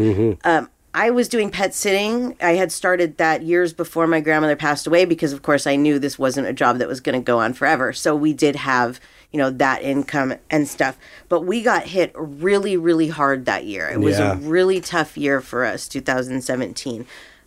Um, 0.44 0.68
I 0.92 1.10
was 1.10 1.28
doing 1.28 1.50
pet 1.50 1.74
sitting. 1.74 2.36
I 2.40 2.52
had 2.52 2.72
started 2.72 3.18
that 3.18 3.42
years 3.42 3.74
before 3.74 4.06
my 4.06 4.20
grandmother 4.20 4.56
passed 4.56 4.86
away 4.86 5.04
because, 5.04 5.34
of 5.34 5.42
course, 5.42 5.66
I 5.66 5.76
knew 5.76 5.98
this 5.98 6.18
wasn't 6.18 6.46
a 6.46 6.54
job 6.54 6.78
that 6.78 6.88
was 6.88 7.00
going 7.00 7.20
to 7.20 7.22
go 7.22 7.38
on 7.38 7.52
forever. 7.52 7.92
So 7.92 8.16
we 8.16 8.32
did 8.32 8.56
have, 8.56 8.98
you 9.36 9.42
know, 9.42 9.50
that 9.50 9.82
income 9.82 10.32
and 10.48 10.66
stuff. 10.66 10.96
But 11.28 11.42
we 11.42 11.60
got 11.62 11.82
hit 11.88 12.10
really, 12.14 12.74
really 12.74 13.08
hard 13.08 13.44
that 13.44 13.66
year. 13.66 13.86
It 13.86 14.00
was 14.00 14.18
Yeah. 14.18 14.32
a 14.32 14.36
really 14.36 14.80
tough 14.80 15.18
year 15.18 15.42
for 15.42 15.62
us, 15.66 15.86
2017 15.88 17.04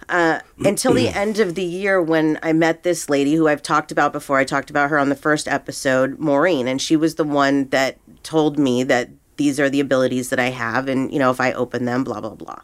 uh, 0.07 0.39
until 0.63 0.93
the 0.93 1.09
end 1.09 1.39
of 1.39 1.55
the 1.55 1.63
year 1.63 1.99
when 1.99 2.37
I 2.43 2.53
met 2.53 2.83
this 2.83 3.09
lady 3.09 3.33
who 3.33 3.47
I've 3.47 3.63
talked 3.63 3.91
about 3.91 4.13
before. 4.13 4.37
I 4.37 4.43
talked 4.43 4.69
about 4.69 4.91
her 4.91 4.99
on 4.99 5.09
the 5.09 5.15
first 5.15 5.47
episode, 5.47 6.19
Maureen, 6.19 6.67
and 6.67 6.79
she 6.79 6.95
was 6.95 7.15
the 7.15 7.23
one 7.23 7.69
that 7.69 7.97
told 8.21 8.59
me 8.59 8.83
that 8.83 9.09
these 9.37 9.59
are 9.59 9.67
the 9.69 9.79
abilities 9.79 10.29
that 10.29 10.39
I 10.39 10.49
have, 10.51 10.87
and 10.87 11.11
you 11.11 11.17
know, 11.17 11.31
if 11.31 11.41
I 11.41 11.53
open 11.53 11.85
them, 11.85 12.03
blah 12.03 12.21
blah 12.21 12.35
blah. 12.35 12.59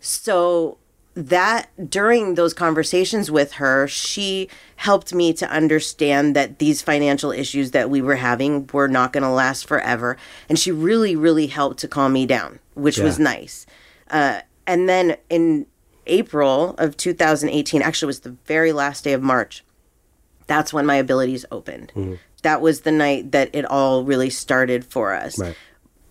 So 0.00 0.78
that 1.14 1.68
during 1.90 2.34
those 2.34 2.52
conversations 2.52 3.30
with 3.30 3.52
her, 3.54 3.86
she 3.86 4.48
helped 4.76 5.14
me 5.14 5.32
to 5.34 5.48
understand 5.48 6.34
that 6.34 6.58
these 6.58 6.82
financial 6.82 7.30
issues 7.30 7.70
that 7.70 7.88
we 7.88 8.02
were 8.02 8.16
having 8.16 8.68
were 8.72 8.88
not 8.88 9.12
going 9.12 9.22
to 9.22 9.28
last 9.30 9.66
forever, 9.66 10.16
and 10.48 10.58
she 10.58 10.72
really, 10.72 11.14
really 11.14 11.46
helped 11.46 11.78
to 11.80 11.88
calm 11.88 12.12
me 12.12 12.26
down, 12.26 12.58
which 12.74 12.98
was 12.98 13.18
nice. 13.18 13.64
Uh, 14.10 14.40
and 14.66 14.88
then 14.88 15.16
in 15.30 15.66
April 16.06 16.74
of 16.78 16.96
2018, 16.96 17.80
actually, 17.82 18.06
it 18.06 18.08
was 18.08 18.20
the 18.20 18.36
very 18.46 18.72
last 18.72 19.04
day 19.04 19.12
of 19.12 19.22
March. 19.22 19.64
That's 20.46 20.72
when 20.72 20.84
my 20.84 20.96
abilities 20.96 21.46
opened. 21.50 21.92
That 22.42 22.60
was 22.60 22.82
the 22.82 22.92
night 22.92 23.32
that 23.32 23.50
it 23.54 23.64
all 23.64 24.04
really 24.04 24.28
started 24.30 24.84
for 24.84 25.14
us. 25.14 25.38
Right. 25.38 25.56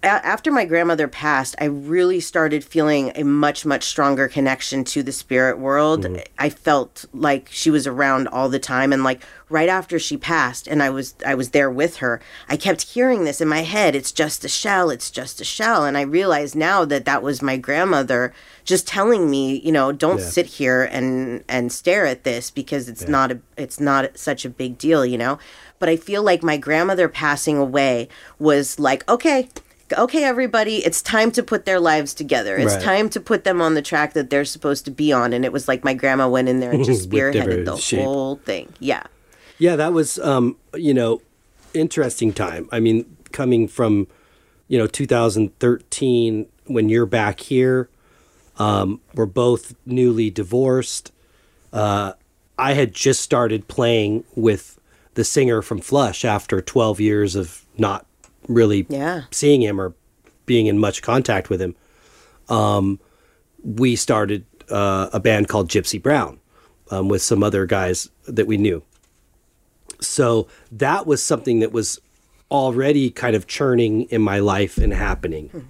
After 0.04 0.52
my 0.52 0.66
grandmother 0.66 1.08
passed, 1.08 1.56
I 1.62 1.66
really 1.66 2.20
started 2.20 2.63
feeling 2.66 3.13
a 3.16 3.24
much, 3.24 3.66
much 3.66 3.86
stronger 3.86 4.28
connection 4.28 4.84
to 4.86 5.02
the 5.02 5.13
spirit 5.13 5.58
world. 5.60 6.04
Mm-hmm. 6.04 6.22
I 6.38 6.50
felt 6.50 7.06
like 7.13 7.48
she 7.50 7.70
was 7.70 7.88
around 7.88 8.28
all 8.28 8.50
the 8.50 8.60
time, 8.60 8.92
and 8.92 9.06
like 9.06 9.24
right 9.48 9.70
after 9.70 9.98
she 10.00 10.18
passed, 10.18 10.68
and 10.68 10.84
I 10.84 10.89
was 10.89 11.16
I 11.26 11.36
was 11.36 11.52
there 11.52 11.72
with 11.72 11.98
her. 11.98 12.22
I 12.50 12.58
kept 12.58 12.82
hearing 12.82 13.24
this 13.24 13.39
in 13.39 13.48
my 13.48 13.62
head. 13.62 13.96
It's 13.96 14.12
just 14.12 14.44
a 14.44 14.50
shell. 14.50 14.89
It's 14.89 15.10
just 15.10 15.39
a 15.39 15.46
shell, 15.46 15.86
and 15.86 15.98
I 15.98 16.02
realize 16.02 16.54
now 16.54 16.84
that 16.84 17.06
that 17.06 17.24
was 17.24 17.42
my 17.42 17.56
grandmother 17.56 18.34
just 18.66 18.88
telling 18.88 19.30
me, 19.30 19.60
you 19.62 19.72
know, 19.72 19.94
don't 19.94 20.20
Yeah. 20.20 20.26
sit 20.26 20.46
here 20.48 20.84
and 20.84 21.46
and 21.48 21.72
stare 21.72 22.06
at 22.06 22.26
this 22.26 22.52
because 22.52 22.89
it's 22.89 23.08
not 23.08 23.32
a 23.32 23.39
it's 23.56 23.80
not 23.80 24.18
such 24.18 24.44
a 24.44 24.50
big 24.50 24.78
deal, 24.78 25.06
you 25.06 25.18
know. 25.18 25.39
But 25.80 25.89
I 25.89 25.98
feel 25.98 26.24
like 26.24 26.44
my 26.44 26.56
grandmother 26.58 27.10
passing 27.10 27.58
away 27.58 28.08
was 28.39 28.80
like, 28.80 29.08
okay, 29.10 29.50
okay, 29.98 30.24
everybody, 30.24 30.78
it's 30.86 31.02
time 31.02 31.32
to 31.32 31.44
put 31.44 31.66
their 31.66 31.80
lives 31.80 32.14
together. 32.14 32.56
It's 32.58 32.74
Right. 32.76 32.84
time 32.84 33.10
to 33.10 33.20
put 33.20 33.44
them 33.44 33.62
on 33.62 33.74
the 33.74 33.82
track 33.82 34.14
that 34.14 34.30
they're 34.30 34.46
supposed 34.46 34.86
to 34.86 34.92
be 34.92 35.12
on. 35.12 35.34
And 35.34 35.44
it 35.46 35.52
was 35.52 35.68
like 35.68 35.84
my 35.84 35.94
grandma 35.94 36.28
went 36.28 36.50
in 36.50 36.60
there 36.60 36.72
and 36.72 36.84
just 36.86 37.10
spearheaded 37.10 37.66
the 37.66 37.78
shape. 37.78 38.04
whole 38.04 38.38
thing. 38.38 38.72
Yeah. 38.80 39.04
Yeah, 39.60 39.76
that 39.76 39.94
was 39.94 40.20
um, 40.20 40.58
you 40.76 40.94
know, 40.94 41.22
interesting 41.74 42.34
time. 42.34 42.68
I 42.72 42.80
mean, 42.80 43.06
coming 43.32 43.68
from 43.68 44.08
you 44.68 44.78
know 44.78 44.88
2013 44.88 46.48
when 46.66 46.90
you're 46.90 47.06
back 47.06 47.40
here, 47.40 47.90
um, 48.58 49.00
we're 49.16 49.26
both 49.26 49.76
newly 49.86 50.30
divorced. 50.30 51.12
Uh, 51.72 52.14
I 52.58 52.74
had 52.74 52.94
just 52.94 53.22
started 53.22 53.68
playing 53.68 54.24
with 54.36 54.80
the 55.16 55.24
singer 55.24 55.62
from 55.62 55.80
Flush 55.80 56.24
after 56.26 56.62
12 56.62 57.00
years 57.00 57.36
of 57.36 57.66
not 57.78 58.06
really 58.48 58.86
Yeah. 58.90 59.24
seeing 59.32 59.62
him 59.62 59.80
or 59.80 59.94
being 60.46 60.68
in 60.68 60.78
much 60.78 61.02
contact 61.02 61.50
with 61.50 61.62
him. 61.62 61.76
Um, 62.50 63.00
we 63.64 63.96
started 63.96 64.46
uh, 64.70 65.10
a 65.14 65.20
band 65.20 65.48
called 65.48 65.70
Gypsy 65.70 66.02
Brown 66.02 66.40
um, 66.92 67.08
with 67.08 67.22
some 67.22 67.44
other 67.44 67.66
guys 67.66 68.10
that 68.28 68.48
we 68.48 68.58
knew. 68.58 68.84
So 70.00 70.48
that 70.72 71.06
was 71.08 71.24
something 71.24 71.60
that 71.60 71.72
was 71.72 72.00
already 72.52 73.10
kind 73.10 73.36
of 73.36 73.48
churning 73.48 74.04
in 74.04 74.22
my 74.22 74.40
life 74.40 74.78
and 74.78 74.94
happening. 74.94 75.70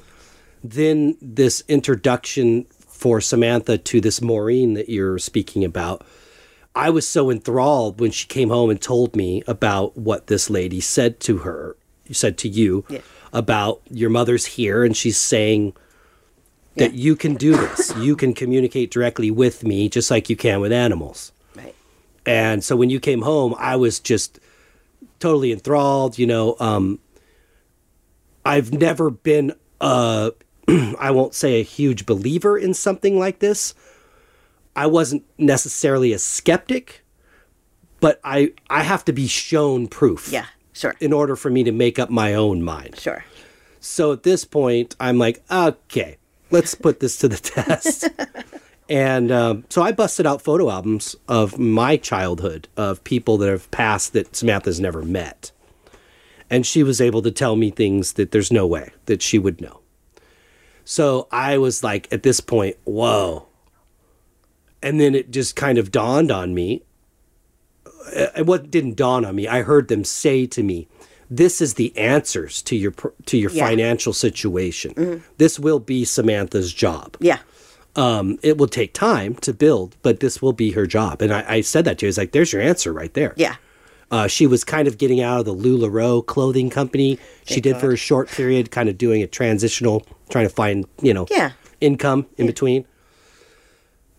Then 0.64 1.18
this 1.22 1.64
introduction 1.68 2.66
for 2.80 3.22
Samantha 3.22 3.78
to 3.78 4.02
this 4.02 4.22
Maureen 4.22 4.74
that 4.74 4.90
you're 4.90 5.20
speaking 5.20 5.64
about, 5.64 6.06
I 6.76 6.90
was 6.90 7.08
so 7.08 7.30
enthralled 7.30 8.00
when 8.00 8.12
she 8.12 8.28
came 8.28 8.50
home 8.50 8.70
and 8.70 8.82
told 8.82 9.16
me 9.16 9.44
about 9.48 9.96
what 9.98 10.28
this 10.28 10.50
lady 10.50 10.80
said 10.82 11.20
to 11.22 11.40
her, 11.40 11.76
said 12.13 12.38
to 12.39 12.47
you 12.49 12.86
Yeah. 12.89 12.99
about 13.32 13.82
your 13.89 14.10
mother's 14.10 14.45
here 14.45 14.84
and 14.84 14.95
she's 14.95 15.17
saying 15.17 15.73
that 16.76 16.93
you 16.93 17.15
can 17.15 17.36
do 17.36 17.56
this. 17.56 17.93
You 17.97 18.15
can 18.15 18.34
communicate 18.34 18.89
directly 18.91 19.30
with 19.30 19.63
me 19.63 19.89
just 19.89 20.10
like 20.10 20.30
you 20.30 20.36
can 20.36 20.60
with 20.60 20.71
animals. 20.71 21.32
Right. 21.56 21.76
And 22.26 22.63
so 22.63 22.76
when 22.76 22.89
you 22.89 22.99
came 22.99 23.21
home, 23.21 23.54
I 23.60 23.76
was 23.76 23.99
just 23.99 24.39
totally 25.19 25.52
enthralled. 25.52 26.17
You 26.17 26.26
know, 26.28 26.56
um, 26.60 26.99
I've 28.45 28.73
never 28.73 29.10
been, 29.10 29.54
uh, 29.80 30.32
I 30.67 31.12
won't 31.12 31.34
say 31.36 31.60
a 31.60 31.63
huge 31.63 32.06
believer 32.06 32.58
in 32.58 32.73
something 32.73 33.19
like 33.19 33.39
this. 33.39 33.73
I 34.76 34.88
wasn't 34.88 35.23
necessarily 35.38 36.12
a 36.13 36.17
skeptic, 36.19 37.04
but 37.99 38.19
I, 38.23 38.54
I 38.69 38.82
have 38.84 39.06
to 39.06 39.13
be 39.13 39.28
shown 39.28 39.88
proof 39.88 40.32
Yeah. 40.32 40.45
Sure. 40.74 40.96
in 41.00 41.14
order 41.14 41.36
for 41.36 41.50
me 41.50 41.64
to 41.64 41.72
make 41.72 42.00
up 42.00 42.10
my 42.10 42.34
own 42.34 42.62
mind. 42.62 43.00
Sure. 43.00 43.24
So 43.80 44.12
at 44.12 44.24
this 44.24 44.46
point, 44.46 44.96
I'm 45.00 45.18
like, 45.18 45.44
okay, 45.52 46.18
let's 46.52 46.74
put 46.76 47.00
this 47.00 47.18
to 47.18 47.28
the 47.28 47.38
test. 47.38 48.10
and 48.90 49.32
um, 49.32 49.66
so 49.70 49.82
I 49.82 49.92
busted 49.92 50.26
out 50.26 50.42
photo 50.42 50.70
albums 50.70 51.16
of 51.28 51.60
my 51.60 51.98
childhood 51.98 52.68
of 52.78 53.04
people 53.04 53.38
that 53.38 53.50
have 53.50 53.70
passed 53.72 54.14
that 54.14 54.36
Samantha's 54.36 54.80
never 54.80 55.04
met. 55.04 55.52
And 56.50 56.66
she 56.66 56.84
was 56.84 57.02
able 57.02 57.22
to 57.24 57.32
tell 57.32 57.56
me 57.56 57.72
things 57.72 58.14
that 58.14 58.32
there's 58.32 58.52
no 58.52 58.68
way 58.68 58.92
that 59.06 59.22
she 59.22 59.40
would 59.40 59.60
know. 59.60 59.80
So 60.86 61.28
I 61.32 61.58
was 61.58 61.84
like, 61.84 62.12
at 62.12 62.24
this 62.24 62.40
point, 62.40 62.78
whoa. 62.84 63.48
And 64.82 65.00
then 65.00 65.16
it 65.16 65.32
just 65.32 65.56
kind 65.56 65.78
of 65.78 65.92
dawned 65.92 66.32
on 66.32 66.54
me. 66.54 66.84
Uh, 68.16 68.44
What 68.44 68.70
didn't 68.72 68.96
dawn 68.96 69.26
on 69.26 69.36
me, 69.36 69.48
I 69.48 69.62
heard 69.62 69.88
them 69.88 70.04
say 70.04 70.46
to 70.48 70.63
me, 70.63 70.88
"This 71.30 71.62
is 71.62 71.76
the 71.76 71.96
answers 71.98 72.62
to 72.63 72.76
your 72.76 72.92
to 73.26 73.38
your 73.38 73.52
Yeah. 73.52 73.68
financial 73.70 74.13
situation. 74.13 75.24
This 75.38 75.60
will 75.60 75.80
be 75.80 76.06
Samantha's 76.06 76.74
job. 76.74 77.18
Yeah. 77.20 77.39
Um, 77.96 78.39
it 78.42 78.58
will 78.58 78.68
take 78.68 78.94
time 78.94 79.36
to 79.36 79.54
build, 79.54 79.96
but 80.02 80.20
this 80.20 80.42
will 80.42 80.54
be 80.54 80.72
her 80.72 80.86
job." 80.88 81.22
And 81.22 81.32
I, 81.34 81.46
I 81.48 81.62
said 81.62 81.86
that 81.86 81.98
to 82.00 82.06
her. 82.06 82.10
It's 82.10 82.18
like, 82.18 82.32
"There's 82.32 82.52
your 82.54 82.62
answer 82.62 82.92
right 82.92 83.13
there." 83.13 83.34
Yeah. 83.38 83.56
Uh, 84.12 84.28
she 84.28 84.46
was 84.46 84.63
kind 84.63 84.88
of 84.88 84.98
getting 85.00 85.22
out 85.22 85.39
of 85.39 85.46
the 85.46 85.56
LuLaRoe 85.56 86.24
clothing 86.26 86.70
company. 86.70 87.18
she 87.46 87.60
did 87.62 87.78
for 87.78 87.92
a 87.92 87.98
short 87.98 88.30
period, 88.30 88.70
kind 88.70 88.88
of 88.89 88.98
doing 88.98 89.24
a 89.24 89.28
transitional 89.28 90.06
trying 90.30 90.48
to 90.48 90.54
find, 90.54 90.86
you 91.02 91.13
know, 91.13 91.26
Yeah. 91.32 91.52
income 91.82 92.28
in 92.38 92.46
between. 92.48 92.86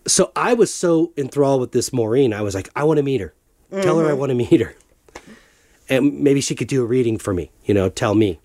So 0.06 0.32
I 0.36 0.52
was 0.54 0.72
so 0.74 1.12
enthralled 1.16 1.60
with 1.60 1.72
this 1.72 1.92
Maureen. 1.92 2.32
I 2.34 2.42
was 2.42 2.54
like, 2.54 2.68
I 2.76 2.84
want 2.84 2.98
to 2.98 3.02
meet 3.02 3.20
her. 3.20 3.32
Tell 3.70 3.98
her 3.98 4.06
I 4.06 4.10
mm-hmm. 4.10 4.18
want 4.18 4.30
to 4.30 4.34
meet 4.34 4.60
her. 4.60 4.74
And 5.88 6.20
maybe 6.20 6.40
she 6.40 6.54
could 6.54 6.68
do 6.68 6.82
a 6.82 6.86
reading 6.86 7.18
for 7.18 7.34
me, 7.34 7.50
you 7.64 7.74
know, 7.74 7.88
tell 7.88 8.14
me. 8.14 8.40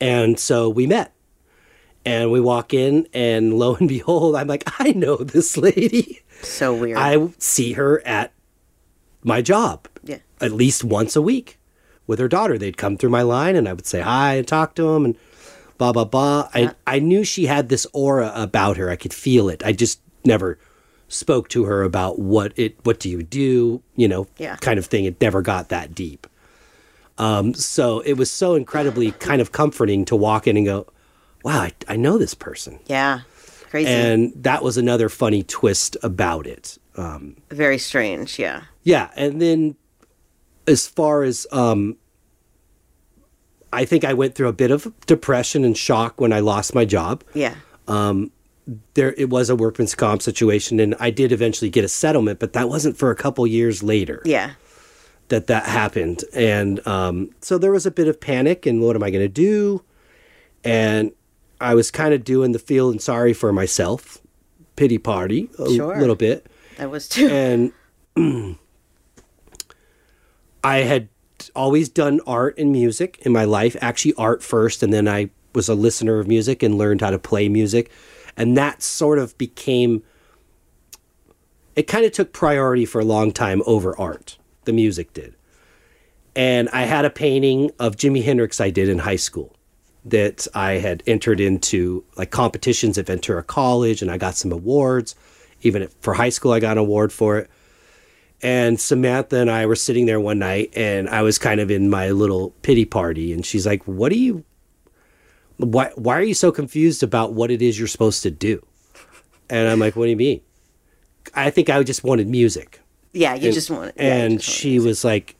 And 0.00 0.38
so 0.38 0.68
we 0.68 0.86
met. 0.86 1.12
And 2.04 2.30
we 2.30 2.40
walk 2.40 2.72
in, 2.72 3.08
and 3.12 3.54
lo 3.58 3.74
and 3.74 3.88
behold, 3.88 4.36
I'm 4.36 4.46
like, 4.46 4.62
I 4.78 4.92
know 4.92 5.16
this 5.16 5.56
lady. 5.56 6.20
So 6.40 6.74
weird. 6.74 6.98
I 6.98 7.30
see 7.38 7.72
her 7.72 8.06
at 8.06 8.32
my 9.24 9.42
job 9.42 9.88
yeah. 10.04 10.18
at 10.40 10.52
least 10.52 10.84
once 10.84 11.16
a 11.16 11.22
week 11.22 11.58
with 12.06 12.20
her 12.20 12.28
daughter. 12.28 12.56
They'd 12.56 12.76
come 12.76 12.96
through 12.96 13.10
my 13.10 13.22
line 13.22 13.56
and 13.56 13.68
I 13.68 13.72
would 13.72 13.86
say 13.86 14.00
hi 14.00 14.34
and 14.34 14.46
talk 14.46 14.76
to 14.76 14.84
them 14.92 15.04
and 15.04 15.18
blah, 15.78 15.92
blah, 15.92 16.04
blah. 16.04 16.48
I, 16.54 16.74
I 16.86 17.00
knew 17.00 17.24
she 17.24 17.46
had 17.46 17.68
this 17.68 17.86
aura 17.92 18.32
about 18.34 18.76
her. 18.76 18.88
I 18.88 18.96
could 18.96 19.12
feel 19.12 19.48
it. 19.48 19.64
I 19.64 19.72
just 19.72 20.00
never 20.24 20.58
spoke 21.08 21.48
to 21.50 21.64
her 21.64 21.82
about 21.82 22.18
what 22.18 22.52
it, 22.56 22.76
what 22.84 22.98
do 23.00 23.08
you 23.08 23.22
do, 23.22 23.82
you 23.94 24.08
know, 24.08 24.26
Yeah. 24.38 24.56
kind 24.56 24.78
of 24.78 24.86
thing. 24.86 25.04
It 25.04 25.20
never 25.20 25.42
got 25.42 25.68
that 25.68 25.94
deep. 25.94 26.26
Um, 27.18 27.54
so 27.54 28.00
it 28.00 28.14
was 28.14 28.30
so 28.30 28.54
incredibly 28.54 29.12
kind 29.12 29.40
of 29.40 29.52
comforting 29.52 30.04
to 30.06 30.16
walk 30.16 30.46
in 30.46 30.56
and 30.56 30.66
go, 30.66 30.86
wow, 31.44 31.60
I, 31.62 31.72
I 31.88 31.96
know 31.96 32.18
this 32.18 32.34
person. 32.34 32.78
Yeah. 32.86 33.20
Crazy. 33.70 33.88
And 33.90 34.32
that 34.42 34.62
was 34.62 34.76
another 34.76 35.08
funny 35.08 35.42
twist 35.42 35.96
about 36.02 36.46
it. 36.46 36.78
Very 37.50 37.78
strange. 37.78 38.38
Yeah. 38.38 38.62
Yeah, 38.82 39.10
and 39.16 39.40
then 39.42 39.76
as 40.66 40.86
far 40.86 41.22
as 41.24 41.46
um 41.52 41.96
I 43.72 43.84
think 43.84 44.04
I 44.04 44.14
went 44.14 44.34
through 44.34 44.48
a 44.48 44.52
bit 44.52 44.70
of 44.70 44.92
depression 45.06 45.64
and 45.64 45.76
shock 45.76 46.20
when 46.20 46.32
I 46.32 46.40
lost 46.40 46.74
my 46.74 46.84
job. 46.84 47.22
Yeah. 47.34 47.54
There 48.94 49.12
it 49.16 49.30
was 49.30 49.48
a 49.50 49.54
workman's 49.56 49.94
comp 49.94 50.22
situation 50.22 50.80
and 50.80 50.94
I 50.98 51.10
did 51.10 51.30
eventually 51.32 51.70
get 51.70 51.84
a 51.84 51.88
settlement, 51.88 52.40
but 52.40 52.52
that 52.54 52.68
wasn't 52.68 52.96
for 52.96 53.10
a 53.10 53.16
couple 53.16 53.46
years 53.46 53.82
later 53.82 54.22
Yeah. 54.24 54.52
that 55.28 55.46
that 55.46 55.66
happened. 55.66 56.24
And 56.34 56.84
um 56.86 57.30
so 57.40 57.58
there 57.58 57.70
was 57.72 57.86
a 57.86 57.90
bit 57.90 58.08
of 58.08 58.20
panic 58.20 58.66
and 58.66 58.82
what 58.82 58.96
am 58.96 59.02
I 59.02 59.10
going 59.10 59.22
to 59.24 59.28
do? 59.28 59.82
And 60.64 61.12
I 61.60 61.74
was 61.74 61.90
kind 61.90 62.12
of 62.12 62.24
doing 62.24 62.52
the 62.52 62.58
feeling 62.58 62.98
sorry 62.98 63.32
for 63.32 63.52
myself 63.52 64.18
pity 64.74 64.98
party 64.98 65.48
a 65.58 65.70
Sure. 65.72 65.98
little 65.98 66.16
bit. 66.16 66.46
That 66.78 66.90
was 66.90 67.08
too. 67.08 67.28
and 67.28 67.72
I 70.64 70.78
had 70.78 71.08
always 71.54 71.88
done 71.88 72.20
art 72.26 72.58
and 72.58 72.72
music 72.72 73.18
in 73.22 73.32
my 73.32 73.44
life, 73.44 73.76
actually 73.80 74.14
art 74.14 74.42
first, 74.42 74.82
and 74.82 74.92
then 74.92 75.06
I 75.06 75.30
was 75.54 75.68
a 75.68 75.74
listener 75.74 76.18
of 76.18 76.26
music 76.26 76.62
and 76.62 76.76
learned 76.76 77.00
how 77.00 77.10
to 77.10 77.18
play 77.18 77.48
music. 77.48 77.90
And 78.36 78.56
that 78.56 78.82
sort 78.82 79.18
of 79.18 79.36
became 79.38 80.02
it 81.76 81.86
kind 81.86 82.06
of 82.06 82.12
took 82.12 82.32
priority 82.32 82.86
for 82.86 83.00
a 83.00 83.04
long 83.04 83.32
time 83.32 83.62
over 83.66 83.96
art. 83.98 84.38
The 84.64 84.72
music 84.72 85.12
did. 85.12 85.36
And 86.34 86.68
I 86.70 86.82
had 86.82 87.04
a 87.04 87.10
painting 87.10 87.70
of 87.78 87.96
Jimi 87.96 88.24
Hendrix 88.24 88.60
I 88.60 88.70
did 88.70 88.88
in 88.88 88.98
high 88.98 89.16
school 89.16 89.54
that 90.06 90.46
I 90.54 90.72
had 90.72 91.02
entered 91.06 91.40
into 91.40 92.04
like 92.16 92.30
competitions 92.30 92.96
at 92.96 93.06
Ventura 93.06 93.42
College 93.42 94.02
and 94.02 94.10
I 94.10 94.18
got 94.18 94.36
some 94.36 94.52
awards. 94.52 95.14
Even 95.62 95.88
for 96.00 96.14
high 96.14 96.28
school, 96.28 96.52
I 96.52 96.60
got 96.60 96.72
an 96.72 96.78
award 96.78 97.12
for 97.12 97.38
it. 97.38 97.50
And 98.42 98.78
Samantha 98.78 99.36
and 99.38 99.50
I 99.50 99.66
were 99.66 99.76
sitting 99.76 100.06
there 100.06 100.20
one 100.20 100.38
night 100.38 100.70
and 100.76 101.08
I 101.08 101.22
was 101.22 101.38
kind 101.38 101.60
of 101.60 101.70
in 101.70 101.90
my 101.90 102.10
little 102.10 102.50
pity 102.62 102.84
party. 102.84 103.32
And 103.32 103.44
she's 103.44 103.66
like, 103.66 103.82
What 103.84 104.12
do 104.12 104.18
you, 104.18 104.44
why, 105.58 105.90
why 105.94 106.18
are 106.18 106.22
you 106.22 106.34
so 106.34 106.52
confused 106.52 107.02
about 107.02 107.32
what 107.32 107.50
it 107.50 107.62
is 107.62 107.78
you're 107.78 107.88
supposed 107.88 108.22
to 108.24 108.30
do? 108.30 108.64
And 109.48 109.68
I'm 109.68 109.78
like, 109.78 109.96
What 109.96 110.04
do 110.06 110.10
you 110.10 110.16
mean? 110.16 110.40
I 111.34 111.50
think 111.50 111.68
I 111.70 111.82
just 111.82 112.04
wanted 112.04 112.28
music. 112.28 112.80
yeah. 113.12 113.34
You 113.34 113.46
And- 113.46 113.54
just 113.54 113.70
want. 113.70 113.92
yeah, 113.96 114.02
and 114.14 114.40
just 114.40 114.48
she 114.56 114.78
was 114.78 115.04
like, 115.04 115.36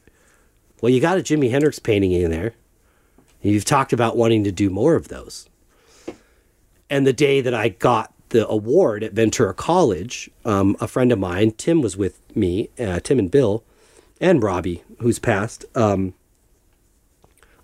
"Well, 0.81 0.91
you 0.91 0.99
got 0.99 1.17
a 1.17 1.21
Jimi 1.21 1.49
Hendrix 1.49 1.79
painting 1.79 2.11
in 2.11 2.29
there. 2.31 2.53
You've 3.41 3.65
talked 3.65 3.93
about 3.93 4.17
wanting 4.17 4.43
to 4.43 4.51
do 4.51 4.69
more 4.69 4.95
of 4.95 5.07
those." 5.07 5.47
And 6.89 7.05
the 7.07 7.13
day 7.13 7.41
that 7.41 7.53
I 7.53 7.69
got 7.69 8.13
the 8.29 8.47
award 8.47 9.03
at 9.03 9.13
Ventura 9.13 9.53
College, 9.53 10.29
um, 10.45 10.75
a 10.81 10.87
friend 10.87 11.11
of 11.11 11.19
mine, 11.19 11.51
Tim, 11.51 11.81
was 11.81 11.95
with 11.97 12.19
me. 12.35 12.69
Uh, 12.79 12.99
Tim 12.99 13.19
and 13.19 13.31
Bill, 13.31 13.63
and 14.21 14.41
Robbie, 14.43 14.83
who's 14.99 15.19
passed. 15.19 15.63
Um, 15.75 16.13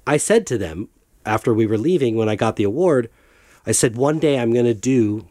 I 0.07 0.17
said 0.17 0.45
to 0.47 0.57
them 0.57 0.89
after 1.25 1.53
we 1.53 1.65
were 1.65 1.77
leaving 1.77 2.15
when 2.15 2.29
I 2.29 2.35
got 2.35 2.55
the 2.55 2.63
award, 2.63 3.09
I 3.65 3.71
said, 3.71 3.95
"One 3.95 4.19
day 4.19 4.39
I'm 4.39 4.53
going 4.53 4.65
to 4.65 4.73
do." 4.73 5.27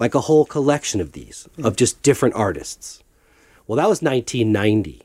Like 0.00 0.14
a 0.16 0.22
whole 0.22 0.46
collection 0.46 1.00
of 1.00 1.12
these, 1.12 1.48
hmm. 1.54 1.64
of 1.64 1.76
just 1.76 2.02
different 2.02 2.34
artists. 2.34 3.04
Well, 3.66 3.76
that 3.76 3.88
was 3.88 4.02
1990. 4.02 5.02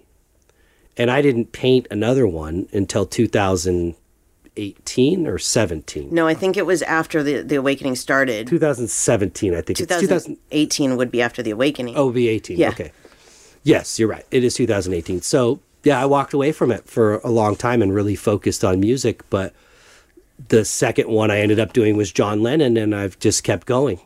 And 0.97 1.09
I 1.11 1.21
didn't 1.21 1.51
paint 1.51 1.85
another 1.91 2.25
one 2.27 2.67
until 2.73 3.05
2018 3.05 5.27
or 5.27 5.37
17. 5.37 6.09
No, 6.11 6.25
I 6.27 6.33
think 6.33 6.57
it 6.57 6.65
was 6.65 6.81
after 6.81 7.21
the 7.21 7.43
the 7.43 7.55
awakening 7.55 7.95
started. 7.95 8.47
2017, 8.47 9.53
I 9.53 9.61
think. 9.61 9.79
It's 9.79 9.87
2000. 9.87 10.09
2018 10.09 10.97
would 10.97 11.11
be 11.11 11.21
after 11.21 11.43
the 11.43 11.51
awakening. 11.51 11.95
Oh, 11.95 12.05
it'd 12.05 12.15
be 12.15 12.29
18. 12.29 12.57
Yeah. 12.57 12.69
Okay. 12.69 12.91
Yes, 13.63 13.99
you're 13.99 14.09
right. 14.09 14.25
It 14.31 14.43
is 14.43 14.55
2018. 14.55 15.21
So, 15.21 15.59
yeah, 15.83 16.01
I 16.01 16.05
walked 16.05 16.33
away 16.33 16.51
from 16.51 16.71
it 16.71 16.85
for 16.85 17.19
a 17.19 17.29
long 17.29 17.55
time 17.55 17.81
and 17.81 17.93
really 17.93 18.15
focused 18.15 18.63
on 18.63 18.79
music. 18.79 19.21
But 19.29 19.53
the 20.49 20.65
second 20.65 21.09
one 21.09 21.31
I 21.31 21.39
ended 21.39 21.59
up 21.59 21.73
doing 21.73 21.97
was 21.97 22.11
John 22.11 22.41
Lennon, 22.41 22.77
and 22.77 22.95
I've 22.95 23.17
just 23.19 23.43
kept 23.43 23.67
going. 23.67 23.99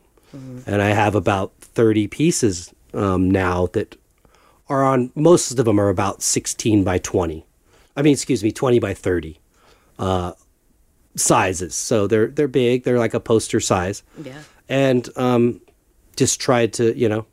And 0.66 0.82
I 0.82 0.90
have 0.90 1.14
about 1.14 1.52
30 1.60 2.08
pieces 2.08 2.74
um, 2.94 3.30
now 3.30 3.68
that 3.68 3.98
are 4.70 4.84
on, 4.84 5.12
most 5.14 5.52
of 5.52 5.66
them 5.66 5.80
are 5.80 5.90
about 5.90 6.22
16 6.22 6.84
by 6.86 7.00
20. 7.00 7.46
I 7.98 8.02
mean, 8.02 8.14
excuse 8.14 8.42
me, 8.42 8.52
20 8.54 8.80
by 8.80 8.94
30 8.94 9.40
uh, 10.00 10.32
sizes. 11.16 11.76
So 11.76 12.08
they're, 12.08 12.28
they're 12.28 12.48
big, 12.48 12.84
they're 12.84 12.98
like 12.98 13.14
a 13.14 13.20
poster 13.20 13.60
size. 13.60 14.04
Yeah. 14.24 14.42
And 14.70 15.10
um, 15.18 15.60
just 16.16 16.40
tried 16.40 16.72
to, 16.74 16.98
you 16.98 17.10
know, 17.10 17.26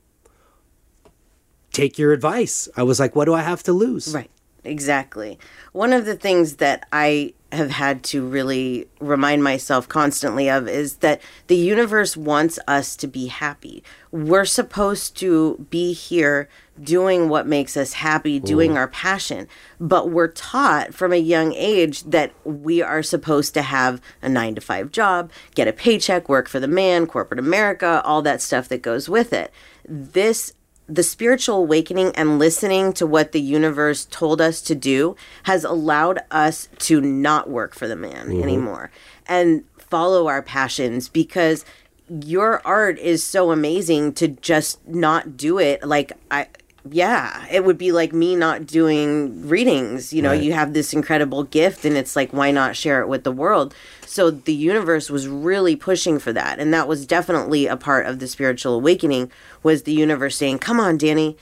take 1.72 1.98
your 1.98 2.12
advice. 2.12 2.68
I 2.76 2.82
was 2.82 2.98
like, 2.98 3.14
what 3.14 3.26
do 3.26 3.34
I 3.34 3.42
have 3.42 3.62
to 3.64 3.72
lose? 3.72 4.12
Right. 4.12 4.30
Exactly. 4.64 5.38
One 5.72 5.92
of 5.92 6.04
the 6.04 6.16
things 6.16 6.56
that 6.56 6.88
I 6.92 7.34
have 7.50 7.70
had 7.70 8.02
to 8.04 8.26
really 8.26 8.86
remind 9.00 9.42
myself 9.42 9.88
constantly 9.88 10.50
of 10.50 10.68
is 10.68 10.96
that 10.96 11.20
the 11.46 11.56
universe 11.56 12.16
wants 12.16 12.58
us 12.68 12.94
to 12.96 13.06
be 13.06 13.28
happy. 13.28 13.82
We're 14.10 14.44
supposed 14.44 15.16
to 15.18 15.66
be 15.70 15.94
here 15.94 16.48
doing 16.82 17.28
what 17.28 17.46
makes 17.46 17.76
us 17.76 17.94
happy, 17.94 18.38
doing 18.38 18.76
our 18.76 18.88
passion. 18.88 19.48
But 19.80 20.10
we're 20.10 20.28
taught 20.28 20.94
from 20.94 21.12
a 21.12 21.16
young 21.16 21.52
age 21.54 22.02
that 22.04 22.32
we 22.44 22.82
are 22.82 23.02
supposed 23.02 23.54
to 23.54 23.62
have 23.62 24.00
a 24.22 24.28
nine 24.28 24.54
to 24.54 24.60
five 24.60 24.92
job, 24.92 25.30
get 25.54 25.68
a 25.68 25.72
paycheck, 25.72 26.28
work 26.28 26.48
for 26.48 26.60
the 26.60 26.68
man, 26.68 27.06
corporate 27.06 27.40
America, 27.40 28.02
all 28.04 28.22
that 28.22 28.42
stuff 28.42 28.68
that 28.68 28.82
goes 28.82 29.08
with 29.08 29.32
it. 29.32 29.52
This 29.88 30.52
the 30.88 31.02
spiritual 31.02 31.56
awakening 31.56 32.12
and 32.16 32.38
listening 32.38 32.92
to 32.94 33.06
what 33.06 33.32
the 33.32 33.40
universe 33.40 34.06
told 34.06 34.40
us 34.40 34.62
to 34.62 34.74
do 34.74 35.14
has 35.42 35.62
allowed 35.62 36.20
us 36.30 36.68
to 36.78 37.00
not 37.00 37.50
work 37.50 37.74
for 37.74 37.86
the 37.86 37.96
man 37.96 38.28
mm-hmm. 38.28 38.42
anymore 38.42 38.90
and 39.26 39.64
follow 39.76 40.26
our 40.26 40.42
passions 40.42 41.08
because 41.08 41.64
your 42.08 42.62
art 42.66 42.98
is 42.98 43.22
so 43.22 43.50
amazing 43.50 44.14
to 44.14 44.28
just 44.28 44.86
not 44.88 45.36
do 45.36 45.58
it. 45.58 45.86
Like 45.86 46.12
i 46.30 46.46
yeah 46.92 47.46
it 47.50 47.64
would 47.64 47.78
be 47.78 47.92
like 47.92 48.12
me 48.12 48.34
not 48.36 48.66
doing 48.66 49.46
readings 49.48 50.12
you 50.12 50.22
know 50.22 50.30
Right. 50.30 50.42
you 50.42 50.52
have 50.52 50.72
this 50.74 50.92
incredible 50.92 51.44
gift 51.44 51.84
and 51.84 51.96
it's 51.96 52.14
like 52.16 52.32
why 52.32 52.50
not 52.50 52.76
share 52.76 53.00
it 53.00 53.08
with 53.08 53.24
the 53.24 53.32
world 53.32 53.74
so 54.06 54.30
the 54.30 54.52
universe 54.54 55.10
was 55.10 55.26
really 55.28 55.76
pushing 55.76 56.18
for 56.18 56.32
that 56.32 56.58
and 56.58 56.72
that 56.74 56.86
was 56.88 57.06
definitely 57.06 57.66
a 57.66 57.76
part 57.76 58.06
of 58.06 58.18
the 58.18 58.26
spiritual 58.28 58.74
awakening 58.74 59.30
was 59.62 59.82
the 59.84 59.92
universe 59.92 60.36
saying 60.36 60.58
come 60.58 60.78
on 60.80 60.96
danny 60.98 61.36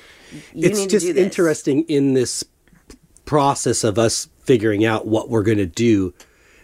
you 0.55 0.69
it's 0.69 0.79
need 0.79 0.91
just 0.91 1.07
to 1.07 1.11
do 1.13 1.15
this 1.15 1.25
interesting 1.25 1.83
in 1.85 2.15
this 2.15 2.45
process 3.25 3.85
of 3.85 3.99
us 3.99 4.29
figuring 4.43 4.85
out 4.85 5.07
what 5.07 5.29
we're 5.29 5.43
going 5.43 5.59
to 5.59 5.67
do 5.67 6.15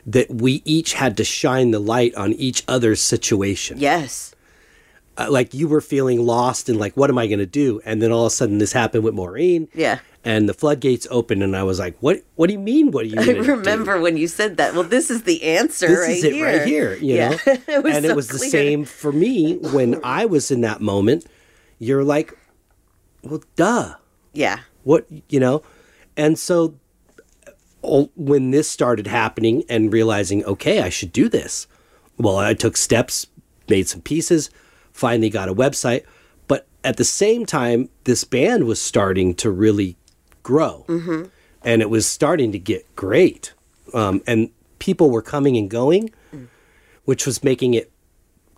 that 0.06 0.28
we 0.30 0.62
each 0.64 0.94
had 0.94 1.16
to 1.16 1.24
shine 1.24 1.70
the 1.70 1.78
light 1.78 2.12
on 2.16 2.32
each 2.32 2.64
other's 2.66 3.00
situation. 3.00 3.78
yes 3.78 4.31
Uh, 5.18 5.26
like 5.30 5.52
you 5.52 5.68
were 5.68 5.82
feeling 5.82 6.24
lost 6.24 6.70
and 6.70 6.78
like, 6.78 6.96
what 6.96 7.10
am 7.10 7.18
I 7.18 7.26
going 7.26 7.38
to 7.38 7.44
do? 7.46 7.80
And 7.84 8.00
then 8.00 8.10
all 8.12 8.24
of 8.24 8.32
a 8.32 8.34
sudden 8.34 8.56
this 8.58 8.72
happened 8.72 9.04
with 9.04 9.12
Maureen. 9.12 9.68
Yeah. 9.74 9.98
And 10.24 10.48
the 10.48 10.54
floodgates 10.54 11.06
opened 11.10 11.42
and 11.42 11.54
I 11.54 11.64
was 11.64 11.78
like, 11.78 11.96
what, 12.00 12.22
what 12.36 12.46
do 12.46 12.54
you 12.54 12.58
mean? 12.58 12.92
What 12.92 13.02
do 13.02 13.08
you 13.10 13.20
I 13.20 13.26
gonna 13.26 13.42
do? 13.42 13.50
remember 13.50 14.00
when 14.00 14.16
you 14.16 14.26
said 14.26 14.56
that. 14.56 14.72
Well, 14.72 14.84
this 14.84 15.10
is 15.10 15.24
the 15.24 15.42
answer 15.42 15.86
this 15.88 15.98
right 15.98 16.16
is 16.16 16.24
it 16.24 16.32
here. 16.32 16.46
right 16.46 16.66
here 16.66 16.94
you 16.94 17.14
yeah. 17.16 17.28
know 17.30 17.36
it 17.46 17.62
and 17.68 18.04
so 18.06 18.10
it 18.10 18.16
was 18.16 18.28
the 18.28 18.38
same 18.38 18.84
for 18.86 19.12
me 19.12 19.56
when 19.58 20.00
i 20.04 20.24
was 20.24 20.50
in 20.50 20.60
that 20.62 20.80
moment 20.80 21.26
you're 21.78 22.04
like 22.04 22.32
well 23.22 23.42
duh 23.56 23.94
Yeah. 24.32 24.60
what 24.84 25.06
you 25.28 25.40
know 25.40 25.62
and 26.16 26.38
so 26.38 26.74
when 27.82 28.50
this 28.52 28.70
started 28.70 29.06
happening 29.08 29.64
and 29.68 29.92
realizing 29.92 30.44
okay 30.44 30.80
i 30.82 30.88
should 30.88 31.12
do 31.12 31.28
this 31.28 31.66
Well, 32.18 32.38
I 32.38 32.54
took 32.54 32.76
steps, 32.76 33.26
made 33.68 33.88
some 33.88 34.02
pieces, 34.02 34.50
finally 34.92 35.30
got 35.30 35.48
a 35.48 35.54
website. 35.54 36.04
But 36.48 36.66
at 36.84 36.96
the 36.96 37.04
same 37.04 37.46
time, 37.46 37.88
this 38.04 38.24
band 38.24 38.64
was 38.64 38.80
starting 38.80 39.34
to 39.36 39.50
really 39.50 39.96
grow. 40.42 40.84
Mm-hmm. 40.88 41.24
And 41.64 41.82
it 41.82 41.90
was 41.90 42.06
starting 42.06 42.52
to 42.52 42.58
get 42.58 42.94
great. 42.96 43.52
Um, 43.94 44.22
and 44.26 44.50
people 44.78 45.10
were 45.10 45.22
coming 45.22 45.56
and 45.56 45.70
going, 45.70 46.10
which 47.04 47.26
was 47.26 47.44
making 47.44 47.74
it 47.74 47.92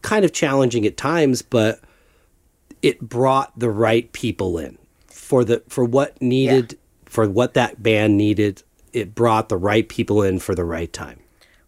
kind 0.03 0.25
of 0.25 0.33
challenging 0.33 0.87
at 0.87 0.97
times, 0.97 1.43
but 1.43 1.81
it 2.83 3.01
brought 3.01 3.59
the 3.59 3.71
right 3.71 4.13
people 4.13 4.59
in 4.59 4.79
for 5.07 5.45
the 5.45 5.63
for 5.69 5.85
what 5.85 6.21
needed 6.21 6.79
for 7.07 7.29
what 7.29 7.55
that 7.55 7.83
band 7.83 8.17
needed. 8.17 8.63
It 8.93 9.15
brought 9.15 9.49
the 9.49 9.57
right 9.57 9.89
people 9.89 10.23
in 10.23 10.39
for 10.39 10.55
the 10.55 10.65
right 10.65 10.93
time. 10.93 11.21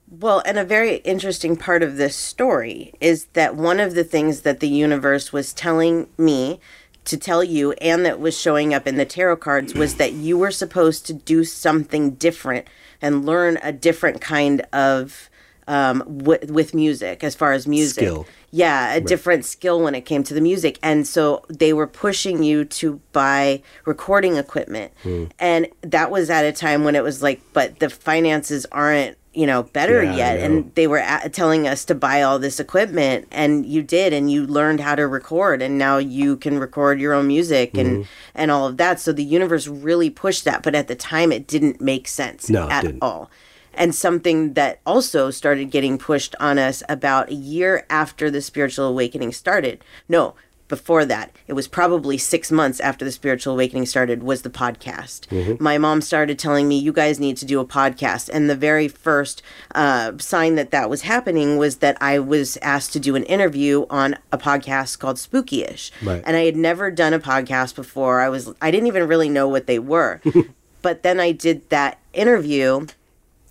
Well, 0.09 0.42
and 0.47 0.59
a 0.59 0.64
very 0.64 0.97
interesting 0.97 1.57
part 1.57 1.83
of 1.83 1.97
this 1.97 2.14
story 2.14 2.92
is 3.01 3.27
that 3.33 3.57
one 3.57 3.81
of 3.81 3.95
the 3.95 4.05
things 4.05 4.42
that 4.42 4.61
the 4.61 4.69
universe 4.69 5.33
was 5.33 5.53
telling 5.53 6.09
me 6.16 6.61
to 7.07 7.16
tell 7.16 7.42
you 7.42 7.73
and 7.73 8.05
that 8.05 8.21
was 8.21 8.38
showing 8.38 8.75
up 8.75 8.87
in 8.87 8.97
the 8.97 9.05
tarot 9.05 9.37
cards 9.37 9.75
was 9.75 9.97
that 9.97 10.12
you 10.12 10.37
were 10.37 10.51
supposed 10.51 11.07
to 11.07 11.12
do 11.12 11.45
something 11.45 12.12
different 12.12 12.66
and 13.01 13.25
learn 13.25 13.59
a 13.62 13.73
different 13.73 14.21
kind 14.21 14.62
of 14.73 15.29
um, 15.69 15.99
w- 16.19 16.53
with 16.53 16.75
music 16.75 17.25
as 17.25 17.35
far 17.35 17.53
as 17.53 17.66
music. 17.66 18.05
Skill. 18.05 18.27
Yeah, 18.51 18.95
a 18.95 19.01
different 19.01 19.45
skill 19.45 19.83
when 19.83 19.95
it 19.95 20.03
came 20.03 20.23
to 20.25 20.33
the 20.33 20.40
music. 20.40 20.79
And 20.83 21.07
so 21.07 21.45
they 21.49 21.73
were 21.73 21.87
pushing 21.87 22.42
you 22.42 22.64
to 22.64 23.01
buy 23.12 23.62
recording 23.85 24.37
equipment. 24.37 24.92
Hmm. 25.03 25.25
And 25.38 25.69
that 25.83 26.11
was 26.11 26.31
at 26.31 26.45
a 26.45 26.53
time 26.53 26.85
when 26.85 26.95
it 26.95 27.03
was 27.03 27.23
like, 27.23 27.40
but 27.53 27.81
the 27.81 27.90
finances 27.90 28.64
aren't, 28.73 29.19
you 29.37 29.46
know, 29.46 29.64
better 29.64 30.03
Yeah, 30.03 30.16
yet. 30.16 30.38
And 30.40 30.75
they 30.75 30.87
were 30.87 30.99
at, 30.99 31.33
telling 31.33 31.68
us 31.68 31.85
to 31.87 31.94
buy 31.94 32.22
all 32.22 32.38
this 32.38 32.59
equipment. 32.59 33.29
And 33.31 33.66
you 33.66 33.83
did. 33.83 34.12
And 34.12 34.31
you 34.31 34.46
learned 34.46 34.81
how 34.81 34.94
to 34.94 35.07
record. 35.07 35.62
And 35.62 35.79
now 35.79 35.99
you 35.99 36.37
can 36.37 36.59
record 36.59 37.01
your 37.01 37.12
own 37.12 37.27
music 37.29 37.77
and, 37.77 37.87
Mm-hmm. 37.87 38.03
and 38.35 38.51
all 38.51 38.66
of 38.66 38.77
that. 38.79 38.99
So 39.01 39.12
the 39.12 39.22
universe 39.25 39.66
really 39.68 40.11
pushed 40.11 40.44
that. 40.44 40.62
But 40.62 40.75
at 40.75 40.88
the 40.88 40.96
time, 40.96 41.33
it 41.33 41.46
didn't 41.46 41.81
make 41.81 42.09
sense 42.09 42.49
No, 42.51 42.68
at 42.70 42.87
all 43.03 43.31
and 43.79 43.94
something 43.94 44.55
that 44.55 44.81
also 44.87 45.31
started 45.31 45.70
getting 45.70 45.99
pushed 45.99 46.35
on 46.40 46.59
us 46.59 46.83
about 46.88 47.29
a 47.29 47.35
year 47.35 47.85
after 47.90 48.31
the 48.31 48.40
spiritual 48.40 48.87
awakening 48.87 49.33
started. 49.33 49.85
No, 50.09 50.35
before 50.69 51.05
that, 51.05 51.35
it 51.47 51.53
was 51.53 51.69
probably 51.69 52.19
six 52.19 52.51
months 52.51 52.81
after 52.81 53.05
the 53.05 53.13
spiritual 53.13 53.55
awakening 53.55 53.87
started, 53.87 54.23
was 54.23 54.43
the 54.43 54.51
podcast. 54.51 55.61
My 55.61 55.79
mom 55.79 56.01
started 56.01 56.39
telling 56.39 56.69
me, 56.69 56.79
You 56.79 56.93
guys 56.93 57.21
need 57.21 57.37
to 57.39 57.45
do 57.45 57.61
a 57.61 57.65
podcast. 57.65 58.29
And 58.33 58.51
the 58.51 58.57
very 58.57 58.89
first 58.89 59.43
uh, 59.75 60.13
sign 60.19 60.57
that 60.57 60.71
that 60.73 60.91
was 60.91 61.03
happening 61.03 61.57
was 61.57 61.77
that 61.77 61.97
I 62.01 62.19
was 62.19 62.57
asked 62.63 62.93
to 62.95 63.01
do 63.01 63.15
an 63.15 63.25
interview 63.25 63.87
on 63.91 64.17
a 64.33 64.39
podcast 64.39 64.99
called 64.99 65.17
Spookyish. 65.17 65.91
Right. 66.03 66.23
And 66.27 66.37
I 66.37 66.45
had 66.45 66.57
never 66.57 66.91
done 66.91 67.15
a 67.15 67.21
podcast 67.21 67.75
before. 67.75 68.21
I 68.21 68.29
was 68.29 68.53
I 68.61 68.71
didn't 68.71 68.89
even 68.89 69.07
really 69.07 69.29
know 69.29 69.49
what 69.49 69.67
they 69.67 69.79
were. 69.79 70.21
but 70.83 71.03
then 71.03 71.21
I 71.21 71.33
did 71.33 71.69
that 71.71 71.99
interview 72.13 72.87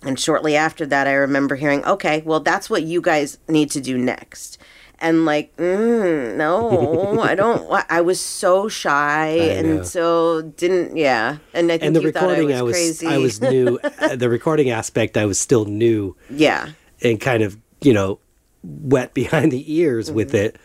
and 0.02 0.20
shortly 0.20 0.56
after 0.56 0.86
that, 0.86 1.06
I 1.06 1.14
remember 1.14 1.56
hearing, 1.56 1.84
okay, 1.84 2.22
well, 2.24 2.40
that's 2.40 2.70
what 2.70 2.84
you 2.84 3.00
guys 3.00 3.38
need 3.48 3.70
to 3.72 3.80
do 3.80 3.98
next. 3.98 4.58
And 4.98 5.26
like, 5.26 5.54
mm, 5.56 6.36
no, 6.36 7.20
I 7.20 7.34
don't. 7.34 7.70
I 7.90 8.00
was 8.00 8.18
so 8.18 8.66
shy 8.68 9.26
and 9.28 9.86
so 9.86 10.40
didn't. 10.56 10.96
Yeah, 10.96 11.36
and 11.52 11.70
I 11.70 11.76
think 11.76 11.82
And 11.88 11.96
the 11.96 12.00
you 12.02 12.12
thought 12.12 12.22
recording, 12.28 12.52
I 12.54 12.58
I 12.58 12.62
was, 12.62 12.72
was, 12.72 12.76
crazy. 13.00 13.06
I 13.06 13.18
was 13.18 13.40
new. 13.40 13.78
uh, 14.00 14.16
the 14.16 14.30
recording 14.30 14.70
aspect, 14.70 15.16
I 15.18 15.26
was 15.26 15.38
still 15.38 15.66
new 15.66 16.16
yeah, 16.30 16.70
and 17.02 17.20
kind 17.20 17.42
of, 17.42 17.58
you 17.82 17.92
know, 17.92 18.18
wet 18.62 19.12
behind 19.22 19.52
the 19.52 19.70
ears 19.72 20.10
with 20.10 20.28
Mm-hmm. 20.28 20.36
it. 20.36 20.56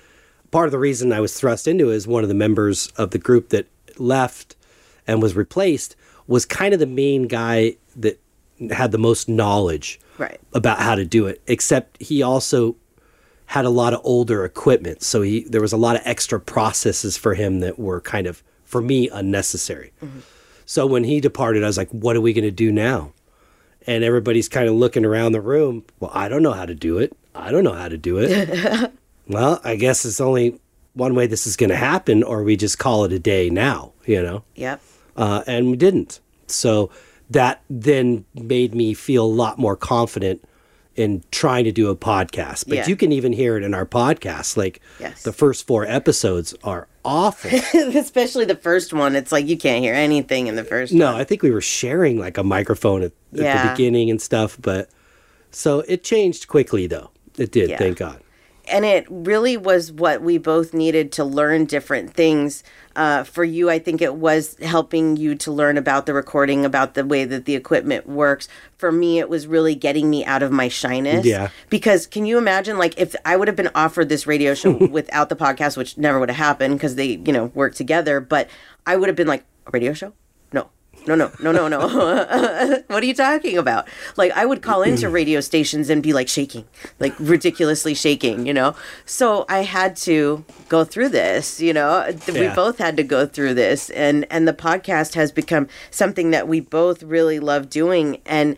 Part 0.51 0.65
of 0.67 0.71
the 0.71 0.79
reason 0.79 1.11
I 1.13 1.19
was 1.19 1.37
thrust 1.37 1.67
into 1.67 1.89
it 1.91 1.95
is 1.95 2.07
one 2.07 2.23
of 2.23 2.29
the 2.29 2.35
members 2.35 2.87
of 2.97 3.11
the 3.11 3.17
group 3.19 3.49
that 3.49 3.67
left 3.97 4.55
and 5.07 5.21
was 5.21 5.35
replaced 5.35 5.95
was 6.27 6.45
kind 6.45 6.73
of 6.73 6.79
the 6.79 6.85
main 6.85 7.27
guy 7.27 7.75
that 7.97 8.19
had 8.71 8.91
the 8.91 8.97
most 8.97 9.27
knowledge 9.27 9.99
Right. 10.17 10.39
about 10.53 10.79
how 10.79 10.95
to 10.95 11.03
do 11.05 11.25
it. 11.25 11.41
Except 11.47 12.01
he 12.01 12.21
also 12.21 12.75
had 13.51 13.65
a 13.65 13.69
lot 13.69 13.93
of 13.93 13.99
older 14.05 14.45
equipment, 14.45 15.03
so 15.03 15.21
he 15.21 15.43
there 15.43 15.59
was 15.59 15.73
a 15.73 15.77
lot 15.77 15.97
of 15.97 16.01
extra 16.05 16.39
processes 16.39 17.17
for 17.17 17.33
him 17.33 17.59
that 17.59 17.77
were 17.77 17.99
kind 17.99 18.25
of 18.25 18.41
for 18.63 18.79
me 18.81 19.09
unnecessary. 19.09 19.91
So 20.65 20.87
when 20.87 21.03
he 21.03 21.19
departed, 21.19 21.61
I 21.61 21.67
was 21.67 21.77
like, 21.77 21.89
"What 21.89 22.15
are 22.15 22.21
we 22.21 22.31
going 22.31 22.45
to 22.45 22.51
do 22.51 22.71
now?" 22.71 23.11
And 23.85 24.05
everybody's 24.05 24.47
kind 24.47 24.69
of 24.69 24.75
looking 24.75 25.03
around 25.03 25.33
the 25.33 25.41
room. 25.41 25.83
Well, 25.99 26.11
I 26.13 26.29
don't 26.29 26.43
know 26.43 26.53
how 26.53 26.65
to 26.65 26.73
do 26.73 26.97
it. 26.97 27.11
I 27.35 27.51
don't 27.51 27.65
know 27.65 27.73
how 27.73 27.89
to 27.89 27.97
do 27.97 28.19
it. 28.19 28.93
well, 29.27 29.59
I 29.65 29.75
guess 29.75 30.05
it's 30.05 30.21
only 30.21 30.57
one 30.93 31.13
way 31.13 31.27
this 31.27 31.45
is 31.45 31.57
going 31.57 31.71
to 31.71 31.75
happen, 31.75 32.23
or 32.23 32.43
we 32.43 32.55
just 32.55 32.79
call 32.79 33.03
it 33.03 33.11
a 33.11 33.19
day 33.19 33.49
now. 33.49 33.91
You 34.05 34.23
know 34.23 34.43
yep, 34.55 34.81
uh, 35.17 35.43
and 35.45 35.71
we 35.71 35.75
didn't. 35.75 36.21
So 36.47 36.89
that 37.29 37.63
then 37.69 38.23
made 38.33 38.73
me 38.73 38.93
feel 38.93 39.25
a 39.25 39.37
lot 39.43 39.59
more 39.59 39.75
confident 39.75 40.41
in 40.95 41.23
trying 41.31 41.63
to 41.63 41.71
do 41.71 41.89
a 41.89 41.95
podcast. 41.95 42.67
But 42.67 42.75
Yeah. 42.77 42.87
you 42.87 42.95
can 42.95 43.11
even 43.11 43.31
hear 43.33 43.55
it 43.57 43.63
in 43.63 43.73
our 43.73 43.85
podcast. 43.85 44.57
Like 44.57 44.81
Yes. 44.99 45.23
the 45.23 45.31
first 45.33 45.65
four 45.65 45.85
episodes 45.85 46.53
are 46.63 46.87
awful. 47.05 47.49
especially 47.95 48.45
the 48.45 48.55
first 48.57 48.91
one. 48.93 49.15
It's 49.15 49.31
like 49.31 49.47
you 49.47 49.57
can't 49.57 49.83
hear 49.83 49.93
anything 49.93 50.47
in 50.47 50.55
the 50.55 50.63
first. 50.65 50.91
no, 50.93 51.11
one. 51.13 51.21
I 51.21 51.23
think 51.23 51.43
we 51.43 51.51
were 51.51 51.61
sharing 51.61 52.19
like 52.19 52.37
a 52.37 52.43
microphone 52.43 53.03
at, 53.03 53.11
at 53.33 53.39
Yeah. 53.39 53.63
the 53.63 53.69
beginning 53.71 54.09
and 54.09 54.21
stuff. 54.21 54.57
But 54.61 54.89
so 55.51 55.79
it 55.87 56.03
changed 56.03 56.47
quickly, 56.47 56.87
though. 56.87 57.09
It 57.37 57.51
did, 57.51 57.69
Yeah. 57.69 57.77
thank 57.77 57.97
God. 57.97 58.19
And 58.71 58.85
it 58.85 59.05
really 59.09 59.57
was 59.57 59.91
what 59.91 60.21
we 60.21 60.37
both 60.37 60.73
needed 60.73 61.11
to 61.13 61.23
learn 61.23 61.65
different 61.65 62.13
things. 62.13 62.63
Uh, 62.95 63.23
for 63.23 63.43
you, 63.43 63.69
I 63.69 63.79
think 63.79 64.01
it 64.01 64.15
was 64.15 64.57
helping 64.61 65.15
you 65.15 65.35
to 65.35 65.51
learn 65.51 65.77
about 65.77 66.05
the 66.05 66.13
recording, 66.13 66.65
about 66.65 66.93
the 66.93 67.05
way 67.05 67.23
that 67.25 67.45
the 67.45 67.55
equipment 67.55 68.07
works. 68.07 68.47
For 68.77 68.91
me, 68.91 69.19
it 69.19 69.29
was 69.29 69.47
really 69.47 69.75
getting 69.75 70.09
me 70.09 70.25
out 70.25 70.43
of 70.43 70.51
my 70.51 70.67
shyness. 70.67 71.25
Yeah. 71.25 71.49
Because 71.69 72.07
can 72.07 72.25
you 72.25 72.37
imagine, 72.37 72.77
like, 72.77 72.99
if 72.99 73.15
I 73.23 73.37
would 73.37 73.47
have 73.47 73.55
been 73.55 73.71
offered 73.75 74.09
this 74.09 74.27
radio 74.27 74.53
show 74.53 74.71
without 74.91 75.29
the 75.29 75.35
podcast, 75.35 75.77
which 75.77 75.97
never 75.97 76.19
would 76.19 76.29
have 76.29 76.37
happened 76.37 76.75
because 76.75 76.95
they, 76.95 77.21
you 77.25 77.31
know, 77.31 77.45
work 77.53 77.75
together, 77.75 78.19
but 78.19 78.49
I 78.85 78.95
would 78.97 79.07
have 79.07 79.15
been 79.15 79.27
like, 79.27 79.45
a 79.67 79.71
radio 79.71 79.93
show? 79.93 80.13
No. 81.07 81.15
No, 81.15 81.31
no, 81.41 81.51
no, 81.51 81.67
no, 81.67 82.83
what 82.87 83.03
are 83.03 83.05
you 83.05 83.13
talking 83.13 83.57
about? 83.57 83.87
Like, 84.17 84.31
I 84.33 84.45
would 84.45 84.61
call 84.61 84.81
into 84.89 85.09
radio 85.09 85.41
stations 85.41 85.89
and 85.89 86.03
be 86.03 86.13
like 86.13 86.27
shaking, 86.27 86.65
like 86.99 87.13
ridiculously 87.19 87.93
shaking, 87.93 88.45
you 88.45 88.53
know? 88.53 88.75
So 89.05 89.45
I 89.49 89.59
had 89.63 89.95
to 89.97 90.45
go 90.69 90.83
through 90.83 91.09
this, 91.09 91.59
you 91.59 91.73
know? 91.73 92.11
We 92.27 92.47
both 92.49 92.77
had 92.77 92.97
to 92.97 93.03
go 93.03 93.25
through 93.25 93.55
this. 93.55 93.89
And, 93.91 94.25
and 94.29 94.47
the 94.47 94.53
podcast 94.53 95.15
has 95.15 95.31
become 95.31 95.67
something 95.89 96.31
that 96.31 96.47
we 96.47 96.59
both 96.59 97.03
really 97.03 97.39
love 97.39 97.69
doing. 97.69 98.21
And 98.25 98.55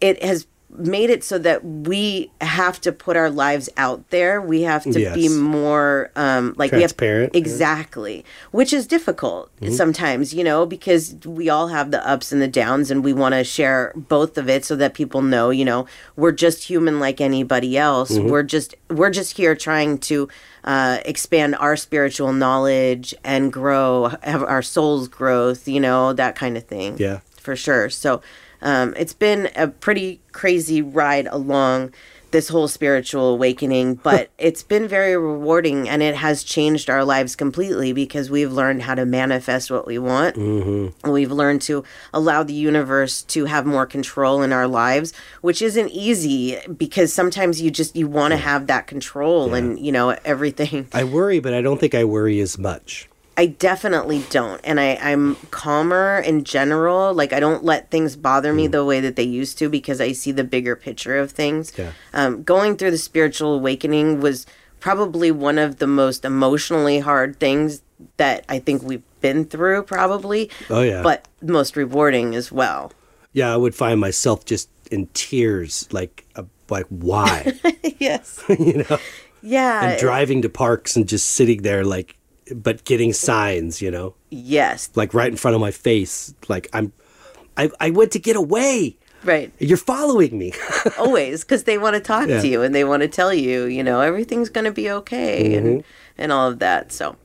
it 0.00 0.22
has 0.22 0.46
made 0.76 1.10
it 1.10 1.24
so 1.24 1.36
that 1.38 1.64
we 1.64 2.30
have 2.40 2.80
to 2.80 2.92
put 2.92 3.16
our 3.16 3.28
lives 3.28 3.68
out 3.76 4.08
there. 4.10 4.40
We 4.40 4.62
have 4.62 4.84
to 4.84 5.12
be 5.14 5.28
more 5.28 6.10
um, 6.16 6.54
like 6.56 6.70
Transparent, 6.70 7.32
We 7.32 7.38
have, 7.40 7.46
exactly, 7.46 8.24
which 8.52 8.72
is 8.72 8.86
difficult 8.86 9.50
Mm-hmm. 9.60 9.74
sometimes, 9.74 10.32
you 10.32 10.42
know, 10.42 10.64
because 10.64 11.14
we 11.26 11.50
all 11.50 11.68
have 11.68 11.90
the 11.90 12.06
ups 12.08 12.32
and 12.32 12.40
the 12.40 12.48
downs, 12.48 12.90
and 12.90 13.04
we 13.04 13.12
want 13.12 13.34
to 13.34 13.44
share 13.44 13.92
both 13.94 14.38
of 14.38 14.48
it 14.48 14.64
so 14.64 14.74
that 14.76 14.94
people 14.94 15.20
know, 15.20 15.50
you 15.50 15.66
know, 15.66 15.86
we're 16.16 16.32
just 16.32 16.64
human 16.64 16.98
like 16.98 17.20
anybody 17.20 17.76
else. 17.76 18.12
Mm-hmm. 18.12 18.28
We're 18.30 18.42
just 18.42 18.74
we're 18.88 19.10
just 19.10 19.36
here 19.36 19.54
trying 19.54 19.98
to 19.98 20.28
uh, 20.64 20.98
expand 21.04 21.56
our 21.56 21.76
spiritual 21.76 22.32
knowledge 22.32 23.14
and 23.22 23.52
grow, 23.52 24.12
have 24.22 24.42
our 24.42 24.62
soul's 24.62 25.08
growth, 25.08 25.68
you 25.68 25.80
know, 25.80 26.12
that 26.14 26.36
kind 26.36 26.56
of 26.56 26.64
thing 26.64 26.96
Yeah. 26.98 27.20
for 27.36 27.54
sure. 27.56 27.90
So 27.90 28.22
um, 28.62 28.94
it's 28.96 29.14
been 29.14 29.48
a 29.56 29.68
pretty 29.68 30.20
crazy 30.32 30.82
ride 30.82 31.26
along 31.26 31.92
this 32.30 32.48
whole 32.48 32.68
spiritual 32.68 33.30
awakening, 33.30 33.94
but 34.02 34.30
it's 34.38 34.62
been 34.62 34.88
very 34.88 35.16
rewarding 35.16 35.88
and 35.88 36.02
it 36.02 36.14
has 36.14 36.42
changed 36.42 36.88
our 36.88 37.04
lives 37.04 37.36
completely 37.36 37.92
because 37.92 38.30
we've 38.30 38.52
learned 38.52 38.82
how 38.82 38.94
to 38.94 39.04
manifest 39.04 39.70
what 39.70 39.86
we 39.86 39.98
want. 39.98 40.36
Mm-hmm. 40.36 41.10
We've 41.10 41.32
learned 41.32 41.62
to 41.62 41.84
allow 42.12 42.42
the 42.42 42.54
universe 42.54 43.22
to 43.22 43.46
have 43.46 43.66
more 43.66 43.86
control 43.86 44.42
in 44.42 44.52
our 44.52 44.68
lives, 44.68 45.12
which 45.40 45.62
isn't 45.62 45.90
easy 45.90 46.58
because 46.76 47.12
sometimes 47.12 47.60
you 47.60 47.70
just 47.70 47.96
you 47.96 48.08
want 48.08 48.32
to 48.32 48.38
have 48.38 48.66
that 48.68 48.86
control 48.86 49.54
and 49.54 49.78
you 49.78 49.92
know 49.92 50.16
everything. 50.24 50.88
I 50.92 51.04
worry, 51.04 51.40
but 51.40 51.54
I 51.54 51.62
don't 51.62 51.78
think 51.78 51.94
I 51.94 52.04
worry 52.04 52.40
as 52.40 52.58
much. 52.58 53.09
I 53.40 53.46
definitely 53.46 54.22
don't. 54.28 54.60
And 54.64 54.78
I, 54.78 54.96
I'm 54.96 55.36
calmer 55.50 56.18
in 56.18 56.44
general. 56.44 57.14
Like, 57.14 57.32
I 57.32 57.40
don't 57.40 57.64
let 57.64 57.90
things 57.90 58.14
bother 58.14 58.52
me 58.52 58.66
the 58.66 58.84
way 58.84 59.00
that 59.00 59.16
they 59.16 59.22
used 59.22 59.56
to 59.60 59.70
because 59.70 59.98
I 59.98 60.12
see 60.12 60.30
the 60.30 60.44
bigger 60.44 60.76
picture 60.76 61.16
of 61.16 61.30
things. 61.32 61.72
Yeah. 61.74 61.92
Um, 62.12 62.42
going 62.42 62.76
through 62.76 62.90
the 62.90 62.98
spiritual 62.98 63.54
awakening 63.54 64.20
was 64.20 64.44
probably 64.78 65.30
one 65.30 65.56
of 65.56 65.78
the 65.78 65.86
most 65.86 66.26
emotionally 66.26 66.98
hard 66.98 67.40
things 67.40 67.80
that 68.18 68.44
I 68.46 68.58
think 68.58 68.82
we've 68.82 69.04
been 69.22 69.46
through, 69.46 69.84
probably. 69.84 70.50
Oh, 70.68 70.82
yeah. 70.82 71.02
But 71.02 71.26
most 71.40 71.76
rewarding 71.76 72.34
as 72.34 72.52
well. 72.52 72.92
Yeah, 73.32 73.54
I 73.54 73.56
would 73.56 73.74
find 73.74 73.98
myself 73.98 74.44
just 74.44 74.68
in 74.90 75.06
tears, 75.14 75.88
like 75.92 76.26
a 76.36 76.44
Like, 76.68 76.88
why? 76.90 77.54
yes. 77.98 78.44
you 78.50 78.84
know? 78.86 78.98
Yeah. 79.40 79.92
And 79.92 79.98
driving 79.98 80.42
to 80.42 80.50
parks 80.50 80.94
and 80.94 81.08
just 81.08 81.28
sitting 81.28 81.62
there, 81.62 81.84
like, 81.84 82.18
but 82.54 82.84
getting 82.84 83.12
signs, 83.12 83.80
you 83.82 83.90
know? 83.90 84.14
Yes. 84.30 84.90
Like 84.94 85.14
right 85.14 85.30
in 85.30 85.36
front 85.36 85.54
of 85.54 85.60
my 85.60 85.70
face. 85.70 86.34
Like, 86.48 86.68
I'm, 86.72 86.92
I, 87.56 87.70
I 87.80 87.90
went 87.90 88.12
to 88.12 88.18
get 88.18 88.36
away. 88.36 88.96
Right. 89.22 89.52
You're 89.58 89.76
following 89.76 90.38
me. 90.38 90.52
Always, 90.98 91.44
because 91.44 91.64
they 91.64 91.76
want 91.78 91.94
to 91.94 92.00
talk 92.00 92.28
Yeah. 92.28 92.40
to 92.40 92.48
you 92.48 92.62
and 92.62 92.74
they 92.74 92.84
want 92.84 93.02
to 93.02 93.08
tell 93.08 93.34
you, 93.34 93.64
you 93.64 93.82
know, 93.84 94.00
everything's 94.00 94.48
going 94.48 94.64
to 94.64 94.72
be 94.72 94.90
okay 94.90 95.54
and, 95.56 95.66
Mm-hmm. 95.66 95.80
and 96.22 96.32
all 96.32 96.48
of 96.48 96.58
that. 96.60 96.90
So, 96.90 97.16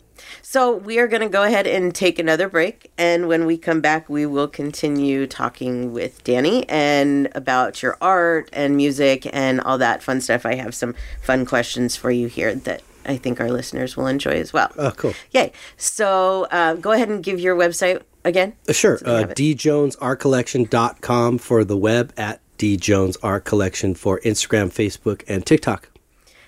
so 0.42 0.76
we 0.76 1.00
are 1.00 1.08
going 1.08 1.22
to 1.22 1.30
go 1.30 1.44
ahead 1.44 1.68
and 1.68 1.94
take 1.96 2.20
another 2.20 2.50
break. 2.50 2.92
And 2.98 3.28
when 3.30 3.46
we 3.46 3.58
come 3.58 3.80
back, 3.80 4.10
we 4.10 4.26
will 4.26 4.48
continue 4.50 5.26
talking 5.26 5.94
with 5.94 6.24
Danny 6.26 6.68
and 6.68 7.30
about 7.34 7.82
your 7.82 7.98
art 8.02 8.50
and 8.52 8.76
music 8.76 9.28
and 9.34 9.62
all 9.62 9.78
that 9.78 10.04
fun 10.04 10.20
stuff. 10.20 10.46
I 10.46 10.56
have 10.56 10.76
some 10.76 10.96
fun 11.22 11.46
questions 11.46 11.96
for 11.96 12.12
you 12.12 12.28
here 12.28 12.54
that 12.56 12.82
I 13.06 13.18
think 13.18 13.40
our 13.40 13.52
listeners 13.52 13.96
will 13.98 14.08
enjoy 14.08 14.32
as 14.32 14.52
well. 14.54 14.72
oh, 14.78 14.92
cool. 14.92 15.14
Yay. 15.32 15.52
So 15.78 16.48
uh, 16.52 16.74
go 16.76 16.92
ahead 16.92 17.10
and 17.10 17.24
give 17.24 17.40
your 17.40 17.56
website 17.56 18.02
again. 18.24 18.54
Uh, 18.70 18.74
Sure. 18.74 18.98
So 18.98 19.06
Uh, 19.06 19.24
djonesartcollection.com 19.28 21.38
for 21.38 21.64
the 21.64 21.78
web 21.78 22.12
at 22.18 22.42
djonesartcollection 22.58 23.98
for 23.98 24.20
Instagram, 24.22 24.70
Facebook, 24.72 25.24
and 25.28 25.46
TikTok. 25.46 25.90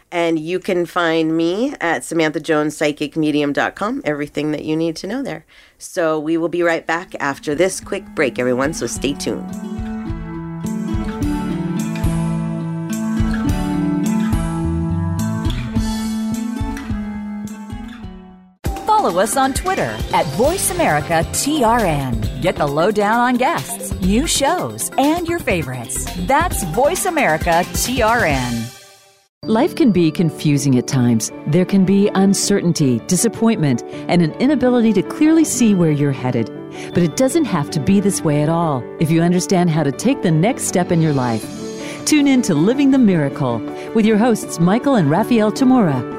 And 0.10 0.39
you 0.39 0.60
can 0.60 0.86
find 0.86 1.36
me 1.36 1.74
at 1.82 2.03
SamanthaJonesPsychicMedium.com. 2.03 4.01
Everything 4.05 4.51
that 4.51 4.64
you 4.64 4.78
need 4.78 4.95
to 4.97 5.08
know 5.08 5.22
there. 5.22 5.45
So 5.78 6.18
we 6.18 6.38
will 6.38 6.47
be 6.49 6.64
right 6.64 6.88
back 6.88 7.14
after 7.20 7.53
this 7.55 7.82
quick 7.82 8.05
break, 8.16 8.39
everyone. 8.39 8.74
So 8.74 8.88
stay 8.88 9.14
tuned. 9.14 9.86
Follow 18.97 19.19
us 19.19 19.37
on 19.37 19.53
Twitter 19.53 19.95
at 20.11 20.25
VoiceAmericaTRN. 20.37 22.41
Get 22.41 22.55
the 22.55 22.65
lowdown 22.65 23.19
on 23.19 23.35
guests, 23.35 23.93
new 24.01 24.25
shows, 24.25 24.89
and 24.97 25.27
your 25.27 25.37
favorites. 25.37 26.03
That's 26.25 26.65
VoiceAmericaTRN. 26.65 28.73
Life 29.43 29.75
can 29.75 29.91
be 29.91 30.09
confusing 30.09 30.79
at 30.79 30.87
times. 30.87 31.31
There 31.45 31.63
can 31.63 31.85
be 31.85 32.09
uncertainty, 32.15 32.99
disappointment, 33.05 33.83
and 34.09 34.23
an 34.23 34.31
inability 34.39 34.93
to 34.93 35.03
clearly 35.03 35.43
see 35.43 35.75
where 35.75 35.91
you're 35.91 36.11
headed. 36.11 36.47
But 36.95 37.03
it 37.03 37.15
doesn't 37.15 37.45
have 37.45 37.69
to 37.69 37.79
be 37.79 37.99
this 37.99 38.23
way 38.23 38.41
at 38.41 38.49
all 38.49 38.83
if 38.99 39.11
you 39.11 39.21
understand 39.21 39.69
how 39.69 39.83
to 39.83 39.91
take 39.91 40.23
the 40.23 40.31
next 40.31 40.63
step 40.63 40.91
in 40.91 41.03
your 41.03 41.13
life. 41.13 41.45
Tune 42.07 42.25
in 42.25 42.41
to 42.41 42.55
Living 42.55 42.89
the 42.89 42.97
Miracle 42.97 43.59
with 43.93 44.07
your 44.07 44.17
hosts, 44.17 44.59
Michael 44.59 44.95
and 44.95 45.07
Raphael 45.07 45.51
Tamura. 45.51 46.16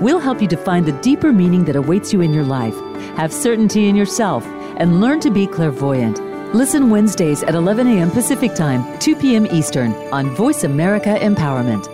We'll 0.00 0.18
help 0.18 0.42
you 0.42 0.48
to 0.48 0.56
find 0.56 0.86
the 0.86 1.00
deeper 1.00 1.32
meaning 1.32 1.64
that 1.66 1.76
awaits 1.76 2.12
you 2.12 2.20
in 2.20 2.34
your 2.34 2.44
life, 2.44 2.74
have 3.16 3.32
certainty 3.32 3.88
in 3.88 3.96
yourself, 3.96 4.44
and 4.76 5.00
learn 5.00 5.20
to 5.20 5.30
be 5.30 5.46
clairvoyant. 5.46 6.20
Listen 6.54 6.90
Wednesdays 6.90 7.42
at 7.42 7.54
11 7.54 7.86
a.m. 7.86 8.10
Pacific 8.10 8.54
Time, 8.54 8.98
2 8.98 9.16
p.m. 9.16 9.46
Eastern 9.46 9.92
on 10.12 10.34
Voice 10.34 10.64
America 10.64 11.16
Empowerment. 11.20 11.93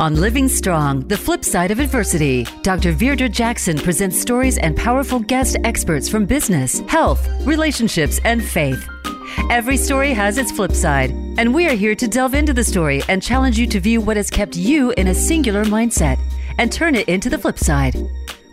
On 0.00 0.14
Living 0.14 0.48
Strong, 0.48 1.08
the 1.08 1.16
flip 1.16 1.44
side 1.44 1.70
of 1.70 1.78
adversity, 1.78 2.44
Dr. 2.62 2.94
Virdra 2.94 3.30
Jackson 3.30 3.76
presents 3.76 4.18
stories 4.18 4.56
and 4.56 4.74
powerful 4.74 5.18
guest 5.18 5.58
experts 5.62 6.08
from 6.08 6.24
business, 6.24 6.80
health, 6.88 7.28
relationships, 7.44 8.18
and 8.24 8.42
faith. 8.42 8.88
Every 9.50 9.76
story 9.76 10.14
has 10.14 10.38
its 10.38 10.52
flip 10.52 10.72
side, 10.72 11.10
and 11.36 11.52
we 11.52 11.68
are 11.68 11.74
here 11.74 11.94
to 11.96 12.08
delve 12.08 12.32
into 12.32 12.54
the 12.54 12.64
story 12.64 13.02
and 13.10 13.22
challenge 13.22 13.58
you 13.58 13.66
to 13.66 13.78
view 13.78 14.00
what 14.00 14.16
has 14.16 14.30
kept 14.30 14.56
you 14.56 14.90
in 14.92 15.08
a 15.08 15.14
singular 15.14 15.66
mindset 15.66 16.18
and 16.56 16.72
turn 16.72 16.94
it 16.94 17.06
into 17.06 17.28
the 17.28 17.36
flip 17.36 17.58
side. 17.58 17.94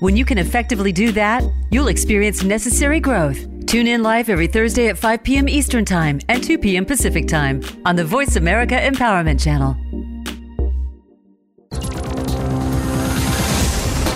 When 0.02 0.18
you 0.18 0.26
can 0.26 0.40
effectively 0.40 0.92
do 0.92 1.14
that, 1.14 1.46
you'll 1.72 1.88
experience 1.88 2.44
necessary 2.44 3.00
growth. 3.00 3.40
Tune 3.68 3.88
in 3.88 4.04
live 4.04 4.28
every 4.28 4.48
Thursday 4.48 4.90
at 4.90 4.98
5 4.98 5.24
p.m. 5.24 5.48
Eastern 5.48 5.86
Time 5.86 6.20
and 6.28 6.44
2 6.44 6.58
p.m. 6.58 6.86
Pacific 6.86 7.26
Time 7.26 7.64
on 7.86 7.96
the 7.96 8.04
Voice 8.04 8.36
America 8.36 8.76
Empowerment 8.76 9.42
Channel. 9.42 10.07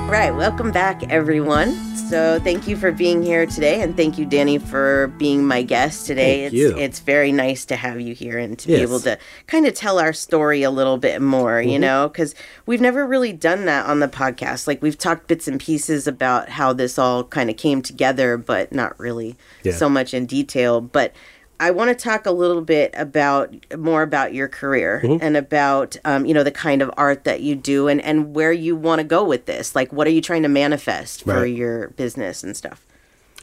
All 0.00 0.10
right, 0.10 0.32
welcome 0.32 0.72
back, 0.72 1.04
everyone. 1.12 1.72
So, 1.94 2.40
thank 2.42 2.66
you 2.66 2.76
for 2.76 2.90
being 2.90 3.22
here 3.22 3.46
today, 3.46 3.82
and 3.82 3.96
thank 3.96 4.18
you, 4.18 4.26
Danny, 4.26 4.58
for 4.58 5.06
being 5.16 5.46
my 5.46 5.62
guest 5.62 6.08
today. 6.08 6.48
Thank 6.48 6.54
it's 6.54 6.60
you. 6.60 6.76
it's 6.76 6.98
very 6.98 7.30
nice 7.30 7.64
to 7.66 7.76
have 7.76 8.00
you 8.00 8.14
here 8.16 8.36
and 8.36 8.58
to 8.58 8.66
be 8.66 8.74
able 8.74 8.98
to 9.00 9.16
kind 9.46 9.64
of 9.64 9.74
tell 9.74 10.00
our 10.00 10.12
story 10.12 10.64
a 10.64 10.72
little 10.72 10.98
bit 10.98 11.22
more, 11.22 11.62
you 11.62 11.74
Mm-hmm. 11.74 11.80
know, 11.82 12.08
because 12.08 12.34
we've 12.66 12.80
never 12.80 13.06
really 13.06 13.32
done 13.32 13.66
that 13.66 13.86
on 13.86 14.00
the 14.00 14.08
podcast. 14.08 14.66
Like 14.66 14.82
we've 14.82 14.98
talked 14.98 15.28
bits 15.28 15.46
and 15.46 15.60
pieces 15.60 16.08
about 16.08 16.48
how 16.48 16.72
this 16.72 16.98
all 16.98 17.22
kind 17.22 17.48
of 17.48 17.56
came 17.56 17.80
together, 17.80 18.36
but 18.36 18.72
not 18.72 18.98
really 18.98 19.36
Yeah. 19.62 19.74
so 19.74 19.88
much 19.88 20.12
in 20.12 20.26
detail. 20.26 20.80
But 20.80 21.12
I 21.60 21.70
want 21.70 21.88
to 21.90 21.94
talk 21.94 22.24
a 22.26 22.30
little 22.32 22.62
bit 22.62 22.92
about 22.96 23.54
more 23.78 24.02
about 24.02 24.32
your 24.34 24.48
career 24.48 25.00
Mm-hmm. 25.04 25.22
and 25.22 25.36
about 25.36 25.96
um, 26.04 26.24
you 26.26 26.34
know 26.34 26.42
the 26.42 26.50
kind 26.50 26.82
of 26.82 26.90
art 26.96 27.24
that 27.24 27.42
you 27.42 27.54
do 27.54 27.86
and 27.86 28.00
and 28.00 28.34
where 28.34 28.52
you 28.52 28.74
want 28.74 28.98
to 29.00 29.04
go 29.04 29.22
with 29.24 29.46
this. 29.46 29.76
Like, 29.76 29.92
what 29.92 30.06
are 30.06 30.10
you 30.10 30.20
trying 30.22 30.42
to 30.42 30.48
manifest 30.48 31.22
for 31.24 31.42
Right. 31.42 31.54
your 31.54 31.88
business 31.90 32.42
and 32.42 32.56
stuff? 32.56 32.84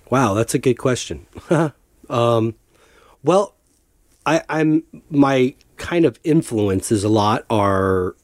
Wow, 0.09 0.33
that's 0.33 0.53
a 0.53 0.59
good 0.59 0.77
question. 0.77 1.25
um, 2.09 2.55
well, 3.23 3.55
I, 4.25 4.41
I'm 4.49 4.83
my 5.11 5.53
kind 5.77 6.03
of 6.05 6.19
influences 6.23 7.03
a 7.03 7.09
lot 7.09 7.45
are 7.49 8.15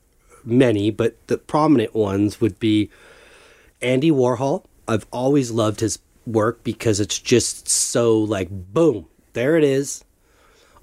many, 0.43 0.89
but 0.91 1.15
the 1.27 1.37
prominent 1.37 1.93
ones 1.93 2.41
would 2.41 2.59
be 2.59 2.89
Andy 3.81 4.11
Warhol. 4.11 4.65
I've 4.87 5.05
always 5.11 5.51
loved 5.51 5.79
his 5.81 5.99
work 6.25 6.63
because 6.63 6.99
it's 6.99 7.19
just 7.19 7.67
so 7.69 8.17
like 8.17 8.49
boom, 8.49 9.07
there 9.34 9.57
it 9.57 9.63
is. 9.63 10.03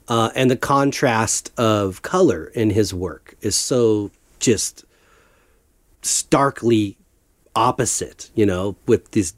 Uh, 0.08 0.30
and 0.34 0.50
the 0.50 0.56
contrast 0.56 1.52
of 1.58 2.02
color 2.02 2.46
in 2.46 2.70
his 2.70 2.92
work 2.92 3.36
is 3.40 3.54
so 3.54 4.10
just 4.40 4.84
starkly 6.02 6.96
opposite, 7.54 8.30
you 8.34 8.44
know, 8.44 8.76
with 8.86 9.12
these 9.12 9.34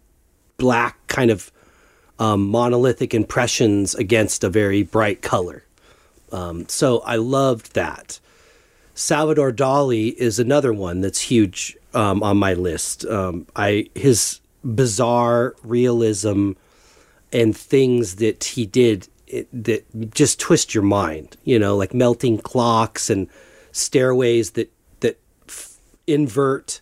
black 0.57 1.07
kind 1.09 1.31
of 1.31 1.53
um, 2.19 2.47
monolithic 2.49 3.13
impressions 3.13 3.95
against 3.95 4.45
a 4.45 4.49
very 4.49 4.83
bright 4.83 5.23
color. 5.23 5.65
Um, 6.31 6.69
so 6.69 7.01
I 7.01 7.17
loved 7.17 7.75
that. 7.75 8.19
Salvador 8.95 9.53
Dali 9.53 10.15
is 10.15 10.39
another 10.39 10.73
one 10.73 11.01
that's 11.01 11.21
huge 11.21 11.77
um, 11.95 12.23
on 12.23 12.37
my 12.37 12.55
list. 12.55 13.05
Um, 13.05 13.47
I 13.57 13.89
his 13.95 14.41
bizarre 14.65 15.55
realism 15.63 16.53
and 17.33 17.57
things 17.57 18.17
that 18.17 18.45
he 18.45 18.67
did 18.67 19.09
it, 19.27 19.49
that 19.65 20.13
just 20.13 20.39
twist 20.39 20.75
your 20.75 20.85
mind. 20.85 21.37
You 21.45 21.59
know, 21.59 21.77
like 21.77 21.95
melting 21.95 22.39
clocks 22.39 23.11
and 23.11 23.29
stairways 23.73 24.53
that 24.53 24.73
that 25.01 25.19
f- 25.49 25.77
invert 26.07 26.81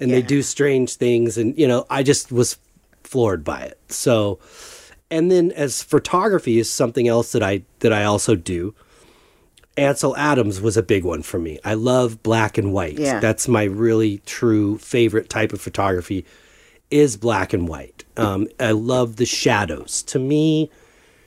and 0.00 0.10
they 0.10 0.22
do 0.22 0.42
strange 0.42 0.96
things. 0.96 1.38
And 1.38 1.56
you 1.56 1.68
know, 1.68 1.86
I 1.88 2.02
just 2.02 2.32
was 2.32 2.58
floored 3.04 3.44
by 3.44 3.60
it. 3.62 3.78
So, 3.88 4.38
and 5.10 5.30
then 5.30 5.52
as 5.52 5.82
photography 5.82 6.58
is 6.58 6.70
something 6.70 7.06
else 7.06 7.32
that 7.32 7.42
I 7.42 7.62
that 7.80 7.92
I 7.92 8.04
also 8.04 8.34
do. 8.34 8.74
Ansel 9.74 10.14
Adams 10.18 10.60
was 10.60 10.76
a 10.76 10.82
big 10.82 11.02
one 11.02 11.22
for 11.22 11.38
me. 11.38 11.58
I 11.64 11.72
love 11.72 12.22
black 12.22 12.58
and 12.58 12.74
white. 12.74 12.98
Yeah. 12.98 13.20
That's 13.20 13.48
my 13.48 13.64
really 13.64 14.18
true 14.26 14.76
favorite 14.76 15.30
type 15.30 15.54
of 15.54 15.62
photography 15.62 16.26
is 16.92 17.16
black 17.16 17.52
and 17.52 17.66
white. 17.68 18.04
Um, 18.16 18.48
I 18.60 18.72
love 18.72 19.16
the 19.16 19.26
shadows. 19.26 20.02
To 20.04 20.18
me, 20.18 20.70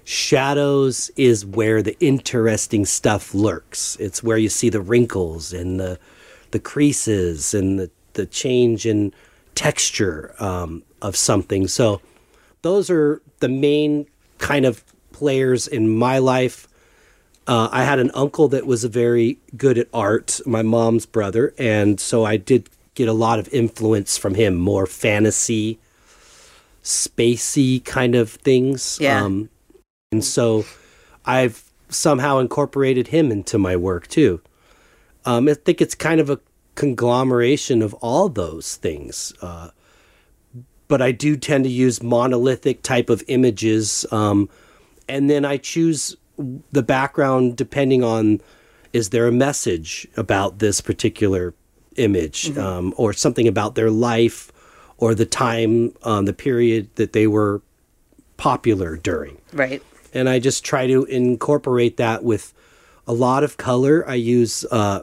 shadows 0.03 1.09
is 1.15 1.45
where 1.45 1.81
the 1.81 1.97
interesting 1.99 2.85
stuff 2.85 3.33
lurks. 3.33 3.97
It's 3.99 4.23
where 4.23 4.37
you 4.37 4.49
see 4.49 4.69
the 4.69 4.81
wrinkles 4.81 5.51
and 5.51 5.79
the 5.79 5.99
the 6.51 6.59
creases 6.59 7.53
and 7.53 7.77
the, 7.77 7.89
the 8.13 8.25
change 8.25 8.85
in 8.85 9.13
texture 9.55 10.33
um, 10.39 10.83
of 11.01 11.15
something. 11.15 11.67
So 11.67 11.99
those 12.61 12.89
are 12.89 13.21
the 13.39 13.49
main 13.49 14.07
kind 14.37 14.65
of 14.65 14.85
players 15.11 15.67
in 15.67 15.89
my 15.89 16.19
life. 16.19 16.67
Uh, 17.45 17.67
I 17.71 17.83
had 17.83 17.99
an 17.99 18.09
uncle 18.13 18.47
that 18.49 18.65
was 18.65 18.85
very 18.85 19.37
good 19.57 19.77
at 19.77 19.87
art, 19.93 20.39
my 20.45 20.61
mom's 20.61 21.05
brother, 21.05 21.53
and 21.57 21.99
so 21.99 22.23
I 22.23 22.37
did 22.37 22.69
get 22.95 23.07
a 23.07 23.13
lot 23.13 23.39
of 23.39 23.47
influence 23.53 24.17
from 24.17 24.35
him, 24.35 24.55
more 24.55 24.85
fantasy, 24.85 25.79
spacey 26.83 27.83
kind 27.83 28.15
of 28.15 28.31
things. 28.31 28.97
Yeah. 28.99 29.23
Um, 29.23 29.49
and 30.11 30.23
so 30.23 30.65
I've 31.25 31.63
somehow 31.89 32.39
incorporated 32.39 33.07
him 33.07 33.31
into 33.31 33.57
my 33.57 33.75
work 33.75 34.07
too. 34.07 34.41
Um, 35.25 35.47
I 35.47 35.53
think 35.53 35.81
it's 35.81 35.95
kind 35.95 36.19
of 36.19 36.29
a 36.29 36.39
conglomeration 36.75 37.81
of 37.81 37.93
all 37.95 38.29
those 38.29 38.75
things. 38.75 39.33
Uh, 39.41 39.69
but 40.87 41.01
I 41.01 41.11
do 41.11 41.35
tend 41.35 41.63
to 41.63 41.69
use 41.69 42.03
monolithic 42.03 42.83
type 42.83 43.09
of 43.09 43.23
images. 43.27 44.05
Um, 44.11 44.49
and 45.09 45.29
then 45.29 45.43
I 45.43 45.57
choose 45.57 46.15
the 46.71 46.83
background 46.83 47.55
depending 47.57 48.03
on 48.03 48.41
is 48.93 49.09
there 49.09 49.27
a 49.27 49.31
message 49.31 50.07
about 50.15 50.59
this 50.59 50.79
particular 50.79 51.53
image 51.95 52.55
um, 52.57 52.93
or 52.97 53.13
something 53.13 53.47
about 53.47 53.75
their 53.75 53.91
life 53.91 54.51
or 54.97 55.13
the 55.15 55.25
time, 55.25 55.93
um, 56.03 56.25
the 56.25 56.33
period 56.33 56.89
that 56.95 57.13
they 57.13 57.27
were 57.27 57.61
popular 58.37 58.97
during 58.97 59.37
Right. 59.53 59.81
and 60.13 60.27
I 60.29 60.39
just 60.39 60.63
try 60.65 60.87
to 60.87 61.05
incorporate 61.05 61.97
that 61.97 62.23
with 62.23 62.53
a 63.07 63.13
lot 63.13 63.43
of 63.43 63.57
color. 63.57 64.03
I 64.07 64.15
use 64.15 64.65
uh, 64.71 65.01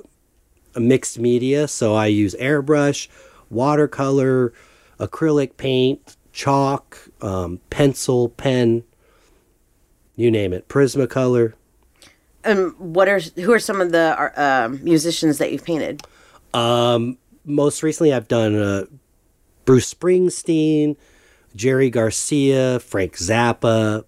a 0.74 0.80
mixed 0.80 1.18
media, 1.18 1.68
so 1.68 1.94
I 1.94 2.06
use 2.06 2.34
airbrush, 2.34 3.08
watercolor, 3.48 4.52
acrylic 4.98 5.56
paint, 5.56 6.16
chalk, 6.32 6.98
um, 7.20 7.60
pencil, 7.70 8.28
pen, 8.30 8.84
you 10.16 10.30
name 10.30 10.52
it, 10.52 10.68
Prismacolor. 10.68 11.54
Um, 12.44 12.74
what 12.78 13.08
are 13.08 13.20
who 13.20 13.52
are 13.52 13.58
some 13.60 13.80
of 13.80 13.92
the 13.92 14.16
uh, 14.18 14.64
um, 14.66 14.82
musicians 14.82 15.38
that 15.38 15.52
you've 15.52 15.64
painted? 15.64 16.02
Um, 16.54 17.18
most 17.44 17.82
recently, 17.82 18.12
I've 18.12 18.28
done 18.28 18.54
uh, 18.54 18.84
Bruce 19.64 19.92
Springsteen, 19.92 20.96
Jerry 21.56 21.90
Garcia, 21.90 22.80
Frank 22.80 23.16
Zappa, 23.16 24.04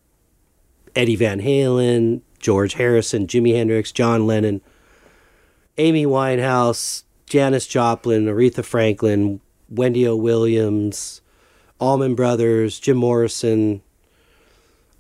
Eddie 0.95 1.17
Van 1.17 1.41
Halen, 1.41 2.21
George 2.39 2.75
Harrison, 2.75 3.27
Jimi 3.27 3.55
Hendrix, 3.55 3.91
John 3.93 4.27
Lennon, 4.27 4.61
Amy 5.79 6.07
Winehouse, 6.07 7.03
Janis 7.27 7.67
Joplin, 7.67 8.27
Aretha 8.27 8.65
Franklin, 8.65 9.41
Wendy 9.69 10.07
O. 10.07 10.15
Williams, 10.15 11.21
Allman 11.81 12.15
Brothers, 12.15 12.79
Jim 12.79 12.99
Morrison. 12.99 13.83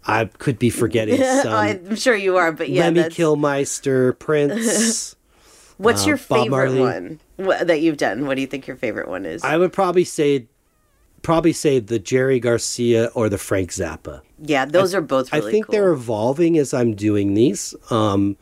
I 0.06 0.24
could 0.26 0.58
be 0.58 0.70
forgetting 0.70 1.16
some. 1.42 1.52
I'm 1.54 1.96
sure 1.96 2.16
you 2.16 2.36
are, 2.36 2.52
but 2.52 2.68
yeah. 2.68 2.82
Lemmy 2.84 3.02
that's- 3.02 3.16
Kilmister, 3.16 4.18
Prince. 4.18 5.16
What's 5.76 6.04
uh, 6.04 6.08
your 6.08 6.16
Bob 6.16 6.44
favorite 6.44 6.50
Marley. 6.50 6.80
one 6.80 7.20
that 7.36 7.80
you've 7.80 7.96
done? 7.96 8.26
What 8.26 8.36
do 8.36 8.40
you 8.40 8.46
think 8.46 8.66
your 8.66 8.76
favorite 8.76 9.08
one 9.08 9.24
is? 9.26 9.42
I 9.42 9.56
would 9.56 9.72
probably 9.72 10.04
say, 10.04 10.46
probably 11.22 11.52
say 11.52 11.80
the 11.80 11.98
Jerry 11.98 12.40
Garcia 12.40 13.06
or 13.14 13.28
the 13.28 13.38
Frank 13.38 13.70
Zappa. 13.70 14.22
yeah, 14.40 14.64
those 14.64 14.94
are 14.94 15.00
both 15.00 15.32
really 15.32 15.48
I 15.48 15.50
think 15.50 15.66
cool. 15.66 15.72
they're 15.72 15.92
evolving 15.92 16.58
as 16.58 16.72
I'm 16.74 16.94
doing 16.94 17.34
these. 17.34 17.74
Um, 17.90 18.36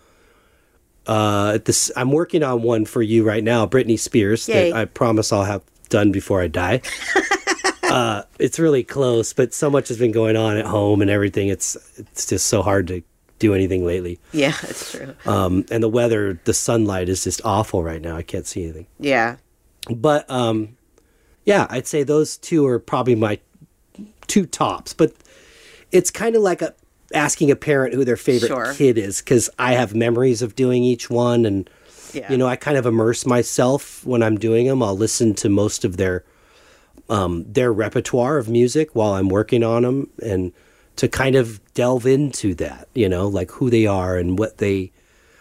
uh, 1.06 1.58
this 1.64 1.90
I'm 1.96 2.12
working 2.12 2.42
on 2.42 2.62
one 2.62 2.84
for 2.84 3.02
you 3.02 3.24
right 3.24 3.42
now, 3.42 3.66
Britney 3.66 3.98
Spears. 3.98 4.48
Yay. 4.48 4.70
That 4.70 4.76
I 4.76 4.84
promise 4.84 5.32
I'll 5.32 5.44
have 5.44 5.62
done 5.88 6.12
before 6.12 6.40
I 6.40 6.48
die. 6.48 6.80
uh, 7.82 8.22
it's 8.38 8.58
really 8.58 8.84
close, 8.84 9.32
but 9.32 9.52
so 9.52 9.68
much 9.68 9.88
has 9.88 9.98
been 9.98 10.12
going 10.12 10.36
on 10.36 10.56
at 10.56 10.64
home 10.64 11.02
and 11.02 11.10
everything. 11.10 11.48
It's 11.48 11.76
it's 11.98 12.26
just 12.26 12.46
so 12.46 12.62
hard 12.62 12.86
to 12.88 13.02
do 13.42 13.54
anything 13.54 13.84
lately. 13.84 14.18
Yeah, 14.32 14.52
that's 14.62 14.92
true. 14.92 15.14
Um, 15.26 15.64
and 15.70 15.82
the 15.82 15.88
weather, 15.88 16.40
the 16.44 16.54
sunlight 16.54 17.08
is 17.08 17.24
just 17.24 17.40
awful 17.44 17.82
right 17.84 18.00
now. 18.00 18.16
I 18.16 18.22
can't 18.22 18.46
see 18.46 18.62
anything. 18.64 18.86
Yeah. 18.98 19.36
But 19.94 20.28
um, 20.30 20.76
yeah, 21.44 21.66
I'd 21.68 21.86
say 21.86 22.02
those 22.04 22.36
two 22.38 22.66
are 22.66 22.78
probably 22.78 23.14
my 23.16 23.38
two 24.28 24.46
tops. 24.46 24.92
But 24.94 25.12
it's 25.90 26.10
kind 26.10 26.36
of 26.36 26.42
like 26.42 26.62
a 26.62 26.74
asking 27.14 27.50
a 27.50 27.56
parent 27.56 27.92
who 27.94 28.04
their 28.04 28.16
favorite 28.16 28.48
Sure. 28.48 28.72
kid 28.72 28.96
is 28.96 29.20
because 29.20 29.50
I 29.58 29.74
have 29.74 29.94
memories 29.94 30.40
of 30.40 30.54
doing 30.56 30.82
each 30.84 31.10
one, 31.10 31.44
and 31.44 31.68
Yeah. 32.14 32.30
you 32.30 32.38
know 32.38 32.46
I 32.46 32.56
kind 32.56 32.76
of 32.78 32.86
immerse 32.86 33.26
myself 33.26 34.04
when 34.06 34.22
I'm 34.22 34.38
doing 34.38 34.66
them. 34.66 34.82
I'll 34.82 34.96
listen 34.96 35.34
to 35.34 35.48
most 35.48 35.84
of 35.84 35.96
their 35.98 36.24
um, 37.10 37.44
their 37.46 37.72
repertoire 37.72 38.38
of 38.38 38.48
music 38.48 38.94
while 38.94 39.12
I'm 39.14 39.28
working 39.28 39.62
on 39.64 39.82
them, 39.82 40.10
and 40.22 40.52
to 40.96 41.08
kind 41.08 41.36
of 41.36 41.60
delve 41.74 42.06
into 42.06 42.54
that, 42.54 42.88
you 42.94 43.08
know, 43.08 43.26
like 43.28 43.50
who 43.52 43.70
they 43.70 43.86
are 43.86 44.16
and 44.16 44.38
what 44.38 44.58
they 44.58 44.92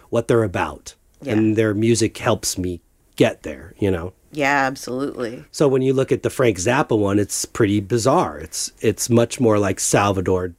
what 0.10 0.28
they're 0.28 0.44
about, 0.44 0.96
Yeah. 1.22 1.34
and 1.34 1.56
their 1.56 1.74
music 1.74 2.18
helps 2.18 2.58
me 2.58 2.82
get 3.16 3.44
there, 3.44 3.74
you 3.80 3.90
know. 3.92 4.14
Yeah, 4.34 4.66
absolutely. 4.66 5.44
So 5.52 5.68
when 5.68 5.82
you 5.82 5.94
look 5.94 6.12
at 6.12 6.24
the 6.24 6.30
Frank 6.30 6.58
Zappa 6.58 6.98
one, 6.98 7.20
it's 7.20 7.46
pretty 7.46 7.80
bizarre. 7.82 8.40
It's 8.40 8.72
it's 8.80 9.10
much 9.10 9.40
more 9.40 9.60
like 9.60 9.80
Salvador 9.80 10.54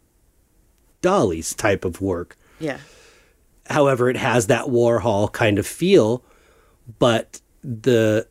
Dali's 1.03 1.55
type 1.55 1.84
of 1.84 2.01
work. 2.01 2.36
Yeah. 2.61 2.78
However, 3.68 4.09
it 4.11 4.16
has 4.16 4.47
that 4.49 4.66
Warhol 4.66 5.32
kind 5.32 5.59
of 5.59 5.66
feel, 5.66 6.22
but 6.99 7.40
the 7.62 8.26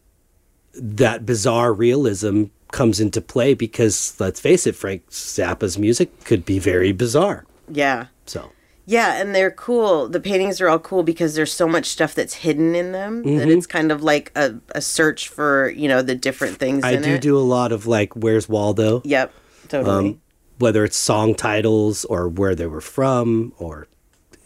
that 0.74 1.26
bizarre 1.26 1.74
realism 1.74 2.45
comes 2.72 2.99
into 2.99 3.22
play 3.22 3.53
because 3.53 4.15
let's 4.19 4.39
face 4.39 4.65
it, 4.67 4.76
Frank 4.76 5.07
Zappa's 5.09 5.78
music 5.78 6.24
could 6.26 6.45
be 6.45 6.59
very 6.59 6.91
bizarre. 6.91 7.45
Yeah. 7.69 8.07
So 8.26 8.51
Yeah, 8.86 9.22
and 9.22 9.34
they're 9.36 9.51
cool. 9.51 10.09
The 10.09 10.19
paintings 10.19 10.59
are 10.59 10.67
all 10.67 10.80
cool 10.80 11.03
because 11.03 11.36
there's 11.36 11.51
so 11.53 11.67
much 11.67 11.86
stuff 11.86 12.15
that's 12.15 12.34
hidden 12.36 12.76
in 12.76 12.91
them 12.91 13.24
that 13.24 13.47
Mhm. 13.47 13.57
it's 13.57 13.67
kind 13.67 13.91
of 13.91 14.01
like 14.03 14.32
a, 14.36 14.55
a 14.74 14.82
search 14.82 15.28
for, 15.30 15.69
you 15.69 15.88
know, 15.88 16.01
the 16.01 16.15
different 16.15 16.57
things 16.57 16.84
I 16.84 16.91
in 16.93 17.01
do 17.03 17.11
it. 17.13 17.22
do 17.22 17.38
a 17.38 17.39
lot 17.39 17.72
of 17.72 17.86
like 17.88 18.13
Where's 18.15 18.49
Waldo? 18.49 19.01
Yep, 19.05 19.32
totally. 19.69 19.95
Um, 20.09 20.22
whether 20.57 20.84
it's 20.84 20.97
song 20.97 21.36
titles 21.36 22.05
or 22.05 22.28
where 22.28 22.55
they 22.55 22.67
were 22.67 22.82
from 22.82 23.53
or 23.57 23.88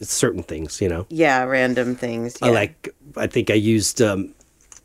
certain 0.02 0.44
things, 0.44 0.82
you 0.82 0.90
know. 0.90 1.06
yeah, 1.10 1.44
random 1.44 1.96
things. 1.96 2.38
I 2.42 2.50
like. 2.50 2.94
I 3.18 3.28
think 3.28 3.50
I 3.50 3.54
used 3.56 4.02
um, 4.02 4.34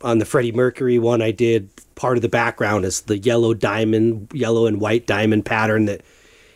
on 0.01 0.17
the 0.19 0.25
Freddie 0.25 0.51
Mercury 0.53 0.97
one. 0.99 1.21
I 1.21 1.31
did 1.31 1.69
part 2.01 2.17
of 2.17 2.23
the 2.23 2.29
background 2.29 2.83
is 2.83 3.01
the 3.01 3.19
yellow 3.19 3.53
diamond, 3.53 4.27
yellow 4.33 4.65
and 4.65 4.81
white 4.81 5.05
diamond 5.05 5.45
pattern 5.45 5.85
that 5.85 6.01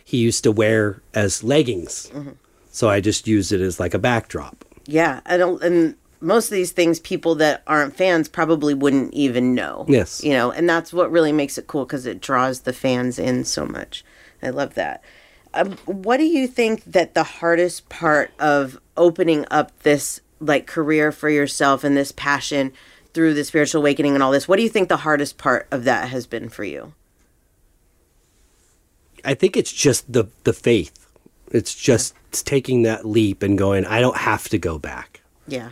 he 0.04 0.18
used 0.18 0.44
to 0.44 0.52
wear 0.52 1.04
as 1.14 1.44
leggings. 1.44 2.10
Mm-hmm. 2.12 2.32
So 2.72 2.90
I 2.90 3.00
just 3.00 3.28
used 3.28 3.52
it 3.52 3.62
as 3.62 3.80
like 3.80 3.94
a 3.94 4.00
backdrop. 4.00 4.66
Yeah, 4.88 5.22
I 5.24 5.38
don't 5.38 5.62
and 5.62 5.96
most 6.20 6.48
of 6.48 6.56
these 6.56 6.72
things 6.72 7.00
people 7.00 7.36
that 7.36 7.62
aren't 7.68 7.96
fans 7.96 8.28
probably 8.28 8.74
wouldn't 8.74 9.14
even 9.14 9.54
know. 9.54 9.86
Yes. 9.88 10.24
You 10.24 10.34
know, 10.34 10.50
and 10.50 10.68
that's 10.68 10.92
what 10.92 11.12
really 11.12 11.32
makes 11.32 11.60
it 11.60 11.68
cool 11.68 11.86
cuz 11.86 12.08
it 12.08 12.22
draws 12.22 12.62
the 12.62 12.74
fans 12.74 13.20
in 13.20 13.46
so 13.46 13.68
much. 13.68 14.04
I 14.42 14.50
love 14.50 14.74
that. 14.74 15.04
Um, 15.54 15.74
what 15.86 16.18
do 16.18 16.26
you 16.26 16.48
think 16.48 16.84
that 16.86 17.14
the 17.14 17.24
hardest 17.24 17.88
part 17.88 18.32
of 18.40 18.80
opening 18.98 19.46
up 19.52 19.72
this 19.84 20.22
like 20.40 20.66
career 20.66 21.12
for 21.12 21.30
yourself 21.30 21.84
and 21.84 21.96
this 21.96 22.12
passion 22.12 22.74
through 23.16 23.34
the 23.34 23.44
spiritual 23.44 23.82
awakening 23.82 24.14
and 24.14 24.22
all 24.22 24.32
this? 24.32 24.48
What 24.48 24.58
do 24.58 24.64
you 24.64 24.70
think 24.70 24.90
the 24.90 24.98
hardest 24.98 25.40
part 25.40 25.68
of 25.72 25.86
that 25.86 26.10
has 26.10 26.28
been 26.28 26.50
for 26.50 26.64
you? 26.64 26.94
I 29.24 29.34
think 29.34 29.58
it's 29.58 29.72
just 29.72 30.12
the 30.12 30.26
the 30.44 30.54
faith. 30.54 31.08
It's 31.52 31.74
just 31.74 32.14
it's 32.30 32.44
taking 32.44 32.84
that 32.84 33.06
leap 33.06 33.42
and 33.42 33.58
going. 33.58 33.86
I 33.86 34.02
don't 34.02 34.18
have 34.18 34.48
to 34.50 34.60
go 34.60 34.78
back. 34.78 35.22
Yeah. 35.48 35.72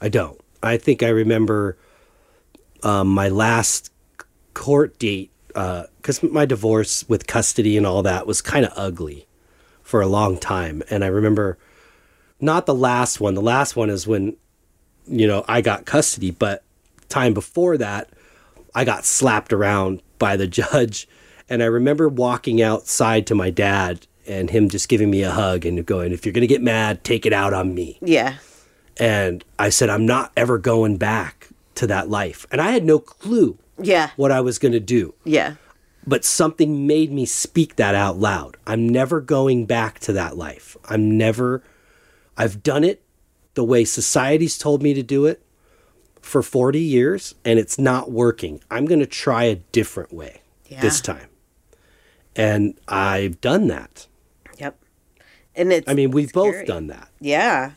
I 0.00 0.08
don't. 0.08 0.40
I 0.62 0.78
think 0.78 1.02
I 1.02 1.08
remember 1.08 1.76
um, 2.82 3.08
my 3.08 3.28
last 3.28 3.92
court 4.54 4.98
date 4.98 5.30
because 5.48 6.22
my 6.22 6.44
divorce 6.44 7.06
with 7.08 7.26
custody 7.26 7.76
and 7.76 7.86
all 7.86 8.02
that 8.02 8.26
was 8.26 8.40
kind 8.42 8.64
of 8.66 8.72
ugly 8.76 9.26
for 9.82 10.00
a 10.00 10.06
long 10.06 10.38
time. 10.38 10.82
And 10.90 11.02
I 11.02 11.08
remember 11.08 11.58
not 12.40 12.66
the 12.66 12.74
last 12.74 13.20
one. 13.20 13.34
The 13.34 13.42
last 13.42 13.76
one 13.76 13.90
is 13.90 14.06
when 14.06 14.36
you 15.06 15.26
know 15.26 15.44
I 15.48 15.60
got 15.60 15.84
custody, 15.84 16.30
but 16.30 16.62
time 17.08 17.34
before 17.34 17.76
that, 17.78 18.10
I 18.74 18.84
got 18.84 19.04
slapped 19.04 19.52
around 19.52 20.02
by 20.18 20.36
the 20.36 20.46
judge 20.60 21.08
And 21.48 21.62
I 21.62 21.66
remember 21.66 22.08
walking 22.08 22.60
outside 22.60 23.26
to 23.28 23.34
my 23.34 23.50
dad 23.50 24.06
and 24.26 24.50
him 24.50 24.68
just 24.68 24.88
giving 24.88 25.10
me 25.10 25.22
a 25.22 25.30
hug 25.30 25.64
and 25.64 25.86
going, 25.86 26.12
if 26.12 26.26
you're 26.26 26.32
going 26.32 26.40
to 26.42 26.48
get 26.48 26.60
mad, 26.62 27.04
take 27.04 27.24
it 27.24 27.32
out 27.32 27.54
on 27.54 27.72
me. 27.74 27.98
Yeah. 28.02 28.38
And 28.98 29.44
I 29.58 29.68
said, 29.68 29.88
I'm 29.88 30.04
not 30.06 30.32
ever 30.36 30.58
going 30.58 30.96
back 30.96 31.48
to 31.76 31.86
that 31.86 32.08
life. 32.10 32.46
And 32.50 32.60
I 32.60 32.72
had 32.72 32.84
no 32.84 32.98
clue 32.98 33.58
Yeah. 33.80 34.10
what 34.16 34.32
I 34.32 34.40
was 34.40 34.58
going 34.58 34.72
to 34.72 34.80
do. 34.80 35.14
Yeah. 35.22 35.54
But 36.04 36.24
something 36.24 36.86
made 36.86 37.12
me 37.12 37.26
speak 37.26 37.76
that 37.76 37.94
out 37.94 38.18
loud. 38.18 38.56
I'm 38.66 38.88
never 38.88 39.20
going 39.20 39.66
back 39.66 40.00
to 40.00 40.12
that 40.14 40.36
life. 40.36 40.76
I'm 40.88 41.16
never, 41.16 41.62
I've 42.36 42.62
done 42.64 42.82
it 42.82 43.02
the 43.54 43.64
way 43.64 43.84
society's 43.84 44.58
told 44.58 44.82
me 44.82 44.94
to 44.94 45.02
do 45.04 45.26
it 45.26 45.42
for 46.26 46.42
40 46.42 46.80
years 46.80 47.34
and 47.44 47.58
it's 47.58 47.78
not 47.78 48.10
working. 48.10 48.60
I'm 48.70 48.84
going 48.84 49.00
to 49.00 49.06
try 49.06 49.44
a 49.44 49.56
different 49.56 50.12
way 50.12 50.42
this 50.68 51.00
time. 51.00 51.28
And 52.34 52.78
I've 52.88 53.40
done 53.40 53.68
that. 53.68 54.06
Yep. 54.58 54.76
And 55.54 55.72
it's 55.72 55.88
I 55.88 55.94
mean, 55.94 56.10
we've 56.10 56.32
both 56.32 56.66
done 56.66 56.88
that. 56.88 57.08
Yeah. 57.20 57.72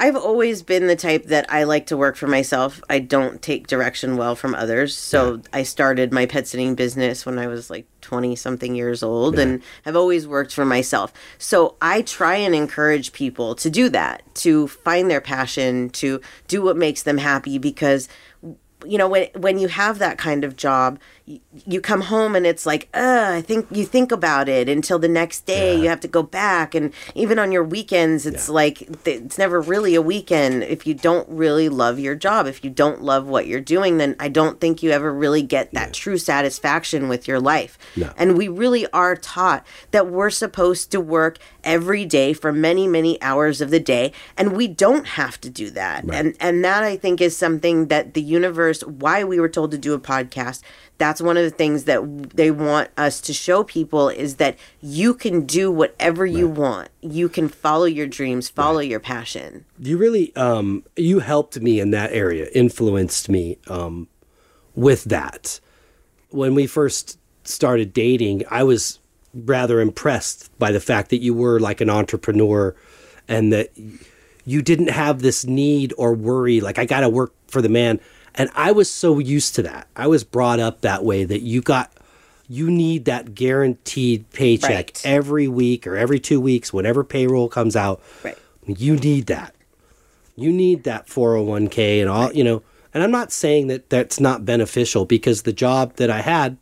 I've 0.00 0.14
always 0.14 0.62
been 0.62 0.86
the 0.86 0.94
type 0.94 1.24
that 1.24 1.52
I 1.52 1.64
like 1.64 1.86
to 1.86 1.96
work 1.96 2.14
for 2.14 2.28
myself. 2.28 2.80
I 2.88 3.00
don't 3.00 3.42
take 3.42 3.66
direction 3.66 4.16
well 4.16 4.36
from 4.36 4.54
others. 4.54 4.96
So 4.96 5.42
I 5.52 5.64
started 5.64 6.12
my 6.12 6.24
pet 6.24 6.46
sitting 6.46 6.76
business 6.76 7.26
when 7.26 7.36
I 7.36 7.48
was 7.48 7.68
like 7.68 7.86
20 8.02 8.36
something 8.36 8.76
years 8.76 9.02
old 9.02 9.38
and 9.40 9.60
I've 9.84 9.96
always 9.96 10.26
worked 10.26 10.52
for 10.52 10.64
myself. 10.64 11.12
So 11.36 11.76
I 11.82 12.02
try 12.02 12.36
and 12.36 12.54
encourage 12.54 13.12
people 13.12 13.56
to 13.56 13.68
do 13.68 13.88
that, 13.88 14.22
to 14.36 14.68
find 14.68 15.10
their 15.10 15.20
passion, 15.20 15.90
to 15.90 16.20
do 16.46 16.62
what 16.62 16.76
makes 16.76 17.02
them 17.02 17.18
happy 17.18 17.58
because 17.58 18.08
you 18.86 18.96
know 18.96 19.08
when 19.08 19.28
when 19.34 19.58
you 19.58 19.66
have 19.66 19.98
that 19.98 20.18
kind 20.18 20.44
of 20.44 20.54
job 20.54 21.00
you, 21.28 21.40
you 21.66 21.80
come 21.80 22.00
home 22.00 22.34
and 22.34 22.46
it's 22.46 22.64
like 22.64 22.88
uh 22.94 23.26
i 23.32 23.42
think 23.42 23.66
you 23.70 23.84
think 23.84 24.10
about 24.10 24.48
it 24.48 24.68
until 24.68 24.98
the 24.98 25.08
next 25.08 25.44
day 25.44 25.78
you 25.78 25.88
have 25.88 26.00
to 26.00 26.08
go 26.08 26.22
back. 26.22 26.74
And 26.74 26.92
even 27.14 27.38
on 27.38 27.52
your 27.52 27.64
weekends 27.64 28.24
it's 28.24 28.48
like 28.48 28.88
it's 29.06 29.36
never 29.38 29.60
really 29.60 29.94
a 29.94 30.02
weekend. 30.02 30.62
If 30.62 30.86
you 30.86 30.94
don't 30.94 31.28
really 31.28 31.68
love 31.68 31.98
your 31.98 32.14
job 32.14 32.46
if 32.46 32.64
you 32.64 32.70
don't 32.70 33.02
love 33.02 33.26
what 33.26 33.46
you're 33.46 33.60
doing 33.60 33.98
then 33.98 34.16
i 34.18 34.28
don't 34.28 34.60
think 34.60 34.82
you 34.82 34.90
ever 34.90 35.12
really 35.12 35.42
get 35.42 35.72
that 35.72 35.92
true 35.92 36.18
satisfaction 36.18 37.08
with 37.08 37.28
your 37.28 37.40
life. 37.40 37.78
No. 37.96 38.12
and 38.16 38.38
we 38.38 38.48
really 38.48 38.86
are 38.92 39.14
taught 39.16 39.66
that 39.90 40.06
we're 40.08 40.30
supposed 40.30 40.90
to 40.92 41.00
work 41.00 41.38
every 41.62 42.04
day 42.06 42.32
for 42.32 42.52
many 42.52 42.86
many 42.86 43.20
hours 43.20 43.60
of 43.60 43.70
the 43.70 43.80
day 43.80 44.12
and 44.36 44.56
we 44.56 44.66
don't 44.66 45.06
have 45.06 45.40
to 45.42 45.50
do 45.50 45.70
that. 45.70 46.04
And 46.10 46.36
and 46.40 46.64
that 46.64 46.82
i 46.84 46.96
think 46.96 47.20
is 47.20 47.36
something 47.36 47.88
that 47.88 48.14
the 48.14 48.22
universe 48.22 48.80
why 48.82 49.24
we 49.24 49.38
were 49.38 49.48
told 49.48 49.70
to 49.72 49.78
do 49.78 49.92
a 49.92 50.00
podcast 50.00 50.62
that's 50.98 51.20
one 51.20 51.36
of 51.36 51.44
the 51.44 51.50
things 51.50 51.84
that 51.84 52.30
they 52.30 52.50
want 52.50 52.90
us 52.96 53.20
to 53.22 53.32
show 53.32 53.64
people 53.64 54.08
is 54.08 54.36
that 54.36 54.58
you 54.82 55.14
can 55.14 55.46
do 55.46 55.70
whatever 55.70 56.26
you 56.26 56.48
want. 56.48 56.88
You 57.00 57.28
can 57.28 57.48
follow 57.48 57.84
your 57.84 58.06
dreams 58.06 58.48
follow 58.48 58.80
your 58.80 59.00
passion. 59.00 59.64
You 59.78 59.96
really 59.96 60.34
um 60.36 60.84
you 60.96 61.20
helped 61.20 61.60
me 61.60 61.80
in 61.80 61.90
that 61.92 62.12
area 62.12 62.48
influenced 62.54 63.28
me 63.28 63.58
um 63.68 64.08
with 64.74 65.04
that. 65.04 65.60
When 66.30 66.54
we 66.54 66.66
first 66.66 67.18
started 67.48 67.92
dating 67.92 68.42
i 68.50 68.62
was 68.62 68.98
rather 69.34 69.80
impressed 69.80 70.56
by 70.58 70.70
the 70.70 70.80
fact 70.80 71.10
that 71.10 71.18
you 71.18 71.32
were 71.32 71.58
like 71.58 71.80
an 71.80 71.90
entrepreneur 71.90 72.74
and 73.26 73.52
that 73.52 73.70
you 74.44 74.62
didn't 74.62 74.90
have 74.90 75.22
this 75.22 75.44
need 75.44 75.92
or 75.96 76.12
worry 76.14 76.60
like 76.60 76.78
i 76.78 76.84
got 76.84 77.00
to 77.00 77.08
work 77.08 77.32
for 77.46 77.62
the 77.62 77.68
man 77.68 77.98
and 78.38 78.48
i 78.54 78.72
was 78.72 78.90
so 78.90 79.18
used 79.18 79.54
to 79.56 79.62
that. 79.62 79.86
I 79.96 80.06
was 80.06 80.24
brought 80.24 80.60
up 80.60 80.80
that 80.82 81.04
way 81.04 81.24
that 81.24 81.42
you 81.42 81.60
got 81.60 81.92
you 82.48 82.70
need 82.70 83.04
that 83.04 83.34
guaranteed 83.34 84.30
paycheck 84.30 84.70
Right. 84.70 85.02
every 85.04 85.48
week 85.48 85.86
or 85.86 85.96
every 85.96 86.18
two 86.18 86.40
weeks 86.40 86.72
whenever 86.72 87.04
payroll 87.04 87.48
comes 87.50 87.76
out. 87.76 88.00
Right. 88.24 88.38
you 88.66 88.96
need 88.96 89.26
that. 89.26 89.54
You 90.36 90.50
need 90.52 90.84
that 90.84 91.08
401k 91.08 92.00
and 92.00 92.08
all 92.08 92.32
you 92.32 92.44
know. 92.44 92.62
And 92.94 93.02
i'm 93.02 93.10
not 93.10 93.32
saying 93.32 93.66
that 93.66 93.90
that's 93.90 94.18
not 94.18 94.44
beneficial 94.46 95.04
because 95.04 95.42
the 95.42 95.52
job 95.52 95.96
that 95.96 96.10
i 96.10 96.20
had 96.22 96.56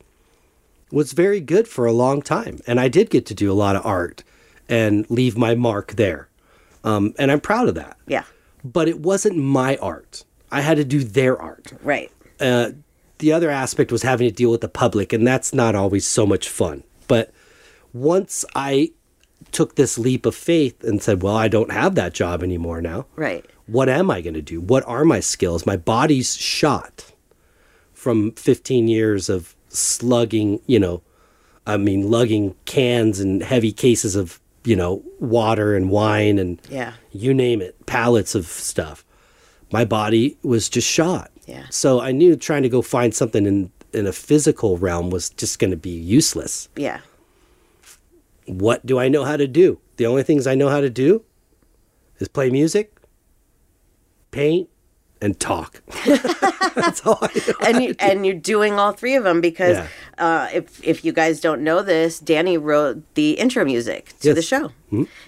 was 0.90 1.12
very 1.12 1.40
good 1.40 1.66
for 1.68 1.86
a 1.86 1.92
long 1.92 2.20
time. 2.22 2.58
And 2.66 2.80
i 2.80 2.88
did 2.88 3.10
get 3.10 3.26
to 3.26 3.34
do 3.34 3.50
a 3.52 3.54
lot 3.54 3.76
of 3.76 3.84
art 3.86 4.24
and 4.68 5.08
leave 5.10 5.36
my 5.36 5.54
mark 5.54 5.92
there. 5.92 6.28
Um, 6.84 7.14
and 7.18 7.30
i'm 7.30 7.40
proud 7.40 7.68
of 7.68 7.74
that. 7.76 7.96
Yeah. 8.08 8.24
But 8.64 8.88
it 8.88 8.98
wasn't 9.00 9.36
my 9.36 9.76
art 9.76 10.24
i 10.50 10.60
had 10.60 10.76
to 10.76 10.84
do 10.84 11.02
their 11.04 11.40
art 11.40 11.72
right 11.82 12.10
uh, 12.40 12.70
the 13.18 13.32
other 13.32 13.48
aspect 13.50 13.90
was 13.90 14.02
having 14.02 14.28
to 14.28 14.34
deal 14.34 14.50
with 14.50 14.60
the 14.60 14.68
public, 14.68 15.10
and 15.14 15.26
that's 15.26 15.54
not 15.54 15.74
always 15.74 16.06
so 16.06 16.26
much 16.26 16.50
fun. 16.50 16.82
But 17.08 17.32
once 17.94 18.44
I 18.54 18.90
took 19.52 19.76
this 19.76 19.96
leap 19.96 20.26
of 20.26 20.34
faith 20.34 20.84
and 20.84 21.02
said, 21.02 21.22
Well, 21.22 21.34
I 21.34 21.48
don't 21.48 21.72
have 21.72 21.94
that 21.94 22.12
job 22.12 22.42
anymore 22.42 22.82
now. 22.82 23.06
right 23.16 23.42
What 23.66 23.88
am 23.88 24.10
I 24.10 24.20
going 24.20 24.34
to 24.34 24.42
do? 24.42 24.60
What 24.60 24.84
are 24.86 25.02
my 25.06 25.20
skills? 25.20 25.64
My 25.64 25.78
body's 25.78 26.36
shot 26.36 27.10
from 27.94 28.32
15 28.32 28.86
years 28.86 29.30
of 29.30 29.56
slugging, 29.68 30.60
you 30.66 30.78
know, 30.78 31.00
I 31.66 31.78
mean, 31.78 32.10
lugging 32.10 32.54
cans 32.66 33.18
and 33.18 33.42
heavy 33.42 33.72
cases 33.72 34.14
of, 34.14 34.38
you 34.64 34.76
know, 34.76 35.02
water 35.20 35.74
and 35.74 35.88
wine 35.88 36.38
and 36.38 36.60
Yeah. 36.68 36.92
you 37.12 37.32
name 37.32 37.62
it, 37.62 37.86
pallets 37.86 38.34
of 38.34 38.44
stuff. 38.44 39.05
My 39.72 39.84
body 39.84 40.36
was 40.42 40.68
just 40.68 40.88
shot. 40.88 41.30
Yeah. 41.46 41.64
So 41.70 42.00
I 42.00 42.12
knew 42.12 42.36
trying 42.36 42.62
to 42.62 42.68
go 42.68 42.82
find 42.82 43.14
something 43.14 43.46
in 43.46 43.70
in 43.92 44.06
a 44.06 44.12
physical 44.12 44.76
realm 44.76 45.10
was 45.10 45.30
just 45.30 45.58
going 45.58 45.70
to 45.70 45.76
be 45.76 45.90
useless. 45.90 46.68
yeah 46.76 47.00
What 48.46 48.84
do 48.84 48.98
I 48.98 49.08
know 49.08 49.24
how 49.24 49.36
to 49.36 49.46
do? 49.46 49.78
The 49.96 50.06
only 50.06 50.22
things 50.22 50.46
I 50.46 50.54
know 50.54 50.68
how 50.68 50.80
to 50.80 50.90
do 50.90 51.22
is 52.18 52.28
play 52.28 52.50
music, 52.50 52.92
paint, 54.32 54.68
and 55.22 55.38
talk. 55.40 55.82
That's 56.74 57.04
all 57.06 57.18
I 57.22 57.30
know. 57.48 57.54
and 57.66 57.84
you, 57.84 57.94
and 57.98 58.26
you're 58.26 58.34
doing 58.34 58.74
all 58.74 58.92
three 58.92 59.14
of 59.14 59.24
them 59.24 59.40
because 59.40 59.76
Yeah. 59.76 59.86
uh, 60.18 60.48
if 60.52 60.82
if 60.84 61.04
you 61.04 61.12
guys 61.12 61.40
don't 61.40 61.62
know 61.62 61.82
this, 61.82 62.18
Danny 62.18 62.58
wrote 62.58 63.02
the 63.14 63.32
intro 63.32 63.64
music 63.64 64.12
to 64.20 64.34
the 64.34 64.40
Yes. 64.40 64.44
show. 64.44 64.72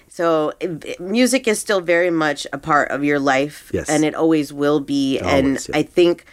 So 0.07 0.53
it- 0.59 0.85
it- 0.85 0.99
music 0.99 1.47
is 1.47 1.59
still 1.59 1.81
very 1.81 2.11
much 2.11 2.45
a 2.53 2.57
part 2.57 2.91
of 2.91 3.03
your 3.03 3.19
life, 3.19 3.69
Yes. 3.73 3.89
and 3.89 4.03
it 4.03 4.13
always 4.15 4.51
will 4.53 4.79
be. 4.79 5.17
and 5.19 5.65
yeah. 5.69 5.77
I 5.77 5.83
think 5.83 6.25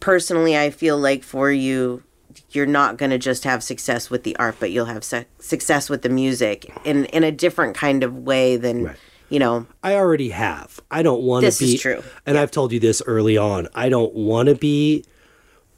personally, 0.00 0.56
I 0.56 0.70
feel 0.70 0.98
like 0.98 1.22
for 1.24 1.50
you. 1.50 2.02
You're 2.50 2.66
not 2.66 2.96
going 2.98 3.10
to 3.10 3.18
just 3.18 3.44
have 3.44 3.62
success 3.62 4.10
with 4.10 4.22
the 4.22 4.34
art, 4.36 4.56
but 4.60 4.70
you'll 4.70 4.86
have 4.86 5.04
su- 5.04 5.24
success 5.38 5.90
with 5.90 6.00
the 6.02 6.08
music 6.08 6.70
in 6.84 7.04
in 7.06 7.22
a 7.24 7.32
different 7.32 7.74
kind 7.76 8.02
of 8.02 8.16
way 8.18 8.56
than 8.56 8.84
Right. 8.84 8.96
You 9.28 9.38
know. 9.38 9.66
I 9.82 9.94
already 9.94 10.30
have. 10.30 10.80
I 10.90 11.02
don't 11.02 11.22
want 11.22 11.42
to 11.42 11.46
This 11.48 11.58
be. 11.60 11.74
is 11.74 11.80
true. 11.80 12.02
And 12.26 12.38
I've 12.38 12.50
told 12.50 12.72
you 12.72 12.80
this 12.80 13.02
early 13.06 13.36
on. 13.36 13.68
I 13.74 13.88
don't 13.88 14.14
want 14.14 14.48
to 14.48 14.54
be 14.54 15.04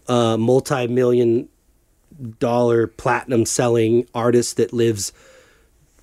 a 0.09 0.37
multi-million 0.39 1.49
dollar 2.39 2.87
platinum 2.87 3.45
selling 3.47 4.07
artist 4.15 4.57
that 4.57 4.73
lives 4.73 5.13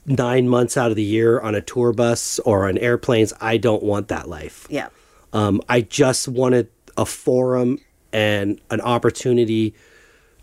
nine 0.05 0.47
months 0.47 0.77
out 0.77 0.89
of 0.89 0.95
the 0.95 1.03
year 1.03 1.39
on 1.39 1.53
a 1.53 1.61
tour 1.61 1.91
bus 1.93 2.39
or 2.39 2.67
on 2.67 2.77
airplanes. 2.77 3.33
I 3.41 3.57
don't 3.57 3.83
want 3.83 4.07
that 4.07 4.27
life. 4.29 4.65
Yeah, 4.69 4.87
Um, 5.33 5.61
I 5.67 5.81
just 5.81 6.27
wanted 6.27 6.69
a 6.95 7.05
forum 7.05 7.79
and 8.13 8.59
an 8.71 8.79
opportunity 8.81 9.75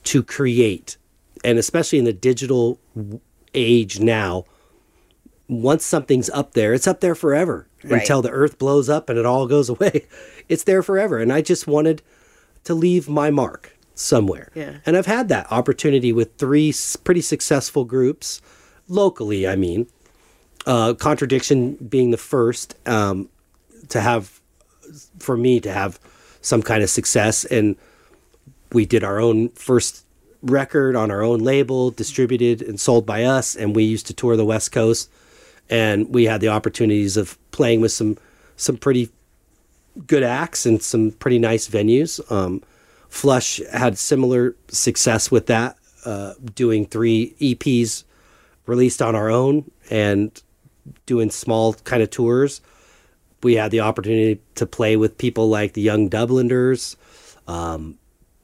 to 0.05 0.23
create. 0.23 0.97
And 1.43 1.59
especially 1.59 1.99
in 1.99 2.05
the 2.05 2.13
digital 2.13 2.79
age 3.55 4.01
now, 4.01 4.45
once 5.49 5.85
something's 5.85 6.31
up 6.31 6.53
there, 6.55 6.73
it's 6.75 6.87
up 6.87 7.01
there 7.01 7.15
forever 7.15 7.67
Right. 7.83 8.01
until 8.01 8.23
the 8.23 8.31
earth 8.31 8.59
blows 8.59 8.89
up 8.89 9.11
and 9.11 9.19
it 9.19 9.27
all 9.27 9.47
goes 9.47 9.69
away. 9.75 10.07
It's 10.49 10.65
there 10.65 10.83
forever. 10.83 11.19
And 11.19 11.33
I 11.33 11.43
just 11.43 11.67
wanted 11.67 12.01
to 12.65 12.73
leave 12.75 13.09
my 13.09 13.31
mark 13.31 13.77
somewhere. 13.95 14.51
Yeah. 14.55 14.79
And 14.87 14.97
I've 14.97 15.05
had 15.07 15.29
that 15.29 15.51
opportunity 15.53 16.13
with 16.13 16.35
three 16.39 16.73
pretty 17.05 17.21
successful 17.21 17.85
groups, 17.85 18.41
locally, 18.89 19.47
I 19.47 19.55
mean. 19.57 19.87
Uh, 20.67 20.95
Contradiction 20.95 21.75
being 21.75 22.11
the 22.11 22.17
first 22.17 22.75
um, 22.89 23.29
to 23.91 24.01
have 24.01 24.41
for 25.19 25.37
me 25.37 25.61
to 25.61 25.71
have 25.71 26.01
some 26.41 26.63
kind 26.63 26.83
of 26.83 26.89
success 26.89 27.45
and 27.45 27.77
we 28.73 28.85
did 28.87 29.05
our 29.05 29.19
own 29.21 29.49
first 29.51 30.05
record 30.43 30.97
on 30.97 31.11
our 31.11 31.23
own 31.23 31.41
label 31.41 31.91
distributed 31.91 32.61
and 32.63 32.79
sold 32.81 33.05
by 33.07 33.25
us 33.25 33.55
and 33.57 33.75
we 33.77 33.83
used 33.85 34.07
to 34.07 34.13
tour 34.15 34.37
the 34.37 34.45
west 34.45 34.73
coast 34.73 35.11
and 35.71 36.12
we 36.12 36.25
had 36.25 36.41
the 36.41 36.49
opportunities 36.49 37.17
of 37.17 37.39
playing 37.51 37.81
with 37.81 37.93
some 37.93 38.17
some 38.57 38.77
pretty 38.77 39.11
good 40.07 40.23
acts 40.23 40.67
and 40.67 40.83
some 40.83 41.11
pretty 41.12 41.39
nice 41.39 41.69
venues 41.69 42.21
um, 42.31 42.62
flush 43.09 43.61
had 43.73 43.97
similar 43.97 44.55
success 44.69 45.31
with 45.31 45.47
that 45.47 45.77
uh, 46.05 46.35
doing 46.55 46.85
three 46.87 47.35
eps 47.41 48.05
released 48.67 49.01
on 49.01 49.15
our 49.15 49.31
own 49.31 49.71
and 49.91 50.43
doing 51.07 51.31
small 51.31 51.75
kind 51.75 52.03
of 52.03 52.11
tours 52.11 52.61
we 53.45 53.55
had 53.55 53.71
the 53.71 53.81
opportunity 53.81 54.41
to 54.57 54.67
play 54.67 54.97
with 54.97 55.19
people 55.19 55.49
like 55.49 55.75
the 55.75 55.83
Young 55.83 56.09
Dubliners. 56.09 56.97
Um, 57.47 57.99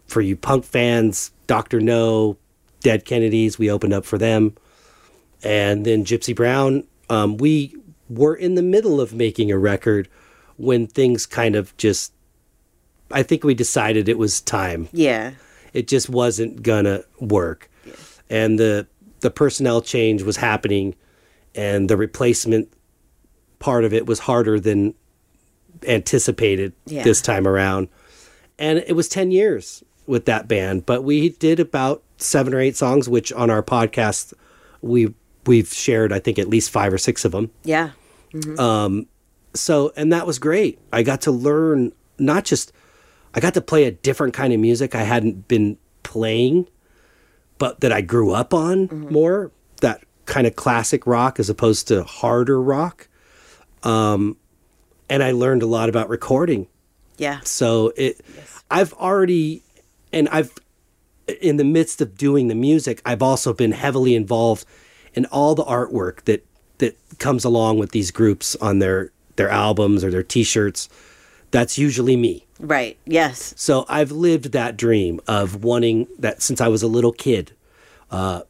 for 0.07 0.21
you 0.21 0.37
punk 0.37 0.65
fans, 0.65 1.33
Doctor 1.47 1.81
No, 1.81 2.37
Dead 2.81 3.05
Kennedys, 3.05 3.59
we 3.59 3.71
opened 3.71 3.95
up 3.95 4.05
for 4.05 4.19
them. 4.19 4.55
And 5.43 5.87
then 5.87 6.05
Gypsy 6.05 6.37
Brown, 6.37 6.85
um, 7.11 7.37
we 7.37 7.77
were 8.09 8.35
in 8.35 8.55
the 8.55 8.63
middle 8.63 9.01
of 9.01 9.13
making 9.13 9.51
a 9.53 9.59
record 9.59 10.09
when 10.57 10.87
things 10.87 11.27
kind 11.27 11.55
of 11.57 11.77
just, 11.77 12.13
I 13.11 13.23
think 13.23 13.45
we 13.45 13.55
decided 13.55 14.09
it 14.09 14.19
was 14.19 14.41
time. 14.41 14.89
Yeah. 14.93 15.33
It 15.73 15.87
just 15.89 16.09
wasn't 16.09 16.63
gonna 16.63 17.03
work. 17.21 17.71
And 18.29 18.59
the 18.59 18.87
the 19.21 19.31
personnel 19.31 19.83
change 19.83 20.23
was 20.23 20.37
happening 20.39 20.95
and 21.55 21.91
the 21.91 21.97
replacement 21.97 22.73
part 23.59 23.85
of 23.85 23.93
it 23.93 24.07
was 24.07 24.21
harder 24.21 24.59
than 24.59 24.95
anticipated 25.87 26.73
Yeah. 26.87 27.03
this 27.03 27.21
time 27.21 27.47
around. 27.47 27.89
And 28.59 28.79
it 28.87 28.95
was 28.95 29.09
10 29.09 29.31
years 29.31 29.83
with 30.07 30.25
that 30.27 30.49
band, 30.49 30.87
but 30.87 31.03
we 31.05 31.31
did 31.31 31.61
about 31.61 32.03
7 32.19 32.53
or 32.55 32.61
8 32.61 32.77
songs 32.77 33.09
which 33.09 33.33
on 33.33 33.51
our 33.51 33.63
podcast 33.63 34.33
we 34.83 35.15
we've 35.47 35.73
shared 35.73 36.13
I 36.13 36.19
think 36.19 36.39
at 36.39 36.49
least 36.49 36.71
5 36.71 36.93
or 36.93 36.99
6 36.99 37.25
of 37.25 37.33
them. 37.33 37.51
Yeah. 37.65 37.91
Um, 38.59 39.07
so, 39.55 39.93
and 39.97 40.13
that 40.13 40.27
was 40.27 40.39
great. 40.39 40.79
I 40.93 41.03
got 41.03 41.23
to 41.23 41.33
learn 41.33 41.93
not 42.19 42.45
just, 42.45 42.73
I 43.35 43.41
got 43.41 43.55
to 43.55 43.61
play 43.61 43.85
a 43.85 43.91
different 43.91 44.35
kind 44.35 44.53
of 44.53 44.61
music 44.61 44.95
I 44.95 45.03
hadn't 45.03 45.49
been 45.49 45.79
playing, 46.03 46.69
but 47.59 47.81
that 47.81 47.93
I 47.93 48.01
grew 48.01 48.33
up 48.33 48.55
on 48.55 48.89
more. 49.11 49.51
That 49.81 50.05
kind 50.27 50.47
of 50.47 50.55
classic 50.55 51.07
rock 51.07 51.41
as 51.41 51.51
opposed 51.51 51.89
to 51.89 52.05
harder 52.05 52.61
rock. 52.61 53.09
Um, 53.83 54.37
and 55.09 55.23
I 55.23 55.33
learned 55.33 55.63
a 55.63 55.67
lot 55.67 55.89
about 55.89 56.09
recording. 56.09 56.69
Yeah. 57.17 57.41
So 57.43 57.93
it, 57.97 58.21
I've 58.71 58.93
already, 58.95 59.63
and 60.13 60.29
I've, 60.29 60.53
in 61.41 61.57
the 61.57 61.65
midst 61.65 62.01
of 62.01 62.17
doing 62.17 62.49
the 62.49 62.55
music, 62.55 63.03
I've 63.05 63.23
also 63.23 63.53
been 63.53 63.73
heavily 63.73 64.15
involved 64.15 64.65
in 65.15 65.27
all 65.27 65.55
the 65.55 65.65
artwork 65.65 66.23
that 66.25 66.45
that 66.79 66.97
comes 67.19 67.45
along 67.45 67.79
with 67.79 67.91
these 67.93 68.11
groups 68.11 68.57
on 68.57 68.79
their 68.79 69.13
their 69.37 69.49
albums 69.51 70.03
or 70.05 70.11
their 70.11 70.23
T-shirts. 70.23 70.89
That's 71.51 71.77
usually 71.79 72.17
me. 72.17 72.47
Right. 72.61 72.97
Yes. 73.07 73.55
So 73.57 73.85
I've 73.89 74.13
lived 74.13 74.53
that 74.53 74.77
dream 74.77 75.21
of 75.27 75.65
wanting 75.65 76.07
that 76.19 76.43
since 76.43 76.61
I 76.61 76.69
was 76.69 76.83
a 76.83 76.87
little 76.87 77.13
kid, 77.13 77.53
uh, 78.11 78.43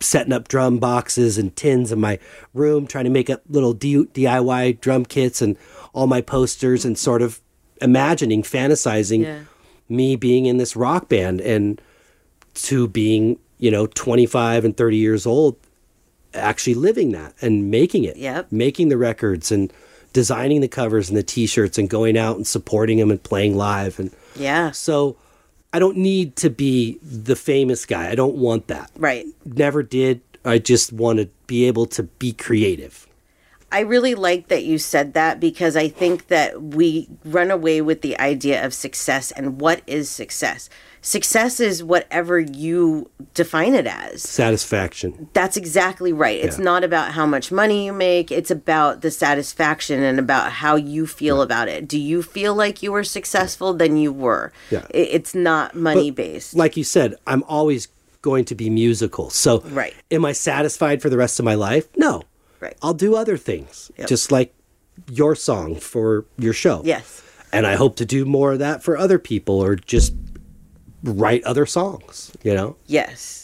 setting 0.00 0.32
up 0.32 0.48
drum 0.48 0.78
boxes 0.78 1.36
and 1.38 1.54
tins 1.56 1.92
in 1.92 2.00
my 2.00 2.18
room, 2.54 2.86
trying 2.86 3.04
to 3.04 3.10
make 3.10 3.28
up 3.28 3.42
little 3.48 3.72
D- 3.74 4.06
DIY 4.14 4.80
drum 4.80 5.04
kits 5.04 5.42
and 5.42 5.56
all 5.92 6.06
my 6.06 6.20
posters, 6.20 6.84
and 6.84 6.96
sort 6.98 7.20
of 7.22 7.40
imagining, 7.82 8.42
fantasizing 8.42 9.22
Yeah. 9.24 9.40
me 9.88 10.16
being 10.16 10.46
in 10.46 10.56
this 10.56 10.74
rock 10.76 11.08
band 11.08 11.40
and 11.40 11.80
to 12.54 12.88
being, 12.88 13.38
you 13.58 13.70
know, 13.70 13.86
25 13.86 14.64
and 14.64 14.76
30 14.76 14.96
years 14.96 15.26
old, 15.26 15.56
actually 16.36 16.74
living 16.74 17.12
that 17.12 17.34
and 17.40 17.70
making 17.70 18.04
it, 18.04 18.16
Yep. 18.16 18.52
making 18.52 18.88
the 18.88 18.96
records 18.96 19.50
and 19.52 19.72
designing 20.12 20.60
the 20.60 20.68
covers 20.68 21.08
and 21.08 21.16
the 21.18 21.22
t-shirts 21.22 21.76
and 21.78 21.90
going 21.90 22.16
out 22.16 22.36
and 22.36 22.46
supporting 22.46 22.98
them 22.98 23.10
and 23.10 23.22
playing 23.22 23.56
live 23.56 23.98
and 23.98 24.10
Yeah. 24.34 24.70
so 24.70 25.16
I 25.72 25.78
don't 25.78 25.96
need 25.98 26.36
to 26.36 26.48
be 26.48 26.98
the 27.02 27.36
famous 27.36 27.84
guy. 27.84 28.08
I 28.10 28.14
don't 28.14 28.36
want 28.36 28.68
that. 28.68 28.90
Right. 28.96 29.26
Never 29.44 29.82
did. 29.82 30.20
I 30.44 30.58
just 30.58 30.92
want 30.92 31.18
to 31.18 31.28
be 31.46 31.66
able 31.66 31.86
to 31.86 32.04
be 32.04 32.32
creative. 32.32 33.06
I 33.72 33.80
really 33.80 34.14
like 34.14 34.46
that 34.48 34.62
you 34.64 34.78
said 34.78 35.12
that 35.14 35.40
because 35.40 35.76
I 35.76 35.88
think 35.88 36.28
that 36.28 36.62
we 36.62 37.08
run 37.24 37.50
away 37.50 37.82
with 37.82 38.00
the 38.00 38.18
idea 38.18 38.64
of 38.64 38.72
success 38.72 39.32
and 39.32 39.60
what 39.60 39.82
is 39.86 40.08
success. 40.08 40.70
Success 41.06 41.60
is 41.60 41.84
whatever 41.84 42.40
you 42.40 43.08
define 43.32 43.74
it 43.74 43.86
as. 43.86 44.22
Satisfaction. 44.24 45.28
That's 45.34 45.56
exactly 45.56 46.12
right. 46.12 46.44
It's 46.44 46.58
not 46.58 46.82
about 46.82 47.12
how 47.12 47.24
much 47.26 47.52
money 47.52 47.86
you 47.86 47.92
make, 47.92 48.32
it's 48.32 48.50
about 48.50 49.02
the 49.02 49.12
satisfaction 49.12 50.02
and 50.02 50.18
about 50.18 50.50
how 50.50 50.74
you 50.74 51.06
feel 51.06 51.42
about 51.42 51.68
it. 51.68 51.86
Do 51.86 51.96
you 51.96 52.24
feel 52.24 52.56
like 52.56 52.82
you 52.82 52.90
were 52.90 53.04
successful? 53.04 53.72
Then 53.72 53.96
you 53.96 54.12
were. 54.12 54.52
Yeah. 54.68 54.84
It's 54.90 55.32
not 55.32 55.76
money 55.76 56.10
based. 56.10 56.56
Like 56.56 56.76
you 56.76 56.82
said, 56.82 57.14
I'm 57.24 57.44
always 57.44 57.86
going 58.20 58.44
to 58.46 58.56
be 58.56 58.68
musical. 58.68 59.30
So, 59.30 59.60
Right. 59.60 59.94
am 60.10 60.24
I 60.24 60.32
satisfied 60.32 61.00
for 61.02 61.08
the 61.08 61.16
rest 61.16 61.38
of 61.38 61.44
my 61.44 61.54
life? 61.54 61.86
No. 61.96 62.24
Right. 62.58 62.76
I'll 62.82 62.94
do 62.94 63.14
other 63.14 63.36
things, 63.36 63.92
Yep. 63.96 64.08
just 64.08 64.32
like 64.32 64.52
your 65.08 65.36
song 65.36 65.76
for 65.76 66.24
your 66.36 66.52
show. 66.52 66.82
Yes. 66.84 67.22
And 67.52 67.64
I 67.64 67.76
hope 67.76 67.94
to 67.96 68.04
do 68.04 68.24
more 68.24 68.54
of 68.54 68.58
that 68.58 68.82
for 68.82 68.98
other 68.98 69.20
people 69.20 69.62
or 69.62 69.76
just 69.76 70.12
write 71.06 71.42
other 71.44 71.66
songs, 71.66 72.32
you 72.42 72.54
know? 72.54 72.76
Yes. 72.86 73.42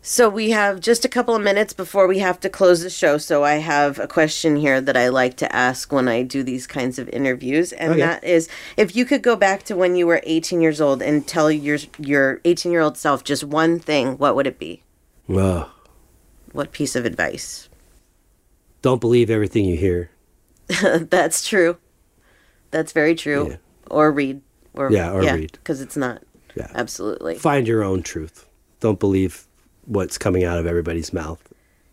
So 0.00 0.28
we 0.30 0.50
have 0.50 0.80
just 0.80 1.04
a 1.04 1.08
couple 1.08 1.34
of 1.36 1.42
minutes 1.42 1.74
before 1.74 2.06
we 2.06 2.20
have 2.20 2.40
to 2.40 2.48
close 2.48 2.82
the 2.82 2.88
show. 2.88 3.18
So 3.18 3.44
I 3.44 3.56
have 3.56 3.98
a 3.98 4.06
question 4.06 4.56
here 4.56 4.80
that 4.80 4.96
I 4.96 5.08
like 5.08 5.36
to 5.38 5.54
ask 5.54 5.92
when 5.92 6.08
I 6.08 6.22
do 6.22 6.42
these 6.42 6.66
kinds 6.66 6.98
of 6.98 7.08
interviews, 7.10 7.72
and 7.74 7.92
Okay. 7.92 8.00
that 8.00 8.24
is, 8.24 8.48
if 8.78 8.96
you 8.96 9.04
could 9.04 9.22
go 9.22 9.36
back 9.36 9.64
to 9.64 9.76
when 9.76 9.96
you 9.96 10.06
were 10.06 10.22
18 10.24 10.62
years 10.62 10.80
old 10.80 11.02
and 11.02 11.26
tell 11.26 11.50
your 11.50 11.78
your 11.98 12.40
18 12.46 12.72
year 12.72 12.80
old 12.80 12.96
self 12.96 13.22
just 13.22 13.44
one 13.44 13.78
thing, 13.78 14.16
what 14.16 14.34
would 14.34 14.46
it 14.46 14.58
be? 14.58 14.82
Ugh. 15.28 15.68
What 16.52 16.72
piece 16.72 16.96
of 16.96 17.04
advice? 17.04 17.68
don't 18.80 19.00
believe 19.00 19.28
everything 19.28 19.64
you 19.64 19.76
hear. 19.76 20.08
That's 21.00 21.46
true. 21.46 21.76
That's 22.70 22.92
very 22.92 23.14
true. 23.16 23.48
Yeah. 23.50 23.56
Or 23.90 24.12
read. 24.12 24.40
Or 24.72 24.90
Yeah, 24.92 25.10
or 25.12 25.20
read. 25.20 25.52
because 25.52 25.80
it's 25.80 25.96
not. 25.96 26.22
Yeah. 26.58 26.70
Absolutely. 26.74 27.36
Find 27.36 27.66
your 27.66 27.84
own 27.84 28.02
truth. 28.02 28.46
Don't 28.80 28.98
believe 28.98 29.46
what's 29.84 30.18
coming 30.18 30.44
out 30.44 30.58
of 30.58 30.66
everybody's 30.66 31.12
mouth. 31.12 31.42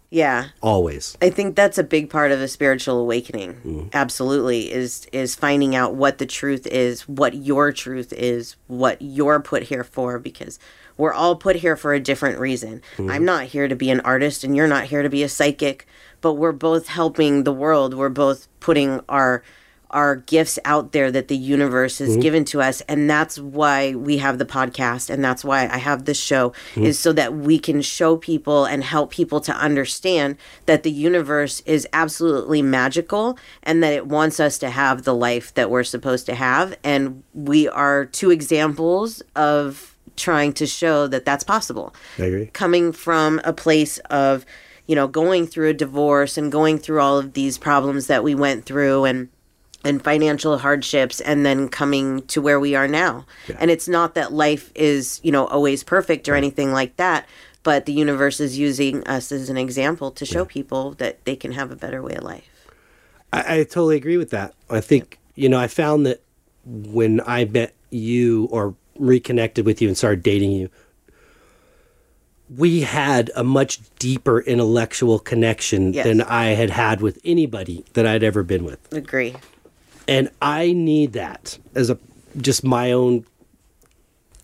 Yeah. 0.09 0.47
Always. 0.61 1.17
I 1.21 1.29
think 1.29 1.55
that's 1.55 1.77
a 1.77 1.83
big 1.83 2.09
part 2.09 2.31
of 2.31 2.39
a 2.39 2.47
spiritual 2.47 2.99
awakening. 2.99 3.53
Mm-hmm. 3.55 3.87
Absolutely 3.93 4.71
is 4.71 5.07
is 5.11 5.35
finding 5.35 5.75
out 5.75 5.95
what 5.95 6.19
the 6.19 6.25
truth 6.25 6.65
is, 6.67 7.01
what 7.07 7.33
your 7.33 7.71
truth 7.71 8.13
is, 8.13 8.55
what 8.67 9.01
you're 9.01 9.39
put 9.39 9.63
here 9.63 9.83
for 9.83 10.17
because 10.19 10.57
we're 10.97 11.13
all 11.13 11.35
put 11.35 11.57
here 11.57 11.75
for 11.75 11.93
a 11.93 11.99
different 11.99 12.39
reason. 12.39 12.81
Mm-hmm. 12.95 13.11
I'm 13.11 13.25
not 13.25 13.45
here 13.45 13.67
to 13.67 13.75
be 13.75 13.89
an 13.89 13.99
artist 14.01 14.43
and 14.43 14.55
you're 14.55 14.67
not 14.67 14.85
here 14.85 15.03
to 15.03 15.09
be 15.09 15.23
a 15.23 15.29
psychic, 15.29 15.85
but 16.21 16.33
we're 16.33 16.53
both 16.53 16.87
helping 16.87 17.43
the 17.43 17.53
world. 17.53 17.93
We're 17.93 18.09
both 18.09 18.47
putting 18.59 19.01
our 19.09 19.43
our 19.91 20.17
gifts 20.17 20.59
out 20.65 20.91
there 20.91 21.11
that 21.11 21.27
the 21.27 21.37
universe 21.37 21.99
has 21.99 22.11
mm-hmm. 22.11 22.19
given 22.19 22.45
to 22.45 22.61
us 22.61 22.81
and 22.81 23.09
that's 23.09 23.39
why 23.39 23.95
we 23.95 24.17
have 24.17 24.37
the 24.37 24.45
podcast 24.45 25.09
and 25.09 25.23
that's 25.23 25.43
why 25.43 25.67
I 25.67 25.77
have 25.77 26.05
this 26.05 26.19
show 26.19 26.49
mm-hmm. 26.49 26.85
is 26.85 26.99
so 26.99 27.13
that 27.13 27.33
we 27.33 27.59
can 27.59 27.81
show 27.81 28.17
people 28.17 28.65
and 28.65 28.83
help 28.83 29.11
people 29.11 29.39
to 29.41 29.53
understand 29.53 30.37
that 30.65 30.83
the 30.83 30.91
universe 30.91 31.61
is 31.65 31.87
absolutely 31.93 32.61
magical 32.61 33.37
and 33.63 33.83
that 33.83 33.93
it 33.93 34.07
wants 34.07 34.39
us 34.39 34.57
to 34.59 34.69
have 34.69 35.03
the 35.03 35.15
life 35.15 35.53
that 35.53 35.69
we're 35.69 35.83
supposed 35.83 36.25
to 36.25 36.35
have 36.35 36.77
and 36.83 37.23
we 37.33 37.67
are 37.67 38.05
two 38.05 38.31
examples 38.31 39.21
of 39.35 39.95
trying 40.15 40.53
to 40.53 40.65
show 40.65 41.07
that 41.07 41.25
that's 41.25 41.43
possible. 41.43 41.93
I 42.17 42.23
agree. 42.23 42.45
coming 42.47 42.91
from 42.91 43.41
a 43.43 43.53
place 43.53 43.97
of 44.09 44.45
you 44.87 44.95
know 44.95 45.07
going 45.07 45.47
through 45.47 45.69
a 45.69 45.73
divorce 45.73 46.37
and 46.37 46.51
going 46.51 46.77
through 46.77 47.01
all 47.01 47.17
of 47.17 47.33
these 47.33 47.57
problems 47.57 48.07
that 48.07 48.23
we 48.23 48.35
went 48.35 48.65
through 48.65 49.05
and 49.05 49.29
and 49.85 50.03
financial 50.03 50.57
hardships 50.57 51.21
and 51.21 51.45
then 51.45 51.69
coming 51.69 52.21
to 52.23 52.41
where 52.41 52.59
we 52.59 52.75
are 52.75 52.87
now 52.87 53.25
and 53.59 53.69
it's 53.71 53.87
not 53.87 54.15
that 54.15 54.33
life 54.33 54.71
is 54.75 55.19
you 55.23 55.31
know 55.31 55.45
always 55.47 55.83
perfect 55.83 56.27
or 56.27 56.35
anything 56.35 56.71
like 56.73 56.95
that 56.97 57.25
but 57.63 57.85
the 57.85 57.93
universe 57.93 58.39
is 58.39 58.57
using 58.59 59.05
us 59.07 59.31
as 59.31 59.49
an 59.49 59.57
example 59.57 60.11
to 60.11 60.25
show 60.25 60.43
people 60.45 60.91
that 60.93 61.23
they 61.25 61.35
can 61.35 61.51
have 61.53 61.71
a 61.71 61.75
better 61.75 62.01
way 62.01 62.15
of 62.15 62.23
life 62.23 62.49
I, 63.31 63.59
I 63.59 63.63
totally 63.63 63.95
agree 63.97 64.17
with 64.17 64.29
that. 64.29 64.53
I 64.69 64.79
think, 64.81 65.19
you 65.35 65.49
know, 65.49 65.59
I 65.59 65.67
found 65.67 66.05
that 66.05 66.21
when 66.63 67.19
I 67.25 67.43
met 67.45 67.73
you 67.89 68.47
or 68.51 68.75
reconnected 68.97 69.65
with 69.65 69.81
you 69.81 69.87
and 69.89 69.97
started 69.97 70.23
dating 70.23 70.51
you, 70.51 70.69
we 72.55 72.81
had 72.81 73.31
a 73.35 73.43
much 73.43 73.79
deeper 73.97 74.39
intellectual 74.41 75.19
connection 75.19 75.91
Yes. 75.93 76.05
than 76.05 76.21
I 76.21 76.49
had 76.49 76.69
had 76.69 77.01
with 77.01 77.19
anybody 77.25 77.83
that 77.93 78.05
I'd 78.05 78.23
ever 78.23 78.43
been 78.43 78.63
with. 78.63 78.79
agree 78.93 79.35
and 80.07 80.29
I 80.41 80.73
need 80.73 81.13
that 81.13 81.57
as 81.73 81.89
a 81.89 81.97
just 82.37 82.63
my 82.63 82.91
own 82.91 83.25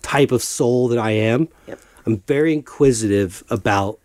type 0.02 0.32
of 0.32 0.42
soul 0.42 0.88
that 0.90 0.98
I 0.98 1.12
am. 1.12 1.48
Yep. 1.68 1.80
I'm 2.06 2.18
very 2.28 2.54
inquisitive 2.54 3.44
about 3.50 4.00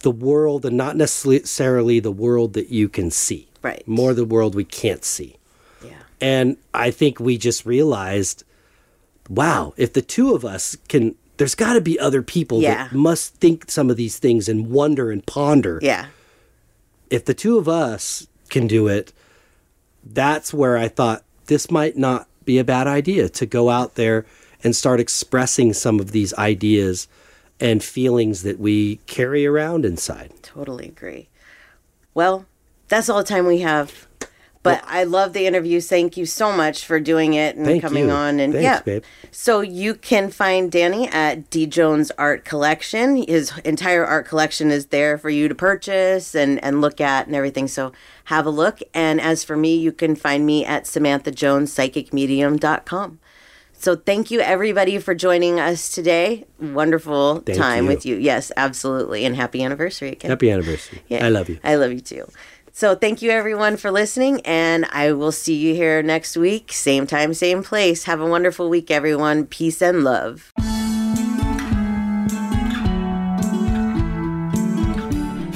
the 0.00 0.10
world 0.10 0.64
and 0.66 0.76
not 0.76 0.96
necessarily 0.96 2.00
the 2.00 2.10
world 2.12 2.52
that 2.52 2.68
you 2.68 2.88
can 2.88 3.10
see. 3.10 3.48
Right. 3.62 3.86
More 3.88 4.12
the 4.12 4.24
world 4.24 4.54
we 4.54 4.64
can't 4.64 5.04
see. 5.04 5.36
yeah 5.84 5.92
And 6.20 6.56
I 6.74 6.90
think 6.90 7.18
we 7.20 7.38
just 7.38 7.64
realized, 7.64 8.44
wow, 9.28 9.72
if 9.76 9.92
the 9.94 10.02
two 10.02 10.34
of 10.34 10.44
us 10.44 10.76
can 10.88 11.14
there's 11.38 11.54
got 11.54 11.72
to 11.72 11.80
be 11.80 11.98
other 11.98 12.20
people 12.22 12.60
Yeah. 12.60 12.88
that 12.88 12.92
must 12.92 13.34
think 13.36 13.70
some 13.70 13.88
of 13.88 13.96
these 13.96 14.18
things 14.18 14.46
and 14.46 14.70
wonder 14.70 15.10
and 15.10 15.24
ponder 15.24 15.78
yeah 15.80 16.06
if 17.08 17.24
the 17.24 17.32
two 17.34 17.56
of 17.58 17.66
us 17.68 18.26
can 18.50 18.66
do 18.66 18.86
it, 18.88 19.12
that's 20.04 20.52
where 20.52 20.76
I 20.76 20.88
thought 20.88 21.24
this 21.46 21.70
might 21.70 21.96
not 21.96 22.26
be 22.44 22.58
a 22.58 22.64
bad 22.64 22.86
idea 22.86 23.28
to 23.28 23.46
go 23.46 23.70
out 23.70 23.94
there 23.94 24.26
and 24.62 24.74
start 24.74 25.00
expressing 25.00 25.72
some 25.72 26.00
of 26.00 26.12
these 26.12 26.34
ideas 26.34 27.08
and 27.58 27.82
feelings 27.82 28.42
that 28.42 28.58
we 28.58 28.96
carry 29.06 29.46
around 29.46 29.84
inside. 29.84 30.32
Totally 30.42 30.88
agree. 30.88 31.28
Well, 32.14 32.46
that's 32.88 33.08
all 33.08 33.18
the 33.18 33.24
time 33.24 33.46
we 33.46 33.60
have. 33.60 34.06
But 34.62 34.84
I 34.86 35.04
love 35.04 35.32
the 35.32 35.46
interview. 35.46 35.80
Thank 35.80 36.18
you 36.18 36.26
so 36.26 36.52
much 36.52 36.84
for 36.84 37.00
doing 37.00 37.32
it 37.32 37.56
and 37.56 37.80
coming 37.80 38.08
you. 38.08 38.10
on. 38.10 38.38
And 38.38 38.52
Thanks, 38.52 38.62
yeah, 38.62 38.80
babe. 38.82 39.04
so 39.30 39.62
you 39.62 39.94
can 39.94 40.30
find 40.30 40.70
Danny 40.70 41.08
at 41.08 41.48
D 41.48 41.66
Jones 41.66 42.12
Art 42.18 42.44
Collection. 42.44 43.16
His 43.26 43.56
entire 43.64 44.04
art 44.04 44.26
collection 44.26 44.70
is 44.70 44.86
there 44.86 45.16
for 45.16 45.30
you 45.30 45.48
to 45.48 45.54
purchase 45.54 46.34
and 46.34 46.62
and 46.62 46.82
look 46.82 47.00
at 47.00 47.26
and 47.26 47.34
everything. 47.34 47.68
So 47.68 47.92
have 48.24 48.44
a 48.44 48.50
look. 48.50 48.80
And 48.92 49.18
as 49.18 49.44
for 49.44 49.56
me, 49.56 49.76
you 49.76 49.92
can 49.92 50.14
find 50.14 50.44
me 50.44 50.66
at 50.66 50.86
Samantha 50.86 51.30
Jones 51.30 51.74
Psychicmedium.com. 51.74 53.18
So 53.72 53.96
thank 53.96 54.30
you 54.30 54.40
everybody 54.40 54.98
for 54.98 55.14
joining 55.14 55.58
us 55.58 55.90
today. 55.90 56.44
Wonderful 56.60 57.40
Thank 57.40 57.56
time 57.56 57.84
you. 57.84 57.88
with 57.88 58.04
you. 58.04 58.16
Yes, 58.16 58.52
absolutely. 58.58 59.24
And 59.24 59.34
happy 59.34 59.62
anniversary 59.64 60.10
again. 60.10 60.30
Happy 60.30 60.50
anniversary. 60.50 61.00
Yeah. 61.08 61.24
I 61.24 61.30
love 61.30 61.48
you. 61.48 61.58
I 61.64 61.76
love 61.76 61.90
you 61.90 62.00
too. 62.00 62.28
So 62.80 62.94
thank 62.94 63.20
you 63.20 63.30
everyone 63.30 63.76
for 63.76 63.90
listening, 63.90 64.40
and 64.46 64.86
I 64.86 65.12
will 65.12 65.32
see 65.32 65.54
you 65.54 65.74
here 65.74 66.02
next 66.02 66.34
week, 66.34 66.72
same 66.72 67.06
time, 67.06 67.34
same 67.34 67.62
place. 67.62 68.04
Have 68.04 68.22
a 68.22 68.26
wonderful 68.26 68.70
week, 68.70 68.90
everyone. 68.90 69.44
Peace 69.44 69.82
and 69.82 70.02
love. 70.02 70.50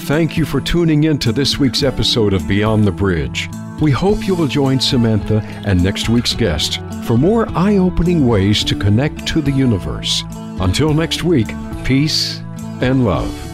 Thank 0.00 0.36
you 0.36 0.44
for 0.44 0.60
tuning 0.60 1.04
in 1.04 1.16
to 1.20 1.32
this 1.32 1.58
week's 1.58 1.82
episode 1.82 2.34
of 2.34 2.46
Beyond 2.46 2.84
the 2.84 2.92
Bridge. 2.92 3.48
We 3.80 3.90
hope 3.90 4.26
you 4.26 4.34
will 4.34 4.46
join 4.46 4.78
Samantha 4.78 5.40
and 5.64 5.82
next 5.82 6.10
week's 6.10 6.34
guest 6.34 6.82
for 7.06 7.16
more 7.16 7.48
eye 7.56 7.78
opening 7.78 8.26
ways 8.26 8.62
to 8.64 8.74
connect 8.74 9.26
to 9.28 9.40
the 9.40 9.50
universe. 9.50 10.24
Until 10.60 10.92
next 10.92 11.24
week, 11.24 11.48
peace 11.86 12.42
and 12.82 13.06
love. 13.06 13.53